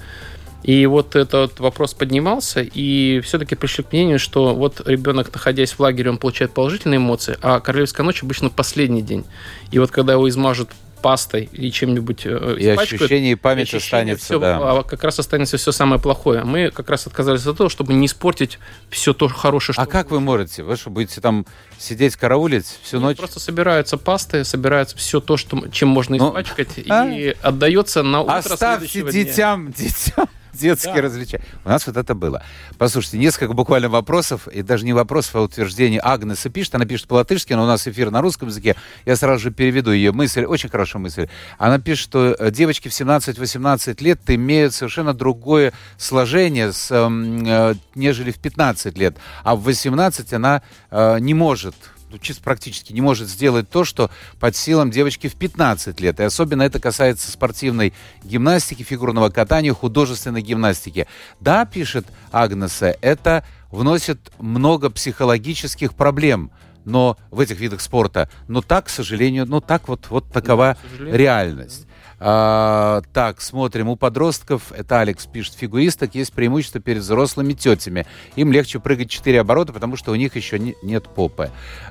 И 0.63 0.87
вот 0.87 1.15
этот 1.15 1.61
вопрос 1.61 1.93
поднимался, 1.93 2.63
и 2.63 3.21
все-таки 3.23 3.55
пришли 3.55 3.85
к 3.85 3.93
мнению, 3.93 4.19
что 4.19 4.55
вот 4.55 4.81
ребенок, 4.87 5.31
находясь 5.31 5.73
в 5.73 5.81
лагере, 5.81 6.09
он 6.09 6.17
получает 6.17 6.55
положительные 6.55 6.97
эмоции, 6.97 7.37
а 7.43 7.61
королевская 7.61 8.03
ночь 8.03 8.23
обычно 8.23 8.49
последний 8.49 9.03
день. 9.03 9.27
И 9.73 9.79
вот 9.79 9.91
когда 9.91 10.15
его 10.15 10.27
измажут 10.27 10.71
пастой 11.05 11.51
или 11.53 11.69
чем-нибудь 11.69 12.23
э, 12.25 12.57
И 12.59 12.67
ощущение 12.67 13.33
и 13.33 13.35
память 13.35 13.75
и 13.75 13.77
останется, 13.77 14.25
все, 14.25 14.39
да. 14.39 14.57
А 14.57 14.83
как 14.85 15.05
раз 15.05 15.19
останется 15.19 15.59
все 15.59 15.71
самое 15.71 16.01
плохое. 16.01 16.45
Мы 16.45 16.71
как 16.71 16.89
раз 16.89 17.07
отказались 17.07 17.45
от 17.45 17.59
того, 17.59 17.69
чтобы 17.69 17.93
не 17.93 18.07
испортить 18.07 18.59
все 18.89 19.13
то 19.13 19.29
хорошее, 19.29 19.75
что... 19.75 19.83
А 19.83 19.85
как 19.85 20.11
вы 20.11 20.21
можете? 20.21 20.63
Вы 20.63 20.77
что, 20.77 20.89
будете 20.89 21.21
там 21.21 21.45
сидеть, 21.77 22.17
караулить 22.17 22.65
всю 22.83 22.97
Нет, 22.97 23.05
ночь? 23.05 23.17
Просто 23.19 23.39
собираются 23.39 23.99
пасты, 23.99 24.45
собирается 24.45 24.97
все 24.97 25.21
то, 25.21 25.37
что, 25.37 25.69
чем 25.69 25.91
можно 25.91 26.17
ну, 26.17 26.31
испачкать, 26.31 26.71
а? 26.89 27.07
и 27.07 27.37
отдается 27.43 28.03
на 28.03 28.23
утро 28.23 28.37
Оставьте 28.37 29.03
детям, 29.03 29.73
дня. 29.73 29.75
детям 29.77 30.29
детские 30.55 30.95
да. 30.95 31.03
развлечения. 31.03 31.45
У 31.65 31.69
нас 31.69 31.87
вот 31.87 31.97
это 31.97 32.15
было. 32.15 32.43
Послушайте, 32.79 33.19
несколько 33.19 33.53
буквально 33.53 33.89
вопросов, 33.89 34.49
и 34.49 34.63
даже 34.63 34.85
не 34.85 34.93
вопросов, 34.93 35.37
а 35.37 35.43
утверждений. 35.43 36.01
Агнеса 36.03 36.51
пишет, 36.51 36.75
она 36.75 36.85
пишет 36.85 37.09
по-латышски, 37.09 37.53
но 37.53 37.65
у 37.65 37.67
нас 37.67 37.87
эфир 37.87 38.11
на 38.11 38.21
русском 38.21 38.49
языке. 38.49 38.77
Я 39.05 39.17
сразу 39.17 39.43
же 39.43 39.51
переведу 39.51 39.93
ее 39.93 40.13
мысль, 40.13 40.45
очень 40.45 40.69
хорошая 40.69 41.03
мысль. 41.03 41.29
Она 41.59 41.79
пишет, 41.79 42.05
что 42.05 42.37
э, 42.39 42.51
девочки 42.51 42.89
в 42.89 42.93
17-18 42.93 44.03
лет 44.03 44.21
имеют 44.29 44.75
совершенно 44.75 45.15
другое 45.15 45.73
сложение, 45.97 46.73
с, 46.73 46.89
э, 46.91 47.75
нежели 47.95 48.31
в 48.31 48.39
15 48.39 48.99
лет. 48.99 49.17
А 49.43 49.57
в 49.57 49.63
18 49.63 50.33
она 50.33 50.63
э, 50.91 51.19
не 51.21 51.35
может 51.35 51.75
чисто 52.21 52.43
практически 52.43 52.93
не 52.93 53.01
может 53.01 53.29
сделать 53.29 53.69
то, 53.69 53.85
что 53.85 54.11
под 54.41 54.57
силам 54.57 54.91
девочки 54.91 55.29
в 55.29 55.35
15 55.35 56.01
лет. 56.01 56.21
И 56.21 56.23
особенно 56.23 56.63
это 56.63 56.81
касается 56.81 57.31
спортивной 57.31 57.93
гимнастики, 58.23 58.83
фигурного 58.83 59.31
катания, 59.31 59.73
художественной 59.73 60.43
гимнастики. 60.43 61.07
Да, 61.41 61.65
пишет 61.65 62.07
Агнеса, 62.33 62.97
это 63.01 63.45
вносит 63.71 64.33
много 64.39 64.91
психологических 64.91 65.95
проблем 65.95 66.51
но 66.85 67.17
в 67.31 67.41
этих 67.41 67.61
видах 67.61 67.81
спорта. 67.81 68.29
Но 68.47 68.61
так, 68.61 68.87
к 68.87 68.89
сожалению, 68.91 69.47
ну 69.47 69.63
так 69.63 69.89
вот, 69.89 70.07
вот 70.11 70.31
такова 70.31 70.77
да, 70.99 71.05
реальность. 71.17 71.87
А, 72.27 73.03
так, 73.13 73.43
смотрим. 73.43 73.91
У 73.91 73.97
подростков, 73.97 74.73
это 74.73 75.01
Алекс 75.01 75.27
пишет, 75.27 75.53
фигуристок 75.53 76.15
есть 76.15 76.33
преимущество 76.33 76.81
перед 76.81 77.03
взрослыми 77.03 77.53
тетями. 77.53 78.07
Им 78.35 78.51
легче 78.51 78.81
прыгать 78.81 79.11
4 79.11 79.43
оборота, 79.43 79.75
потому 79.75 79.99
что 79.99 80.11
у 80.11 80.15
них 80.15 80.35
еще 80.35 80.59
не, 80.59 80.75
нет 80.83 81.05
попы. 81.07 81.51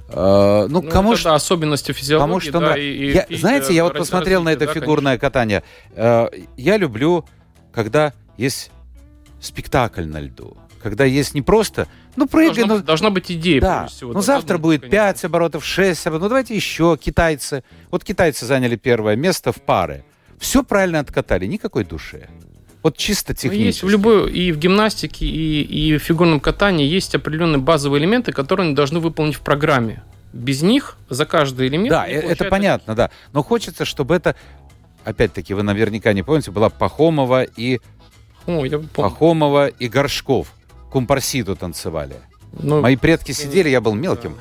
А, 0.09 0.65
ну, 0.67 0.81
ну, 0.81 0.89
кому 0.89 1.15
что... 1.15 1.25
Да, 1.25 1.35
особенности 1.35 1.91
физиологии. 1.91 2.27
Кому 2.27 2.39
что 2.39 2.59
да, 2.59 2.75
и, 2.75 3.11
я, 3.11 3.21
и, 3.21 3.35
знаете, 3.35 3.75
я 3.75 3.83
вот 3.83 3.95
посмотрел 3.95 4.41
на 4.41 4.49
это 4.49 4.65
да, 4.65 4.73
фигурное 4.73 5.19
конечно. 5.19 5.29
катание. 5.29 5.63
А, 5.91 6.31
я 6.57 6.77
люблю, 6.77 7.25
когда 7.71 8.13
есть 8.35 8.71
спектакль 9.39 10.05
на 10.05 10.19
льду 10.19 10.57
когда 10.81 11.05
есть 11.05 11.33
не 11.33 11.41
просто, 11.41 11.87
ну, 12.17 12.27
прыгай. 12.27 12.55
Должна, 12.57 12.75
ну, 12.75 12.83
должна 12.83 13.09
быть 13.09 13.31
идея, 13.31 13.61
да. 13.61 13.87
всего. 13.87 14.11
Ну, 14.11 14.21
завтра 14.21 14.57
будет 14.57 14.81
конечно. 14.81 14.97
5 14.97 15.25
оборотов, 15.25 15.63
6 15.63 16.07
оборотов. 16.07 16.23
Ну, 16.23 16.27
давайте 16.27 16.55
еще 16.57 16.97
китайцы. 17.01 17.63
Вот 17.89 18.03
китайцы 18.03 18.45
заняли 18.45 18.75
первое 18.75 19.15
место 19.15 19.53
в 19.53 19.61
пары. 19.61 20.03
Все 20.39 20.63
правильно 20.63 20.99
откатали, 20.99 21.45
никакой 21.45 21.83
души. 21.83 22.27
Вот 22.83 22.97
чисто 22.97 23.33
технически. 23.33 23.59
Ну, 23.59 23.65
есть 23.65 23.83
в 23.83 23.89
любой, 23.89 24.31
и 24.31 24.51
в 24.51 24.57
гимнастике, 24.59 25.25
и, 25.25 25.61
и 25.61 25.97
в 25.97 26.01
фигурном 26.01 26.41
катании 26.41 26.85
есть 26.85 27.15
определенные 27.15 27.59
базовые 27.59 28.01
элементы, 28.01 28.33
которые 28.33 28.67
они 28.67 28.75
должны 28.75 28.99
выполнить 28.99 29.35
в 29.35 29.39
программе. 29.39 30.03
Без 30.33 30.61
них 30.61 30.97
за 31.09 31.25
каждый 31.25 31.67
элемент... 31.67 31.91
Да, 31.91 32.05
э, 32.05 32.19
это 32.19 32.45
понятно, 32.45 32.93
да. 32.93 33.09
Но 33.31 33.41
хочется, 33.41 33.85
чтобы 33.85 34.15
это, 34.15 34.35
опять-таки, 35.05 35.53
вы 35.53 35.63
наверняка 35.63 36.11
не 36.11 36.23
помните, 36.23 36.51
была 36.51 36.69
Пахомова 36.69 37.43
и... 37.43 37.79
О, 38.45 38.65
я 38.65 38.79
Пахомова 38.79 39.67
и 39.67 39.87
Горшков. 39.87 40.53
Кумпарсиду 40.91 41.55
танцевали. 41.55 42.15
Ну, 42.51 42.81
Мои 42.81 42.97
предки 42.97 43.31
сидели, 43.31 43.69
я 43.69 43.79
был 43.79 43.93
мелким, 43.93 44.35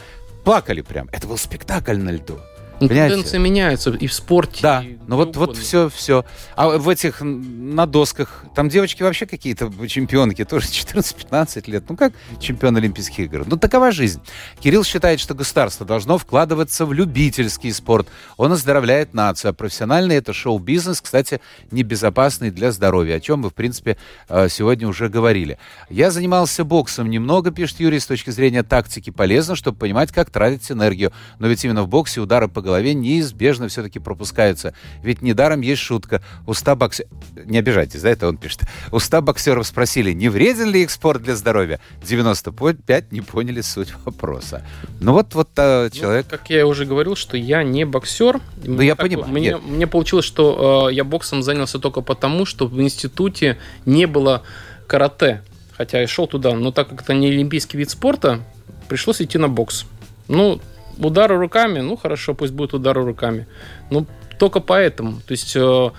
плакали 0.45 0.81
прям. 0.81 1.09
Это 1.13 1.29
был 1.29 1.39
спектакль 1.39 1.97
на 1.97 2.11
льду. 2.11 2.41
Ну, 2.83 2.89
тенденции 2.89 3.39
меняются 3.39 3.91
и 3.91 4.07
в 4.07 4.13
спорте. 4.13 4.61
Да, 4.63 4.85
ну 5.07 5.17
вот, 5.17 5.37
вот 5.37 5.57
все, 5.57 5.89
все. 5.89 6.25
А 6.57 6.69
в 6.69 6.89
этих, 6.89 7.21
на 7.21 7.87
досках, 7.87 8.45
там 8.57 8.69
девочки 8.69 9.03
вообще 9.03 9.27
какие-то 9.27 9.71
чемпионки, 9.87 10.45
тоже 10.45 10.67
14-15 10.67 11.71
лет. 11.71 11.85
Ну 11.89 11.97
как 11.97 12.13
чемпион 12.41 12.77
Олимпийских 12.77 13.21
игр? 13.21 13.45
Ну 13.47 13.57
такова 13.57 13.93
жизнь. 13.93 14.21
Кирилл 14.61 14.83
считает, 14.83 15.21
что 15.21 15.35
государство 15.35 15.87
должно 15.87 16.19
вкладываться 16.19 16.85
в 16.85 16.93
любительский 16.93 17.71
спорт. 17.73 18.09
Он 18.37 18.51
оздоровляет 18.51 19.15
нацию. 19.15 19.51
А 19.51 19.53
профессиональный 19.53 20.17
это 20.17 20.33
шоу-бизнес, 20.33 21.01
кстати, 21.01 21.41
небезопасный 21.71 22.51
для 22.51 22.73
здоровья, 22.73 23.17
о 23.17 23.21
чем 23.21 23.41
мы, 23.41 23.51
в 23.51 23.55
принципе, 23.55 23.97
э, 24.29 24.49
сегодня 24.49 24.89
уже 24.89 25.09
говорили. 25.09 25.59
Я 25.89 26.11
занимался 26.11 26.65
боксом 26.65 27.09
немного, 27.09 27.53
пишет 27.53 27.79
Юрий, 27.79 28.01
с 28.01 28.07
точки 28.07 28.31
зрения 28.31 28.65
тактики 28.65 29.11
полезно, 29.11 29.55
чтобы 29.55 29.79
понимать, 29.79 30.11
как 30.11 30.31
тратить 30.31 30.71
энергию. 30.71 31.13
Но 31.39 31.47
ведь 31.47 31.65
именно 31.65 31.85
в 31.85 31.89
боксе 31.89 32.21
удары 32.21 32.49
по 32.49 32.61
голове 32.61 32.72
голове 32.73 32.95
неизбежно 32.95 33.69
все-таки 33.69 33.99
пропускаются. 33.99 34.75
Ведь 35.03 35.23
недаром 35.23 35.61
есть 35.61 35.83
шутка. 35.83 36.23
Уста 36.47 36.75
боксеров... 36.75 37.11
Не 37.45 37.59
обижайтесь, 37.59 38.01
да, 38.03 38.11
это 38.11 38.29
он 38.29 38.39
пишет. 38.39 38.63
Уста 38.91 39.21
боксеров 39.21 39.67
спросили, 39.67 40.13
не 40.13 40.29
вреден 40.29 40.71
ли 40.71 40.83
их 40.83 40.91
спорт 40.91 41.23
для 41.23 41.37
здоровья? 41.37 41.81
95 42.03 43.13
не 43.13 43.21
поняли 43.21 43.61
суть 43.61 43.93
вопроса. 44.05 44.65
Ну 45.01 45.13
вот, 45.13 45.35
вот 45.35 45.51
а, 45.57 45.91
человек... 45.91 46.27
Ну, 46.31 46.39
как 46.39 46.49
я 46.51 46.67
уже 46.67 46.87
говорил, 46.87 47.15
что 47.15 47.37
я 47.37 47.63
не 47.63 47.85
боксер. 47.85 48.41
Ну 48.65 48.81
я 48.81 48.97
понимаю. 48.97 49.31
Мне, 49.31 49.57
мне 49.59 49.87
получилось, 49.87 50.25
что 50.25 50.89
э, 50.91 50.95
я 50.95 51.05
боксом 51.05 51.43
занялся 51.43 51.79
только 51.79 52.01
потому, 52.01 52.47
что 52.47 52.67
в 52.67 52.81
институте 52.81 53.59
не 53.85 54.07
было 54.07 54.43
карате. 54.87 55.43
Хотя 55.77 56.01
я 56.01 56.07
шел 56.07 56.27
туда, 56.27 56.55
но 56.55 56.71
так 56.71 56.89
как 56.89 57.03
это 57.03 57.15
не 57.15 57.29
олимпийский 57.29 57.77
вид 57.77 57.91
спорта, 57.91 58.41
пришлось 58.89 59.21
идти 59.21 59.39
на 59.39 59.49
бокс. 59.49 59.85
Ну, 60.29 60.61
удары 60.99 61.37
руками, 61.37 61.81
ну 61.81 61.97
хорошо, 61.97 62.35
пусть 62.35 62.53
будет 62.53 62.75
удары 62.75 63.05
руками. 63.05 63.47
Ну, 63.91 64.07
только 64.39 64.61
поэтому. 64.61 65.21
То 65.21 65.33
есть 65.33 65.55
э, 65.57 65.91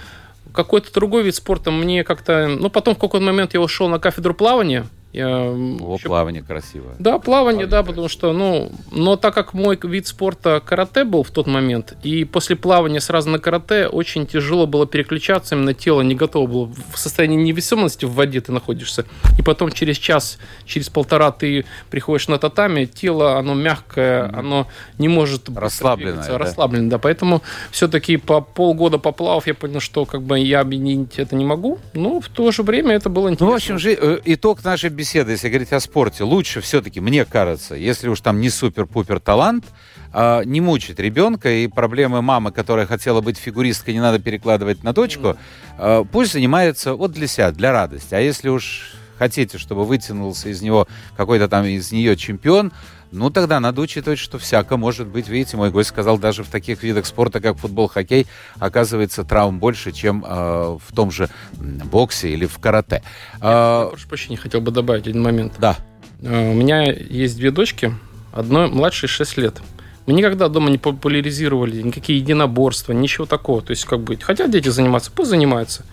какой-то 0.53 0.93
другой 0.93 1.23
вид 1.23 1.35
спорта 1.35 1.71
мне 1.71 2.03
как-то... 2.03 2.47
Ну, 2.47 2.69
потом 2.69 2.95
в 2.95 2.99
какой-то 2.99 3.25
момент 3.25 3.53
я 3.53 3.61
ушел 3.61 3.87
на 3.87 3.99
кафедру 3.99 4.33
плавания, 4.33 4.85
О, 5.15 5.95
еще... 5.95 6.07
плавание 6.07 6.41
красиво. 6.41 6.95
Да, 6.97 7.19
плавание, 7.19 7.21
плавание 7.21 7.67
да, 7.67 7.77
красиво. 7.77 7.91
потому 7.91 8.09
что, 8.09 8.33
ну, 8.33 8.71
но 8.91 9.15
так 9.15 9.35
как 9.35 9.53
мой 9.53 9.79
вид 9.83 10.07
спорта 10.07 10.59
карате 10.65 11.03
был 11.03 11.21
в 11.21 11.29
тот 11.29 11.45
момент, 11.45 11.95
и 12.01 12.25
после 12.25 12.55
плавания 12.55 12.99
сразу 12.99 13.29
на 13.29 13.37
карате 13.37 13.87
очень 13.87 14.25
тяжело 14.25 14.65
было 14.65 14.87
переключаться, 14.87 15.53
именно 15.55 15.75
тело 15.75 16.01
не 16.01 16.15
готово 16.15 16.47
было 16.47 16.73
в 16.91 16.97
состоянии 16.97 17.37
невесомости 17.37 18.05
в 18.05 18.13
воде 18.13 18.41
ты 18.41 18.51
находишься, 18.51 19.05
и 19.37 19.43
потом 19.43 19.71
через 19.71 19.97
час, 19.97 20.39
через 20.65 20.89
полтора 20.89 21.31
ты 21.31 21.65
приходишь 21.91 22.27
на 22.27 22.39
татами, 22.39 22.85
тело, 22.85 23.37
оно 23.37 23.53
мягкое, 23.53 24.23
mm-hmm. 24.23 24.39
оно 24.39 24.67
не 24.97 25.09
может 25.09 25.47
расслабленное, 25.55 26.27
да? 26.27 26.37
расслабленное, 26.39 26.89
да, 26.89 26.97
поэтому 26.97 27.43
все-таки 27.69 28.17
по 28.17 28.41
полгода 28.41 28.97
поплавав, 28.97 29.45
я 29.45 29.53
понял, 29.53 29.79
что 29.79 30.05
как 30.05 30.23
бы 30.23 30.39
я 30.39 30.61
объединить 30.61 31.19
это 31.19 31.35
не 31.35 31.45
могу, 31.45 31.77
но 31.93 32.19
в 32.19 32.29
то 32.29 32.51
же 32.51 32.63
время 32.63 32.95
это 32.95 33.09
было 33.09 33.27
интересно. 33.27 33.45
Ну, 33.45 33.51
в 33.51 33.55
общем, 33.55 33.77
э, 33.77 34.19
итог 34.25 34.63
нашей 34.63 34.89
беседы 34.89 35.02
беседа, 35.03 35.31
если 35.31 35.49
говорить 35.49 35.73
о 35.73 35.81
спорте, 35.81 36.23
лучше 36.23 36.61
все-таки, 36.61 37.01
мне 37.01 37.25
кажется, 37.25 37.75
если 37.75 38.07
уж 38.07 38.21
там 38.21 38.39
не 38.39 38.49
супер-пупер 38.49 39.19
талант, 39.19 39.65
э, 40.13 40.43
не 40.45 40.61
мучить 40.61 40.97
ребенка 40.97 41.51
и 41.51 41.67
проблемы 41.67 42.21
мамы, 42.21 42.53
которая 42.53 42.85
хотела 42.85 43.19
быть 43.19 43.37
фигуристкой, 43.37 43.95
не 43.95 43.99
надо 43.99 44.19
перекладывать 44.19 44.81
на 44.81 44.93
дочку, 44.93 45.35
э, 45.77 46.05
пусть 46.09 46.31
занимается 46.31 46.93
вот 46.93 47.11
для 47.11 47.27
себя, 47.27 47.51
для 47.51 47.73
радости. 47.73 48.15
А 48.15 48.19
если 48.19 48.47
уж 48.47 48.93
хотите, 49.19 49.57
чтобы 49.57 49.83
вытянулся 49.83 50.47
из 50.47 50.61
него 50.61 50.87
какой-то 51.17 51.49
там 51.49 51.65
из 51.65 51.91
нее 51.91 52.15
чемпион, 52.15 52.71
ну, 53.13 53.29
тогда 53.29 53.59
надо 53.59 53.81
учитывать, 53.81 54.19
что 54.19 54.39
всяко 54.39 54.75
может 54.75 55.07
быть. 55.07 55.27
Видите, 55.27 55.55
мой 55.55 55.69
гость 55.69 55.89
сказал, 55.89 56.17
даже 56.17 56.43
в 56.43 56.49
таких 56.49 56.81
видах 56.81 57.05
спорта, 57.05 57.39
как 57.39 57.57
футбол, 57.57 57.87
хоккей, 57.87 58.25
оказывается 58.59 59.23
травм 59.23 59.59
больше, 59.59 59.91
чем 59.91 60.25
э, 60.27 60.77
в 60.83 60.95
том 60.95 61.11
же 61.11 61.29
боксе 61.53 62.29
или 62.29 62.45
в 62.47 62.57
карате. 62.57 63.03
Я, 63.41 63.85
э, 63.85 63.89
прошу 63.91 64.07
прощения, 64.07 64.37
хотел 64.37 64.61
бы 64.61 64.71
добавить 64.71 65.07
один 65.07 65.21
момент. 65.21 65.53
Да. 65.59 65.77
Э, 66.21 66.51
у 66.51 66.53
меня 66.53 66.91
есть 66.91 67.37
две 67.37 67.51
дочки, 67.51 67.93
одной 68.31 68.67
младшей 68.67 69.07
6 69.07 69.37
лет. 69.37 69.61
Мы 70.05 70.13
никогда 70.13 70.49
дома 70.49 70.69
не 70.69 70.79
популяризировали 70.79 71.81
никакие 71.81 72.19
единоборства, 72.19 72.93
ничего 72.93 73.25
такого. 73.25 73.61
То 73.61 73.71
есть, 73.71 73.85
как 73.85 74.01
бы, 74.01 74.17
хотят 74.17 74.51
дети 74.51 74.69
заниматься, 74.69 75.11
пусть 75.15 75.29
занимаются 75.29 75.85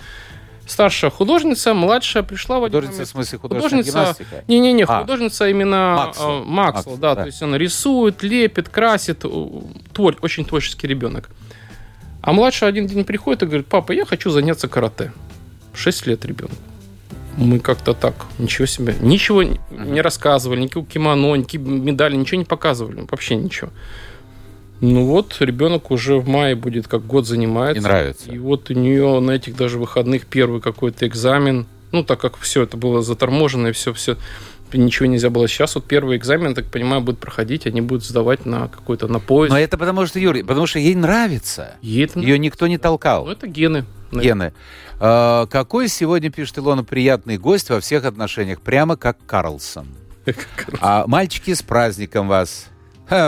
старшая 0.71 1.11
художница, 1.11 1.75
младшая 1.75 2.23
пришла 2.23 2.59
в 2.59 2.64
один 2.64 2.81
Художница, 2.81 3.05
в 3.05 3.09
смысле, 3.09 3.39
художница, 3.39 3.91
гимнастика? 3.91 4.45
Не-не-не, 4.49 4.85
а. 4.85 5.01
художница 5.01 5.49
именно 5.49 5.95
Максвелл, 6.07 6.45
Максвелл 6.45 6.97
да, 6.97 7.14
да, 7.14 7.23
то 7.23 7.27
есть 7.27 7.43
она 7.43 7.59
рисует, 7.59 8.23
лепит, 8.23 8.68
красит, 8.68 9.25
твор, 9.93 10.16
очень 10.23 10.45
творческий 10.45 10.87
ребенок. 10.87 11.31
А 12.23 12.33
младший 12.33 12.68
один 12.68 12.87
день 12.87 13.05
приходит 13.05 13.43
и 13.43 13.47
говорит, 13.47 13.66
папа, 13.66 13.93
я 13.93 14.05
хочу 14.05 14.31
заняться 14.31 14.68
карате. 14.68 15.12
Шесть 15.75 16.07
лет 16.07 16.25
ребенок. 16.25 16.57
Мы 17.37 17.59
как-то 17.59 17.95
так, 17.95 18.14
ничего 18.39 18.66
себе, 18.66 18.95
ничего 19.01 19.43
не 19.43 20.01
рассказывали, 20.01 20.61
никакого 20.61 20.87
кимоно, 20.87 21.37
никакие 21.37 21.62
медали, 21.62 22.16
ничего 22.16 22.39
не 22.39 22.45
показывали, 22.45 23.07
вообще 23.09 23.37
ничего. 23.37 23.71
Ну 24.81 25.05
вот, 25.05 25.37
ребенок 25.41 25.91
уже 25.91 26.16
в 26.16 26.28
мае 26.28 26.55
будет 26.55 26.89
как 26.89 27.07
год 27.07 27.26
занимается. 27.26 27.81
И 27.81 27.83
нравится. 27.85 28.31
И 28.31 28.39
вот 28.39 28.70
у 28.70 28.74
нее 28.74 29.20
на 29.20 29.33
этих 29.33 29.57
даже 29.57 29.78
выходных 29.78 30.26
первый 30.26 30.61
какой-то 30.61 31.07
экзамен. 31.07 31.66
Ну, 31.93 32.03
так 32.05 32.20
как 32.20 32.39
все 32.39 32.62
это 32.62 32.76
было 32.76 33.03
заторможено 33.03 33.68
и 33.68 33.72
все, 33.72 33.93
все 33.93 34.16
ничего 34.72 35.07
нельзя 35.07 35.28
было. 35.28 35.49
Сейчас 35.49 35.74
вот 35.74 35.85
первый 35.85 36.16
экзамен, 36.16 36.55
так 36.55 36.66
понимаю, 36.66 37.03
будут 37.03 37.20
проходить, 37.20 37.66
они 37.66 37.81
будут 37.81 38.05
сдавать 38.05 38.47
на 38.47 38.68
какой-то 38.68 39.09
на 39.09 39.18
поезд. 39.18 39.51
Но 39.53 39.59
это 39.59 39.76
потому 39.76 40.07
что, 40.07 40.18
Юрий, 40.20 40.45
потому 40.45 40.66
что 40.66 40.78
ей 40.78 40.95
нравится. 40.95 41.74
Ей 41.83 42.05
это- 42.05 42.20
Ее 42.20 42.39
никто 42.39 42.66
не 42.68 42.78
толкал. 42.78 43.26
Ну, 43.26 43.33
это 43.33 43.47
гены. 43.49 43.85
Гены. 44.12 44.53
А, 44.99 45.47
какой 45.47 45.89
сегодня, 45.89 46.31
пишет 46.31 46.59
Илона, 46.59 46.85
приятный 46.85 47.37
гость 47.39 47.70
во 47.70 47.81
всех 47.81 48.05
отношениях, 48.05 48.61
прямо 48.61 48.97
как 48.97 49.18
Карлсон. 49.26 49.89
А 50.81 51.07
мальчики, 51.07 51.53
с 51.55 51.62
праздником 51.62 52.28
вас. 52.28 52.66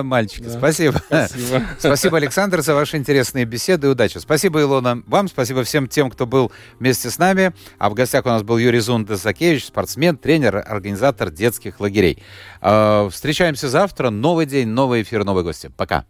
Мальчики, 0.02 0.44
Да. 0.44 0.50
спасибо. 0.58 1.02
Спасибо. 1.06 1.62
Спасибо, 1.78 2.16
Александр, 2.18 2.62
за 2.62 2.74
ваши 2.74 2.96
интересные 2.96 3.44
беседы 3.44 3.88
и 3.88 3.90
удачи. 3.90 4.18
Спасибо, 4.18 4.60
Илона, 4.60 5.02
вам. 5.06 5.28
Спасибо 5.28 5.64
всем 5.64 5.88
тем, 5.88 6.10
кто 6.10 6.26
был 6.26 6.52
вместе 6.78 7.10
с 7.10 7.18
нами. 7.18 7.52
А 7.78 7.90
в 7.90 7.94
гостях 7.94 8.24
у 8.26 8.28
нас 8.28 8.42
был 8.42 8.58
Юрий 8.58 8.80
Зундасакевич, 8.80 9.66
спортсмен, 9.66 10.16
тренер, 10.16 10.56
организатор 10.56 11.30
детских 11.30 11.80
лагерей. 11.80 12.22
А, 12.60 13.08
Встречаемся 13.10 13.68
завтра. 13.68 14.10
Новый 14.10 14.46
день, 14.46 14.68
новый 14.68 15.02
эфир, 15.02 15.24
новые 15.24 15.44
гости. 15.44 15.70
Пока. 15.76 16.04